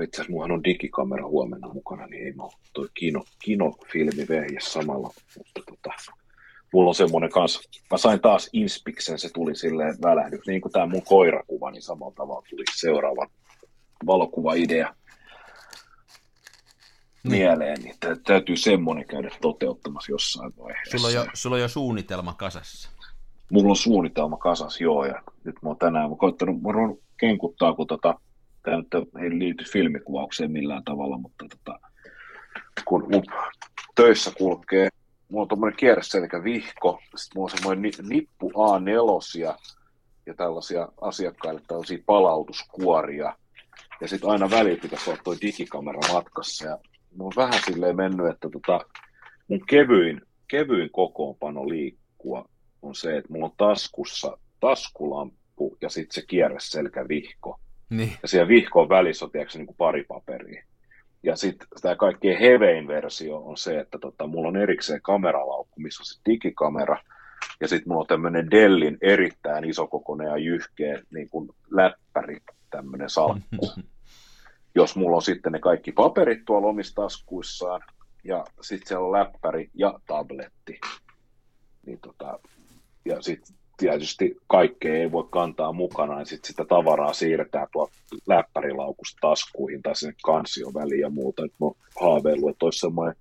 itse 0.02 0.16
asiassa 0.16 0.32
muahan 0.32 0.52
on 0.52 0.64
digikamera 0.64 1.28
huomenna 1.28 1.68
mukana, 1.68 2.06
niin 2.06 2.26
ei 2.26 2.32
mä 2.32 2.42
toi 2.72 2.88
kino, 2.94 3.24
kinofilmi 3.38 4.26
vehje 4.28 4.60
samalla, 4.60 5.10
mutta 5.38 5.60
tota, 5.66 5.90
mulla 6.72 6.88
on 6.88 6.94
semmoinen 6.94 7.30
kanssa, 7.30 7.60
mä 7.90 7.98
sain 7.98 8.20
taas 8.20 8.50
Inspiksen, 8.52 9.18
se 9.18 9.30
tuli 9.34 9.56
silleen 9.56 9.96
välähdys, 10.02 10.46
niin 10.46 10.60
kuin 10.60 10.72
tämä 10.72 10.86
mun 10.86 11.02
koirakuva, 11.02 11.70
niin 11.70 11.82
samalla 11.82 12.14
tavalla 12.16 12.46
tuli 12.50 12.64
seuraava 12.76 13.26
valokuvaidea 14.06 14.94
niin. 17.24 17.42
mieleen, 17.42 17.80
niin 17.82 17.94
täytyy 18.26 18.56
semmoinen 18.56 19.06
käydä 19.06 19.30
toteuttamassa 19.40 20.12
jossain 20.12 20.52
vaiheessa. 20.58 20.98
Sulla 20.98 21.08
on 21.08 21.14
jo, 21.14 21.26
sulla 21.34 21.56
on 21.56 21.62
jo 21.62 21.68
suunnitelma 21.68 22.34
kasassa. 22.34 22.90
Mulla 23.50 23.70
on 23.70 23.76
suunnitelma 23.76 24.36
kasassa, 24.36 24.84
joo, 24.84 25.04
ja 25.04 25.22
nyt 25.44 25.56
mä 25.62 25.68
oon 25.68 25.78
tänään, 25.78 26.10
mä 26.10 26.16
koittanut, 26.16 26.62
mä 26.62 26.70
kenkuttaa, 27.20 27.74
kun 27.74 27.86
tota, 27.86 28.20
tämä 28.64 28.76
nyt 28.76 29.08
ei 29.22 29.38
liity 29.38 29.64
filmikuvaukseen 29.64 30.52
millään 30.52 30.84
tavalla, 30.84 31.18
mutta 31.18 31.44
tota, 31.48 31.80
kun 32.84 33.06
mun 33.12 33.24
töissä 33.94 34.30
kulkee, 34.38 34.88
mulla 35.28 35.42
on 35.42 35.48
tuommoinen 35.48 35.76
kierreselkä 35.76 36.44
vihko, 36.44 37.00
sitten 37.16 37.40
mulla 37.40 37.52
on 37.52 37.58
semmoinen 37.58 37.92
nippu 38.08 38.50
A4 38.50 39.40
ja, 39.40 39.58
ja 40.26 40.34
tällaisia 40.34 40.88
asiakkaille 41.00 41.60
tällaisia 41.68 41.98
palautuskuoria, 42.06 43.36
ja 44.00 44.08
sitten 44.08 44.30
aina 44.30 44.50
välillä 44.50 44.82
pitäisi 44.82 45.10
olla 45.10 45.20
tuo 45.24 45.36
digikamera 45.40 46.12
matkassa, 46.12 46.66
ja 46.66 46.78
mulla 47.16 47.32
on 47.36 47.48
vähän 47.48 47.60
silleen 47.66 47.96
mennyt, 47.96 48.26
että 48.26 48.48
tota, 48.50 48.80
mun 49.48 49.66
kevyin, 49.66 50.20
kevyin 50.48 50.90
kokoonpano 50.92 51.68
liikkua 51.68 52.48
on 52.82 52.94
se, 52.94 53.16
että 53.16 53.32
mulla 53.32 53.46
on 53.46 53.54
taskussa 53.56 54.38
taskulamppu 54.60 55.76
ja 55.80 55.88
sitten 55.88 56.14
se 56.14 56.26
kierreselkä 56.26 57.08
vihko. 57.08 57.60
Niin. 57.90 58.12
Ja 58.22 58.28
siellä 58.28 58.48
vihkoon 58.48 58.88
välissä 58.88 59.24
on 59.24 59.30
tiedätkö, 59.30 59.58
niin 59.58 59.66
kuin 59.66 59.76
pari 59.76 60.04
paperia. 60.04 60.64
Ja 61.22 61.36
sitten 61.36 61.68
tämä 61.82 61.96
kaikkein 61.96 62.38
hevein 62.38 62.88
versio 62.88 63.36
on 63.36 63.56
se, 63.56 63.78
että 63.78 63.98
tota, 63.98 64.26
mulla 64.26 64.48
on 64.48 64.56
erikseen 64.56 65.02
kameralaukku, 65.02 65.80
missä 65.80 66.02
on 66.02 66.06
se 66.06 66.20
digikamera, 66.30 66.98
ja 67.60 67.68
sitten 67.68 67.88
mulla 67.88 68.00
on 68.00 68.06
tämmöinen 68.06 68.50
Dellin 68.50 68.98
erittäin 69.00 69.64
isokokoinen 69.64 70.26
ja 70.26 70.36
jyhkeä 70.36 71.02
niin 71.10 71.28
kuin 71.28 71.48
läppäri, 71.70 72.38
tämmöinen 72.70 73.10
salkku. 73.10 73.72
Jos 74.74 74.96
mulla 74.96 75.16
on 75.16 75.22
sitten 75.22 75.52
ne 75.52 75.58
kaikki 75.58 75.92
paperit 75.92 76.44
tuolla 76.44 76.68
omissa 76.68 76.94
taskuissaan, 76.94 77.80
ja 78.24 78.44
sitten 78.60 78.88
siellä 78.88 79.06
on 79.06 79.12
läppäri 79.12 79.70
ja 79.74 80.00
tabletti, 80.06 80.80
niin 81.86 81.98
tota, 82.00 82.38
ja 83.04 83.22
sitten 83.22 83.56
tietysti 83.76 84.36
kaikkea 84.46 84.94
ei 84.94 85.12
voi 85.12 85.28
kantaa 85.30 85.72
mukana, 85.72 86.16
niin 86.16 86.26
sitten 86.26 86.48
sitä 86.48 86.64
tavaraa 86.64 87.12
siirretään 87.12 87.66
tuolta 87.72 87.92
läppärilaukusta 88.26 89.18
taskuihin 89.20 89.82
tai 89.82 89.96
sinne 89.96 90.14
kansion 90.24 90.74
väliin 90.74 91.00
ja 91.00 91.10
muuta. 91.10 91.42
Nyt 91.42 91.52
mä 91.60 91.66
haaveillut, 92.00 92.50
että 92.50 92.66
olisi 92.66 92.78
semmoinen 92.78 93.16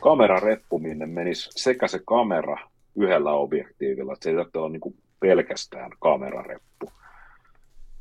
kamerareppu, 0.00 0.78
minne 0.78 1.06
menisi 1.06 1.50
sekä 1.52 1.88
se 1.88 2.00
kamera 2.06 2.68
yhdellä 2.96 3.32
objektiivilla, 3.32 4.12
että 4.12 4.24
se 4.24 4.30
ei 4.30 4.36
tarvitse 4.36 4.58
olla 4.58 4.68
niin 4.68 4.96
pelkästään 5.20 5.90
kamerareppu, 6.00 6.92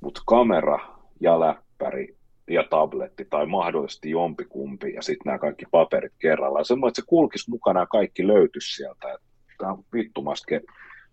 mutta 0.01 0.21
kamera 0.25 0.79
ja 1.21 1.39
läppäri 1.39 2.15
ja 2.49 2.63
tabletti 2.69 3.25
tai 3.29 3.45
mahdollisesti 3.45 4.09
jompikumpi 4.09 4.93
ja 4.93 5.01
sitten 5.01 5.25
nämä 5.25 5.39
kaikki 5.39 5.65
paperit 5.71 6.13
kerrallaan. 6.19 6.65
Semmoinen, 6.65 6.91
että 6.91 7.01
se 7.01 7.07
kulkisi 7.07 7.49
mukana 7.49 7.79
ja 7.79 7.85
kaikki 7.85 8.27
löytyisi 8.27 8.75
sieltä. 8.75 9.17
Tämä 9.57 9.71
on 9.71 9.83
vittumasti 9.93 10.55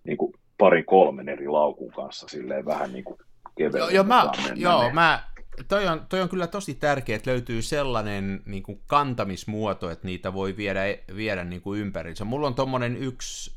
niin 0.04 0.16
kuin 0.16 0.32
parin 0.58 0.84
kolmen 0.84 1.28
eri 1.28 1.48
laukun 1.48 1.92
kanssa 1.92 2.28
silleen 2.28 2.64
vähän 2.64 2.92
niin 2.92 3.04
kuin 3.04 3.18
Joo, 3.58 3.88
joo, 3.88 4.04
mä, 4.04 4.32
joo 4.54 4.90
mä, 4.90 5.24
toi 5.68 5.86
on, 5.86 6.06
toi 6.08 6.20
on 6.20 6.28
kyllä 6.28 6.46
tosi 6.46 6.74
tärkeää, 6.74 7.16
että 7.16 7.30
löytyy 7.30 7.62
sellainen 7.62 8.42
niin 8.46 8.62
kuin 8.62 8.80
kantamismuoto, 8.86 9.90
että 9.90 10.06
niitä 10.06 10.32
voi 10.32 10.56
viedä, 10.56 10.80
viedä 11.16 11.44
niin 11.44 11.60
kuin 11.62 11.80
ympäriinsä. 11.80 12.24
Mulla 12.24 12.46
on 12.46 12.54
tommonen 12.54 12.96
yksi, 12.96 13.52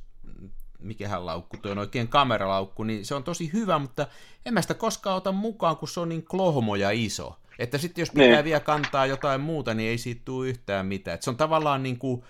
mikähän 0.79 1.25
laukku, 1.25 1.57
toi 1.57 1.71
on 1.71 1.77
oikein 1.77 2.07
kameralaukku, 2.07 2.83
niin 2.83 3.05
se 3.05 3.15
on 3.15 3.23
tosi 3.23 3.53
hyvä, 3.53 3.79
mutta 3.79 4.07
en 4.45 4.53
mä 4.53 4.61
sitä 4.61 4.73
koskaan 4.73 5.15
ota 5.15 5.31
mukaan, 5.31 5.77
kun 5.77 5.87
se 5.87 5.99
on 5.99 6.09
niin 6.09 6.25
klohmo 6.25 6.75
ja 6.75 6.91
iso. 6.91 7.39
Että 7.59 7.77
sitten 7.77 8.01
jos 8.01 8.09
pitää 8.09 8.27
ne. 8.27 8.35
Niin. 8.35 8.45
vielä 8.45 8.59
kantaa 8.59 9.05
jotain 9.05 9.41
muuta, 9.41 9.73
niin 9.73 9.89
ei 9.89 9.97
siitä 9.97 10.21
tule 10.25 10.47
yhtään 10.47 10.85
mitään. 10.85 11.15
Et 11.15 11.21
se 11.21 11.29
on 11.29 11.37
tavallaan 11.37 11.83
niin 11.83 11.99
kuin, 11.99 12.23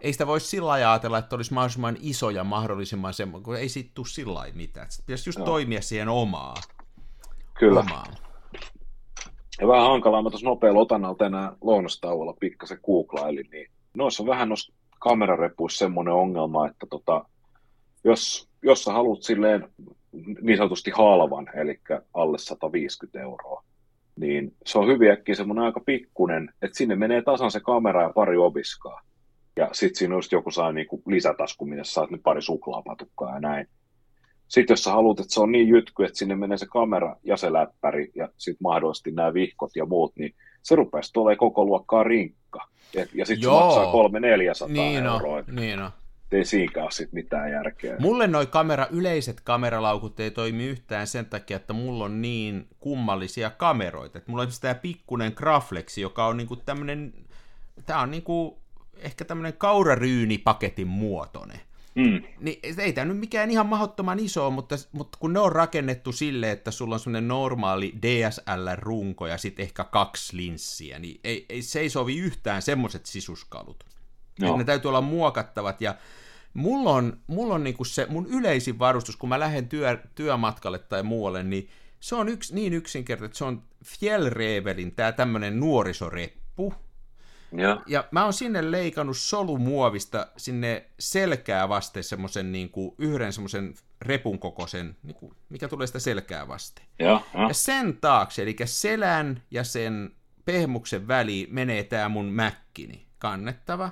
ei 0.00 0.12
sitä 0.12 0.26
voi 0.26 0.40
sillä 0.40 0.72
ajatella, 0.72 1.18
että 1.18 1.36
olisi 1.36 1.54
mahdollisimman 1.54 1.96
iso 2.00 2.30
ja 2.30 2.44
mahdollisimman 2.44 3.14
semmoinen, 3.14 3.44
kun 3.44 3.56
ei 3.56 3.68
siitä 3.68 3.90
tule 3.94 4.06
sillä 4.06 4.44
mitään. 4.54 4.90
Sitten 4.90 5.06
pitäisi 5.06 5.28
just 5.28 5.38
no. 5.38 5.44
toimia 5.44 5.82
siihen 5.82 6.08
omaa. 6.08 6.54
Kyllä. 7.58 7.80
Omaan. 7.80 8.14
Ja 9.60 9.68
vähän 9.68 9.86
hankalaa, 9.86 10.22
mä 10.22 10.30
tuossa 10.30 10.46
nopealla 10.46 10.80
otannalla 10.80 11.16
tänään 11.16 11.56
lounastauolla 11.60 12.34
pikkasen 12.40 12.78
googlailin, 12.86 13.48
niin 13.52 13.70
noissa 13.96 14.22
on 14.22 14.26
vähän 14.26 14.48
noissa 14.48 14.72
kamerarepuissa 14.98 15.78
semmoinen 15.78 16.14
ongelma, 16.14 16.66
että 16.66 16.86
tota, 16.90 17.24
jos, 18.04 18.48
jos 18.62 18.84
sä 18.84 18.92
haluat 18.92 19.22
silleen 19.22 19.68
niin 20.40 20.56
sanotusti 20.56 20.90
halvan, 20.90 21.50
eli 21.54 21.80
alle 22.14 22.38
150 22.38 23.20
euroa, 23.20 23.64
niin 24.16 24.56
se 24.66 24.78
on 24.78 24.86
hyvin 24.86 25.10
äkkiä 25.10 25.34
semmoinen 25.34 25.64
aika 25.64 25.80
pikkunen, 25.80 26.54
että 26.62 26.78
sinne 26.78 26.96
menee 26.96 27.22
tasan 27.22 27.50
se 27.50 27.60
kamera 27.60 28.02
ja 28.02 28.12
pari 28.14 28.36
obiskaa. 28.36 29.00
Ja 29.60 29.68
sitten 29.72 29.98
siinä 29.98 30.14
just 30.14 30.32
joku 30.32 30.50
saa 30.50 30.72
niinku 30.72 31.02
lisätasku, 31.06 31.66
minne 31.66 31.84
saat 31.84 32.10
nyt 32.10 32.22
pari 32.22 32.42
suklaapatukkaa 32.42 33.34
ja 33.34 33.40
näin. 33.40 33.66
Sitten 34.48 34.72
jos 34.72 34.84
sä 34.84 34.92
haluat, 34.92 35.20
että 35.20 35.34
se 35.34 35.40
on 35.40 35.52
niin 35.52 35.68
jytky, 35.68 36.04
että 36.04 36.18
sinne 36.18 36.36
menee 36.36 36.58
se 36.58 36.66
kamera 36.66 37.16
ja 37.24 37.36
se 37.36 37.52
läppäri 37.52 38.10
ja 38.14 38.28
sitten 38.36 38.62
mahdollisesti 38.62 39.12
nämä 39.12 39.34
vihkot 39.34 39.76
ja 39.76 39.86
muut, 39.86 40.16
niin 40.16 40.34
se 40.62 40.76
rupesi 40.76 41.12
tulee 41.12 41.36
koko 41.36 41.64
luokkaa 41.64 42.02
rinkka. 42.02 42.66
Ja, 42.94 43.06
ja 43.14 43.26
sitten 43.26 43.50
se 43.50 43.56
maksaa 43.56 43.92
300-400 44.66 44.72
niin 44.72 45.06
euroa. 45.06 45.36
No, 45.36 45.44
niin 45.60 45.78
no. 45.78 45.90
Ei 46.32 46.44
siinäkään 46.44 46.84
ole 46.84 46.90
sit 46.90 47.12
mitään 47.12 47.50
järkeä. 47.52 47.96
Mulle 47.98 48.26
noi 48.26 48.46
kamera, 48.46 48.86
yleiset 48.90 49.40
kameralaukut 49.40 50.20
ei 50.20 50.30
toimi 50.30 50.66
yhtään 50.66 51.06
sen 51.06 51.26
takia, 51.26 51.56
että 51.56 51.72
mulla 51.72 52.04
on 52.04 52.22
niin 52.22 52.66
kummallisia 52.78 53.50
kameroita. 53.50 54.18
Et 54.18 54.28
mulla 54.28 54.42
on 54.42 54.48
tämä 54.60 54.74
pikkunen 54.74 55.32
Graflexi, 55.36 56.00
joka 56.00 56.26
on 56.26 56.36
niinku 56.36 56.56
tämmönen, 56.56 57.12
tää 57.86 58.00
on 58.00 58.10
niinku 58.10 58.60
ehkä 59.02 59.24
tämmönen 59.24 59.52
kauraryynipaketin 59.52 60.86
muotoinen. 60.86 61.60
Mm. 61.94 62.22
Niin 62.40 62.58
ei 62.78 62.92
tämä 62.92 63.04
nyt 63.04 63.18
mikään 63.18 63.50
ihan 63.50 63.66
mahdottoman 63.66 64.18
iso, 64.18 64.50
mutta, 64.50 64.76
mutta 64.92 65.18
kun 65.20 65.32
ne 65.32 65.38
on 65.40 65.52
rakennettu 65.52 66.12
sille, 66.12 66.50
että 66.50 66.70
sulla 66.70 66.94
on 66.94 67.00
semmoinen 67.00 67.28
normaali 67.28 67.94
DSL-runko 68.02 69.26
ja 69.26 69.38
sitten 69.38 69.62
ehkä 69.62 69.84
kaksi 69.84 70.36
linssiä, 70.36 70.98
niin 70.98 71.20
ei, 71.24 71.46
ei, 71.48 71.62
se 71.62 71.80
ei 71.80 71.90
sovi 71.90 72.18
yhtään 72.18 72.62
semmoiset 72.62 73.06
sisuskalut. 73.06 73.84
No. 74.40 74.56
ne 74.56 74.64
täytyy 74.64 74.88
olla 74.88 75.00
muokattavat 75.00 75.80
ja 75.80 75.94
mulla 76.54 76.90
on, 76.90 77.20
mulla 77.26 77.54
on 77.54 77.64
niinku 77.64 77.84
se 77.84 78.06
mun 78.10 78.26
yleisin 78.26 78.78
varustus, 78.78 79.16
kun 79.16 79.28
mä 79.28 79.40
lähden 79.40 79.68
työ, 79.68 79.98
työmatkalle 80.14 80.78
tai 80.78 81.02
muualle, 81.02 81.42
niin 81.42 81.68
se 82.00 82.14
on 82.14 82.28
yksi, 82.28 82.54
niin 82.54 82.72
yksinkertainen, 82.72 83.26
että 83.26 83.38
se 83.38 83.44
on 83.44 83.62
Fjellrevelin 83.84 84.94
tämä 84.94 85.12
tämmöinen 85.12 85.60
nuorisoreppu, 85.60 86.74
ja. 87.52 87.82
ja 87.86 88.04
mä 88.10 88.24
oon 88.24 88.32
sinne 88.32 88.70
leikannut 88.70 89.16
solumuovista 89.16 90.26
sinne 90.36 90.86
selkää 90.98 91.68
vasten 91.68 92.04
semmoisen 92.04 92.52
niin 92.52 92.70
kuin, 92.70 92.94
yhden 92.98 93.32
semmoisen 93.32 93.74
repun 94.00 94.38
kokoisen, 94.38 94.96
niin 95.02 95.14
kuin, 95.14 95.34
mikä 95.48 95.68
tulee 95.68 95.86
sitä 95.86 95.98
selkää 95.98 96.48
vasten. 96.48 96.84
Ja, 96.98 97.20
ja. 97.34 97.48
ja 97.48 97.54
sen 97.54 97.96
taakse, 97.96 98.42
eli 98.42 98.56
selän 98.64 99.42
ja 99.50 99.64
sen 99.64 100.14
pehmuksen 100.44 101.08
väliin 101.08 101.54
menee 101.54 101.84
tämä 101.84 102.08
mun 102.08 102.26
mäkkini, 102.26 103.06
kannettava. 103.18 103.84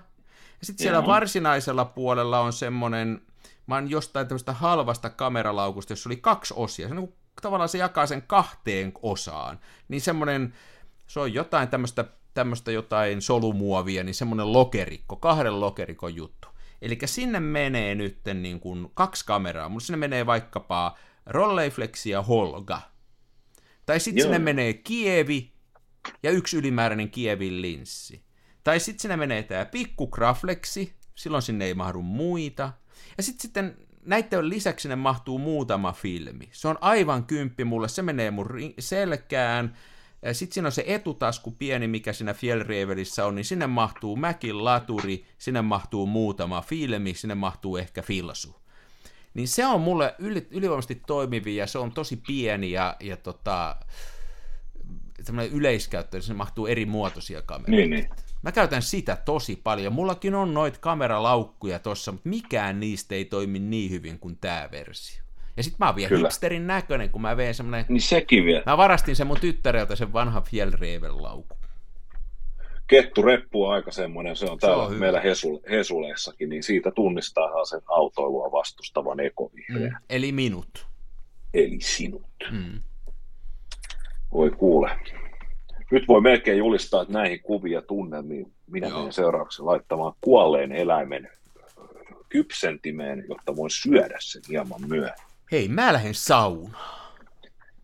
Ja 0.60 0.66
sitten 0.66 0.82
siellä 0.82 1.06
varsinaisella 1.06 1.84
puolella 1.84 2.40
on 2.40 2.52
semmoinen, 2.52 3.22
mä 3.66 3.74
oon 3.74 3.90
jostain 3.90 4.28
tämmöistä 4.28 4.52
halvasta 4.52 5.10
kameralaukusta, 5.10 5.92
jossa 5.92 6.08
oli 6.08 6.16
kaksi 6.16 6.54
osia. 6.56 6.88
Se 6.88 6.92
on, 6.92 6.96
niin 6.96 7.08
kuin, 7.08 7.18
tavallaan 7.42 7.68
se 7.68 7.78
jakaa 7.78 8.06
sen 8.06 8.22
kahteen 8.22 8.92
osaan. 9.02 9.60
Niin 9.88 10.00
semmoinen, 10.00 10.54
se 11.06 11.20
on 11.20 11.34
jotain 11.34 11.68
tämmöistä 11.68 12.04
tämmöistä 12.38 12.72
jotain 12.72 13.22
solumuovia, 13.22 14.04
niin 14.04 14.14
semmoinen 14.14 14.52
lokerikko, 14.52 15.16
kahden 15.16 15.60
lokerikon 15.60 16.14
juttu. 16.14 16.48
Eli 16.82 16.98
sinne 17.04 17.40
menee 17.40 17.94
nyt 17.94 18.18
niin 18.34 18.60
kuin 18.60 18.90
kaksi 18.94 19.26
kameraa. 19.26 19.68
Mulla 19.68 19.80
sinne 19.80 19.96
menee 19.96 20.26
vaikkapa 20.26 20.98
Rolleiflex 21.26 22.06
ja 22.06 22.22
Holga. 22.22 22.80
Tai 23.86 24.00
sitten 24.00 24.22
sinne 24.22 24.38
menee 24.38 24.72
Kievi 24.72 25.52
ja 26.22 26.30
yksi 26.30 26.56
ylimääräinen 26.56 27.10
Kievin 27.10 27.62
linssi. 27.62 28.22
Tai 28.64 28.80
sitten 28.80 29.02
sinne 29.02 29.16
menee 29.16 29.42
tämä 29.42 29.64
pikku 29.64 30.06
Graflexi, 30.06 30.92
silloin 31.14 31.42
sinne 31.42 31.64
ei 31.64 31.74
mahdu 31.74 32.02
muita. 32.02 32.72
Ja 33.16 33.22
sitten 33.22 33.42
sitten 33.42 33.76
näiden 34.04 34.48
lisäksi 34.48 34.82
sinne 34.82 34.96
mahtuu 34.96 35.38
muutama 35.38 35.92
filmi. 35.92 36.48
Se 36.52 36.68
on 36.68 36.78
aivan 36.80 37.24
kymppi 37.24 37.64
mulle, 37.64 37.88
se 37.88 38.02
menee 38.02 38.30
mun 38.30 38.48
selkään, 38.78 39.76
sitten 40.32 40.54
siinä 40.54 40.68
on 40.68 40.72
se 40.72 40.84
etutasku 40.86 41.50
pieni, 41.50 41.88
mikä 41.88 42.12
siinä 42.12 42.34
Fjellrevelissä 42.34 43.26
on, 43.26 43.34
niin 43.34 43.44
sinne 43.44 43.66
mahtuu 43.66 44.16
Mäkin 44.16 44.64
laturi, 44.64 45.24
sinne 45.38 45.62
mahtuu 45.62 46.06
muutama 46.06 46.62
filmi, 46.62 47.14
sinne 47.14 47.34
mahtuu 47.34 47.76
ehkä 47.76 48.02
filsu. 48.02 48.56
Niin 49.34 49.48
se 49.48 49.66
on 49.66 49.80
mulle 49.80 50.14
yli, 50.18 50.46
ylivoimaisesti 50.50 51.02
toimivi 51.06 51.56
ja 51.56 51.66
se 51.66 51.78
on 51.78 51.92
tosi 51.92 52.16
pieni 52.26 52.70
ja, 52.70 52.96
ja 53.00 53.16
tota, 53.16 53.76
semmoinen 55.22 55.52
yleiskäyttö, 55.52 56.20
sinne 56.20 56.36
mahtuu 56.36 56.66
eri 56.66 56.86
muotoisia 56.86 57.42
kameroita. 57.42 57.70
Niin, 57.70 57.90
niin. 57.90 58.08
Mä 58.42 58.52
käytän 58.52 58.82
sitä 58.82 59.16
tosi 59.16 59.56
paljon. 59.56 59.92
Mullakin 59.92 60.34
on 60.34 60.54
noit 60.54 60.78
kameralaukkuja 60.78 61.78
tossa, 61.78 62.12
mutta 62.12 62.28
mikään 62.28 62.80
niistä 62.80 63.14
ei 63.14 63.24
toimi 63.24 63.58
niin 63.58 63.90
hyvin 63.90 64.18
kuin 64.18 64.38
tämä 64.40 64.68
versio. 64.70 65.27
Ja 65.58 65.64
sitten 65.64 65.76
mä 65.78 65.86
oon 65.86 65.96
vielä 65.96 66.08
Kyllä. 66.08 66.28
hipsterin 66.28 66.66
näköinen, 66.66 67.10
kun 67.10 67.22
mä 67.22 67.36
vein 67.36 67.54
semmonen... 67.54 67.84
Niin 67.88 68.00
sekin 68.00 68.44
vielä. 68.44 68.62
Mä 68.66 68.76
varastin 68.76 69.16
sen 69.16 69.26
mun 69.26 69.40
tyttäreltä 69.40 69.96
sen 69.96 70.12
vanhan 70.12 70.42
Fjellreven 70.42 71.22
laukun. 71.22 71.58
Kettureppu 72.86 73.64
on 73.64 73.74
aika 73.74 73.90
semmoinen, 73.90 74.36
se 74.36 74.44
on 74.44 74.60
se 74.60 74.66
täällä 74.66 74.82
on 74.82 74.94
meillä 74.94 75.20
Hesul, 75.20 75.58
Hesuleessakin, 75.70 76.48
niin 76.48 76.62
siitä 76.62 76.90
tunnistaa 76.90 77.64
sen 77.64 77.80
autoilua 77.86 78.52
vastustavan 78.52 79.20
ekovihreän. 79.20 79.90
Mm, 79.90 79.98
eli 80.10 80.32
minut. 80.32 80.86
Eli 81.54 81.80
sinut. 81.80 82.26
Mm. 82.50 82.80
Voi 84.32 84.50
kuule. 84.50 84.90
Nyt 85.90 86.08
voi 86.08 86.20
melkein 86.20 86.58
julistaa, 86.58 87.02
että 87.02 87.14
näihin 87.14 87.40
kuvia 87.40 87.82
tunnelmiin 87.82 88.52
minä 88.66 88.88
menen 88.88 89.12
seuraavaksi 89.12 89.62
laittamaan 89.62 90.12
kuolleen 90.20 90.72
eläimen 90.72 91.30
kypsentimeen, 92.28 93.24
jotta 93.28 93.56
voin 93.56 93.70
syödä 93.70 94.16
sen 94.20 94.42
hieman 94.48 94.88
myöhemmin. 94.88 95.27
Hei, 95.52 95.68
mä 95.68 95.92
lähden 95.92 96.14
saunaan. 96.14 97.08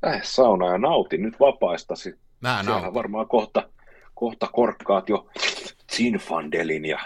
Lähde 0.02 0.20
saunaan 0.24 0.72
ja 0.72 0.78
nautin 0.78 1.22
nyt 1.22 1.40
vapaistasi. 1.40 2.18
Mä 2.40 2.62
nautin. 2.62 2.94
varmaan 2.94 3.28
kohta, 3.28 3.68
kohta 4.14 4.46
korkkaat 4.52 5.08
jo 5.08 5.28
Zinfandelin 5.92 6.84
ja... 6.84 6.98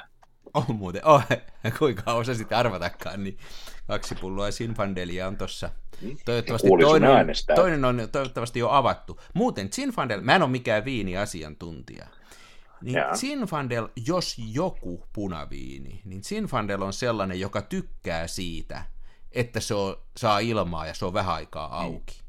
On 0.55 0.77
muuten, 0.77 1.07
oh, 1.07 1.23
kuinka 1.79 2.13
osasit 2.13 2.53
arvatakaan, 2.53 3.25
niin 3.25 3.39
kaksi 3.87 4.15
pulloa 4.15 4.51
Zinfandelia 4.51 5.27
on 5.27 5.37
tossa. 5.37 5.71
Hmm? 6.03 6.17
Toivottavasti 6.25 6.69
toinen, 6.81 7.11
on, 7.11 7.27
toinen 7.55 7.85
on 7.85 8.09
toivottavasti 8.13 8.59
jo 8.59 8.71
avattu. 8.71 9.21
Muuten 9.35 9.73
Zinfandel, 9.73 10.21
mä 10.21 10.35
en 10.35 10.43
ole 10.43 10.51
mikään 10.51 10.85
viiniasiantuntija. 10.85 12.07
Niin 12.83 12.97
Zinfandel, 13.15 13.89
jos 14.07 14.37
joku 14.53 15.03
punaviini, 15.13 16.01
niin 16.05 16.25
Zinfandel 16.25 16.83
on 16.83 16.93
sellainen, 16.93 17.41
joka 17.41 17.63
tykkää 17.63 18.27
siitä, 18.27 18.83
että 19.33 19.61
se 19.61 19.75
on, 19.75 19.97
saa 20.17 20.39
ilmaa 20.39 20.87
ja 20.87 20.95
se 20.95 21.05
on 21.05 21.13
vähän 21.13 21.35
aikaa 21.35 21.69
mm. 21.69 21.75
auki. 21.75 22.21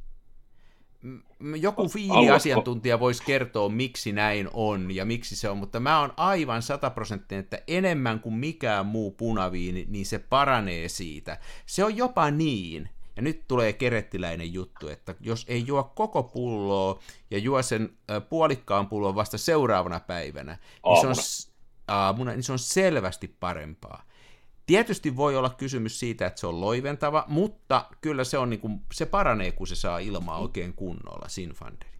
Joku 1.59 1.89
fiiliasiantuntija 1.89 2.99
voisi 2.99 3.23
kertoa, 3.23 3.69
miksi 3.69 4.11
näin 4.11 4.49
on 4.53 4.91
ja 4.91 5.05
miksi 5.05 5.35
se 5.35 5.49
on, 5.49 5.57
mutta 5.57 5.79
mä 5.79 5.99
oon 5.99 6.13
aivan 6.17 6.61
sataprosenttinen, 6.61 7.43
että 7.43 7.61
enemmän 7.67 8.19
kuin 8.19 8.35
mikään 8.35 8.85
muu 8.85 9.11
punaviini, 9.11 9.85
niin 9.89 10.05
se 10.05 10.19
paranee 10.19 10.89
siitä. 10.89 11.37
Se 11.65 11.83
on 11.83 11.97
jopa 11.97 12.31
niin, 12.31 12.89
ja 13.15 13.21
nyt 13.21 13.47
tulee 13.47 13.73
kerettiläinen 13.73 14.53
juttu, 14.53 14.87
että 14.87 15.15
jos 15.19 15.45
ei 15.47 15.63
juo 15.67 15.83
koko 15.83 16.23
pulloa 16.23 16.99
ja 17.31 17.37
juo 17.37 17.61
sen 17.61 17.97
puolikkaan 18.29 18.87
pullon 18.87 19.15
vasta 19.15 19.37
seuraavana 19.37 19.99
päivänä, 19.99 20.57
niin 20.85 21.01
se, 21.01 21.07
on, 21.07 21.15
aamuna, 21.87 22.31
niin 22.31 22.43
se 22.43 22.51
on 22.51 22.59
selvästi 22.59 23.35
parempaa. 23.39 24.03
Tietysti 24.69 25.15
voi 25.15 25.35
olla 25.35 25.49
kysymys 25.49 25.99
siitä, 25.99 26.27
että 26.27 26.39
se 26.39 26.47
on 26.47 26.61
loiventava, 26.61 27.25
mutta 27.27 27.85
kyllä 28.01 28.23
se, 28.23 28.37
on 28.37 28.49
niin 28.49 28.59
kuin, 28.59 28.81
se 28.93 29.05
paranee, 29.05 29.51
kun 29.51 29.67
se 29.67 29.75
saa 29.75 29.99
ilmaa 29.99 30.37
oikein 30.37 30.73
kunnolla, 30.73 31.27
Sinfanderi. 31.27 31.91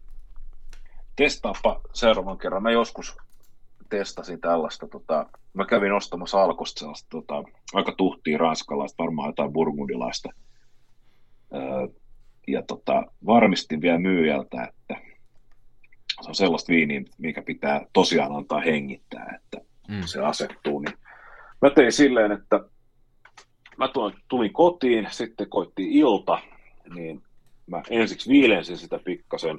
Testaappa 1.16 1.80
seuraavan 1.92 2.38
kerran. 2.38 2.62
Mä 2.62 2.70
joskus 2.70 3.16
testasin 3.88 4.40
tällaista, 4.40 4.88
tota, 4.88 5.26
mä 5.52 5.64
kävin 5.64 5.92
ostamassa 5.92 6.42
alkosta 6.42 6.78
sellaista 6.78 7.08
tota, 7.10 7.34
aika 7.74 7.92
tuhtia 7.92 8.38
ranskalaista, 8.38 9.02
varmaan 9.02 9.28
jotain 9.28 9.52
burgundilaista. 9.52 10.28
Öö, 11.54 11.88
ja 12.46 12.62
tota, 12.62 13.02
varmistin 13.26 13.80
vielä 13.80 13.98
myyjältä, 13.98 14.64
että 14.64 15.02
se 16.20 16.28
on 16.28 16.34
sellaista 16.34 16.72
viiniä, 16.72 17.02
mikä 17.18 17.42
pitää 17.42 17.86
tosiaan 17.92 18.36
antaa 18.36 18.60
hengittää, 18.60 19.38
että 19.42 19.66
mm. 19.88 20.02
se 20.04 20.20
asettuu, 20.20 20.80
niin 20.80 20.98
Mä 21.62 21.70
tein 21.70 21.92
silleen, 21.92 22.32
että 22.32 22.60
mä 23.76 23.88
tulin 24.28 24.52
kotiin, 24.52 25.08
sitten 25.10 25.50
koitti 25.50 25.98
ilta, 25.98 26.38
niin 26.94 27.22
mä 27.66 27.82
ensiksi 27.90 28.30
viilensin 28.30 28.78
sitä 28.78 29.00
pikkasen, 29.04 29.58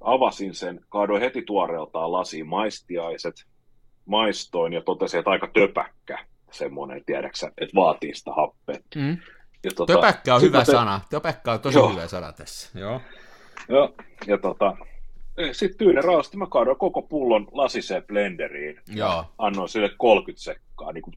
avasin 0.00 0.54
sen, 0.54 0.80
kaadoin 0.88 1.22
heti 1.22 1.42
tuoreeltaan 1.42 2.12
lasiin 2.12 2.46
maistiaiset, 2.46 3.34
maistoin 4.06 4.72
ja 4.72 4.82
totesin, 4.82 5.18
että 5.18 5.30
aika 5.30 5.48
töpäkkä 5.54 6.26
semmoinen, 6.50 7.04
tiedäksä, 7.06 7.46
että 7.46 7.74
vaatii 7.74 8.14
sitä 8.14 8.30
happea. 8.36 8.76
Mm. 8.94 9.18
Ja 9.64 9.70
tota, 9.76 9.94
töpäkkä 9.94 10.34
on 10.34 10.42
hyvä 10.42 10.64
te... 10.64 10.72
sana, 10.72 11.00
töpäkkä 11.10 11.52
on 11.52 11.60
tosi 11.60 11.78
Joo. 11.78 11.92
hyvä 11.92 12.06
sana 12.06 12.32
tässä. 12.32 12.78
Joo. 12.78 13.00
Joo, 13.68 13.94
ja 14.26 14.38
tota, 14.38 14.76
sitten 15.52 15.78
tyynen 15.78 16.04
raasti 16.04 16.36
mä 16.36 16.46
kaadoin 16.46 16.78
koko 16.78 17.02
pullon 17.02 17.48
lasiseen 17.52 18.02
blenderiin. 18.06 18.80
Joo. 18.94 19.24
Annoin 19.38 19.68
sille 19.68 19.90
30 19.98 20.44
sekkaa 20.44 20.92
niin 20.92 21.02
kuin 21.02 21.14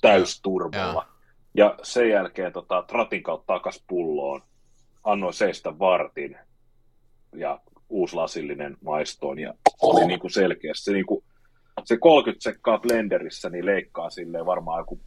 täysturbolla. 0.00 1.06
Ja 1.54 1.74
sen 1.82 2.10
jälkeen 2.10 2.52
tota, 2.52 2.82
tratin 2.82 3.22
kautta 3.22 3.52
takas 3.52 3.84
pulloon, 3.86 4.42
annoin 5.04 5.34
seistä 5.34 5.78
vartin 5.78 6.36
ja 7.36 7.60
uusi 7.88 8.16
lasillinen 8.16 8.76
maistoon 8.84 9.38
ja 9.38 9.54
oli 9.82 10.06
niin 10.06 10.20
kuin 10.20 10.30
selkeästi 10.30 10.84
se, 10.84 10.92
niin 10.92 11.06
kuin, 11.06 11.24
se 11.84 11.96
30 11.96 12.44
sekkaa 12.44 12.78
blenderissä 12.78 13.50
niin 13.50 13.66
leikkaa 13.66 14.10
silleen 14.10 14.46
varmaan 14.46 14.80
joku 14.80 15.00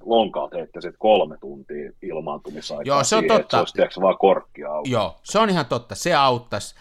lonkaat 0.00 0.52
heittäisit 0.52 0.94
kolme 0.98 1.36
tuntia 1.40 1.92
ilmaantumisaikaa 2.02 2.84
Joo, 2.84 3.04
se 3.04 3.16
on 3.16 3.22
siihen, 3.22 3.38
totta. 3.38 3.66
Se 3.66 3.82
olisi 3.82 4.00
vaan 4.00 4.18
korkkia 4.18 4.72
auki. 4.72 4.90
Joo, 4.90 5.16
se 5.22 5.38
on 5.38 5.50
ihan 5.50 5.66
totta, 5.66 5.94
se 5.94 6.14
auttaisi. 6.14 6.74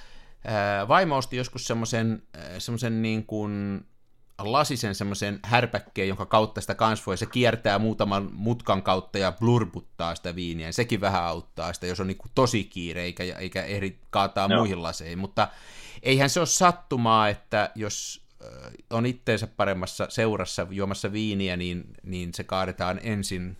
Vaimo 0.88 1.18
osti 1.18 1.38
joskus 1.38 1.68
semmoisen, 1.68 2.24
semmoisen 2.58 3.02
niin 3.02 3.26
kuin 3.26 3.86
lasisen 4.38 4.96
semmoisen 4.96 5.40
härpäkkeen, 5.44 6.08
jonka 6.08 6.26
kautta 6.26 6.62
sitä 6.62 6.76
kans 6.76 7.08
voi, 7.08 7.18
se 7.18 7.26
kiertää 7.26 7.80
muutaman 7.80 8.30
mutkan 8.34 8.84
kautta 8.84 9.18
ja 9.18 9.32
blurbuttaa 9.32 10.16
sitä 10.16 10.36
viiniä, 10.36 10.68
ja 10.68 10.74
sekin 10.74 11.02
vähän 11.02 11.24
auttaa 11.24 11.74
sitä, 11.74 11.88
jos 11.88 12.00
on 12.00 12.08
niin 12.08 12.18
kuin 12.18 12.32
tosi 12.36 12.64
kiire, 12.64 13.02
eikä, 13.02 13.24
eikä 13.24 13.64
ehdi 13.64 13.96
kaataa 14.10 14.48
Joo. 14.50 14.60
muihin 14.60 14.84
laseihin, 14.84 15.20
mutta 15.20 15.48
eihän 16.04 16.30
se 16.30 16.40
ole 16.40 16.48
sattumaa, 16.48 17.30
että 17.30 17.72
jos 17.76 18.30
on 18.90 19.06
itteensä 19.06 19.48
paremmassa 19.48 20.08
seurassa 20.10 20.68
juomassa 20.70 21.12
viiniä, 21.12 21.58
niin, 21.58 21.84
niin 22.04 22.34
se 22.34 22.44
kaadetaan 22.44 23.00
ensin 23.04 23.58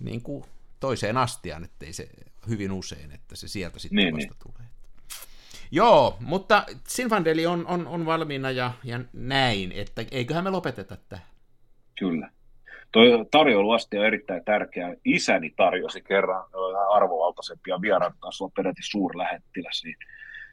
niin 0.00 0.22
kuin 0.22 0.44
toiseen 0.80 1.16
astiaan, 1.16 1.64
ettei 1.64 1.92
se 1.92 2.08
hyvin 2.48 2.72
usein, 2.72 3.12
että 3.12 3.36
se 3.36 3.48
sieltä 3.48 3.78
sitten 3.78 3.96
Niin, 3.96 4.14
vasta 4.14 4.34
tulee. 4.42 4.68
Joo, 5.74 6.16
mutta 6.20 6.64
Sinfandeli 6.88 7.46
on, 7.46 7.66
on, 7.66 7.86
on 7.86 8.06
valmiina 8.06 8.50
ja, 8.50 8.70
ja 8.84 9.00
näin, 9.12 9.72
että 9.72 10.04
eiköhän 10.10 10.44
me 10.44 10.50
lopeteta 10.50 10.96
tähän. 11.08 11.26
Kyllä. 11.98 12.30
Toi 12.92 13.26
tarjoiluasti 13.30 13.98
on 13.98 14.06
erittäin 14.06 14.44
tärkeä. 14.44 14.94
Isäni 15.04 15.50
tarjosi 15.56 16.02
kerran 16.02 16.44
arvovaltaisempia 16.90 17.80
vieraita, 17.80 18.16
taisi 18.20 18.44
olla 18.44 18.52
peräti 18.56 18.82
suurlähettiläs, 18.82 19.82
niin 19.84 19.96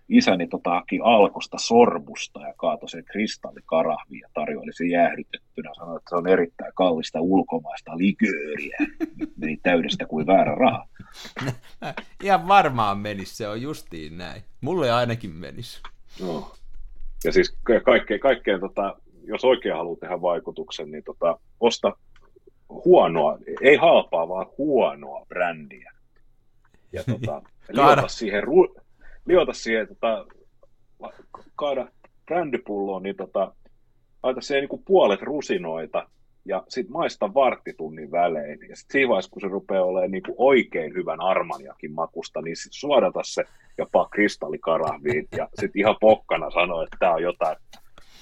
isäni 0.10 0.47
tota, 0.47 0.70
haki 0.70 0.99
alkosta 1.04 1.58
sorbusta 1.58 2.41
ja 2.41 2.54
kaatoi 2.58 2.89
sen 2.89 3.06
kristallikarahviin 3.06 4.22
ja 4.22 4.28
tarjoili 4.34 4.74
sen 4.74 4.89
jäähdytettynä. 4.89 5.72
Sanoi, 5.76 5.97
että 5.97 6.10
se 6.10 6.16
on 6.16 6.28
erittäin 6.28 6.72
kallista 6.76 7.22
ulkomaista 7.22 7.97
likööriä. 7.97 8.78
Nyt 9.20 9.38
Meni 9.38 9.58
täydestä 9.64 10.06
kuin 10.06 10.28
väärä 10.28 10.56
raha. 10.56 10.88
Ihan 12.24 12.47
varmaan 12.47 12.97
menisi, 12.97 13.36
se 13.36 13.47
on 13.47 13.62
justiin 13.62 14.18
näin. 14.18 14.41
Mulle 14.62 14.91
ainakin 14.91 15.32
menisi. 15.32 15.82
No. 16.22 16.52
Ja 17.24 17.32
siis 17.32 17.58
ka- 17.64 17.80
kaikkein, 17.80 18.20
kaikkein 18.20 18.60
tota, 18.60 18.95
jos 19.24 19.45
oikein 19.45 19.76
haluaa 19.76 19.99
tehdä 19.99 20.22
vaikutuksen, 20.22 20.91
niin 20.91 21.04
tota, 21.04 21.39
osta 21.60 21.97
huonoa, 22.70 23.38
ei 23.62 23.76
halpaa, 23.76 24.30
vaan 24.30 24.47
huonoa 24.58 25.26
brändiä. 25.26 25.91
Ja 26.91 27.04
tota, 27.04 27.41
liota 27.70 28.08
siihen, 28.08 28.43
ru, 28.43 28.76
liota 29.26 29.53
siihen 29.53 29.88
tota, 29.88 30.26
kaada 31.55 31.88
brändipulloon, 32.26 33.03
niin 33.03 33.15
tota, 33.15 33.53
laita 34.24 34.41
siihen 34.41 34.67
niin 34.69 34.84
puolet 34.86 35.22
rusinoita 35.22 36.07
ja 36.45 36.63
sitten 36.67 36.93
maista 36.93 37.34
varttitunnin 37.34 38.11
välein. 38.11 38.59
Ja 38.69 38.76
sitten 38.76 38.91
siinä 38.91 39.09
vaiheessa, 39.09 39.32
kun 39.32 39.41
se 39.41 39.47
rupeaa 39.47 39.84
olemaan 39.84 40.11
niin 40.11 40.24
oikein 40.38 40.93
hyvän 40.93 41.22
armaniakin 41.22 41.93
makusta, 41.93 42.41
niin 42.41 42.55
sit 42.55 42.74
suodata 42.74 43.19
se 43.24 43.43
jopa 43.78 44.07
kristallikarahviin 44.11 45.28
ja 45.38 45.49
sitten 45.59 45.80
ihan 45.80 45.95
pokkana 46.01 46.51
sanoa, 46.51 46.84
että 46.84 46.97
tämä 46.99 47.13
on 47.13 47.24
jotain 47.24 47.57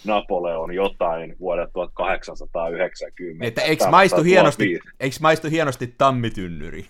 Napoleon 0.05 0.73
jotain 0.73 1.35
vuodelta 1.39 1.71
1890. 1.73 3.45
Että 3.45 3.61
eikö 3.61 3.87
maistu, 3.87 4.23
hienosti, 4.23 4.63
1500. 4.63 4.97
eikö 4.99 5.15
maistu 5.21 5.47
hienosti 5.49 5.93
tammitynnyri? 5.97 6.85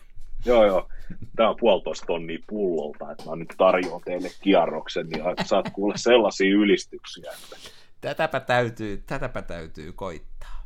Joo, 0.45 0.65
joo. 0.65 0.89
Tämä 1.35 1.49
on 1.49 1.55
puolitoista 1.59 2.05
tonnia 2.05 2.39
pullolta, 2.47 3.11
että 3.11 3.29
mä 3.29 3.35
nyt 3.35 3.53
tarjoan 3.57 4.01
teille 4.05 4.29
kierroksen, 4.41 5.07
niin 5.09 5.23
saat 5.45 5.69
kuulla 5.73 5.97
sellaisia 5.97 6.55
ylistyksiä. 6.55 7.31
Että... 7.31 7.55
Tätäpä 8.01 8.39
täytyy, 8.39 9.03
tätäpä 9.05 9.41
täytyy 9.41 9.91
koittaa. 9.91 10.65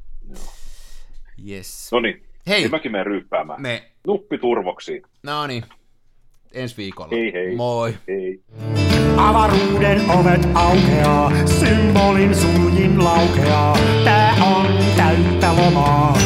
Yes. 1.50 1.90
No 1.92 2.00
niin, 2.00 2.24
Hei, 2.48 2.62
Hei, 2.62 2.70
mäkin 2.70 2.92
menen 2.92 3.06
ryyppäämään. 3.06 3.62
Me... 3.62 3.70
me, 3.70 3.92
Nuppi 4.08 4.38
turvoksi. 4.38 5.02
no 5.24 5.48
niin, 5.48 5.64
ensi 6.52 6.78
viikolla. 6.78 7.10
Hei, 7.12 7.34
hei. 7.34 7.56
Moi. 7.56 7.94
Hei. 8.08 8.44
Avaruuden 9.18 10.02
ovet 10.12 10.48
aukeaa, 10.54 11.32
symbolin 11.46 12.36
suljin 12.36 13.04
laukeaa. 13.04 13.78
Tää 14.04 14.34
on 14.44 14.68
täyttä 14.98 15.56
lomaa. 15.56 16.18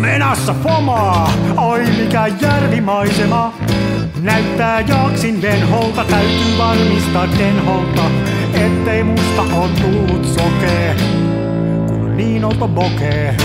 Smenassa 0.00 0.54
fomaa, 0.54 1.32
oi 1.56 1.84
mikä 1.98 2.26
järvimaisema. 2.26 3.54
Näyttää 4.22 4.80
jaksin 4.80 5.42
venholta, 5.42 6.04
täytyy 6.04 6.58
varmistaa 6.58 7.28
denholta, 7.38 8.10
ettei 8.54 9.04
musta 9.04 9.42
on 9.42 9.70
tullut 9.82 10.24
sokee, 10.24 10.96
kun 11.88 12.16
niin 12.16 12.44
olto 12.44 12.68
bokee. 12.68 13.36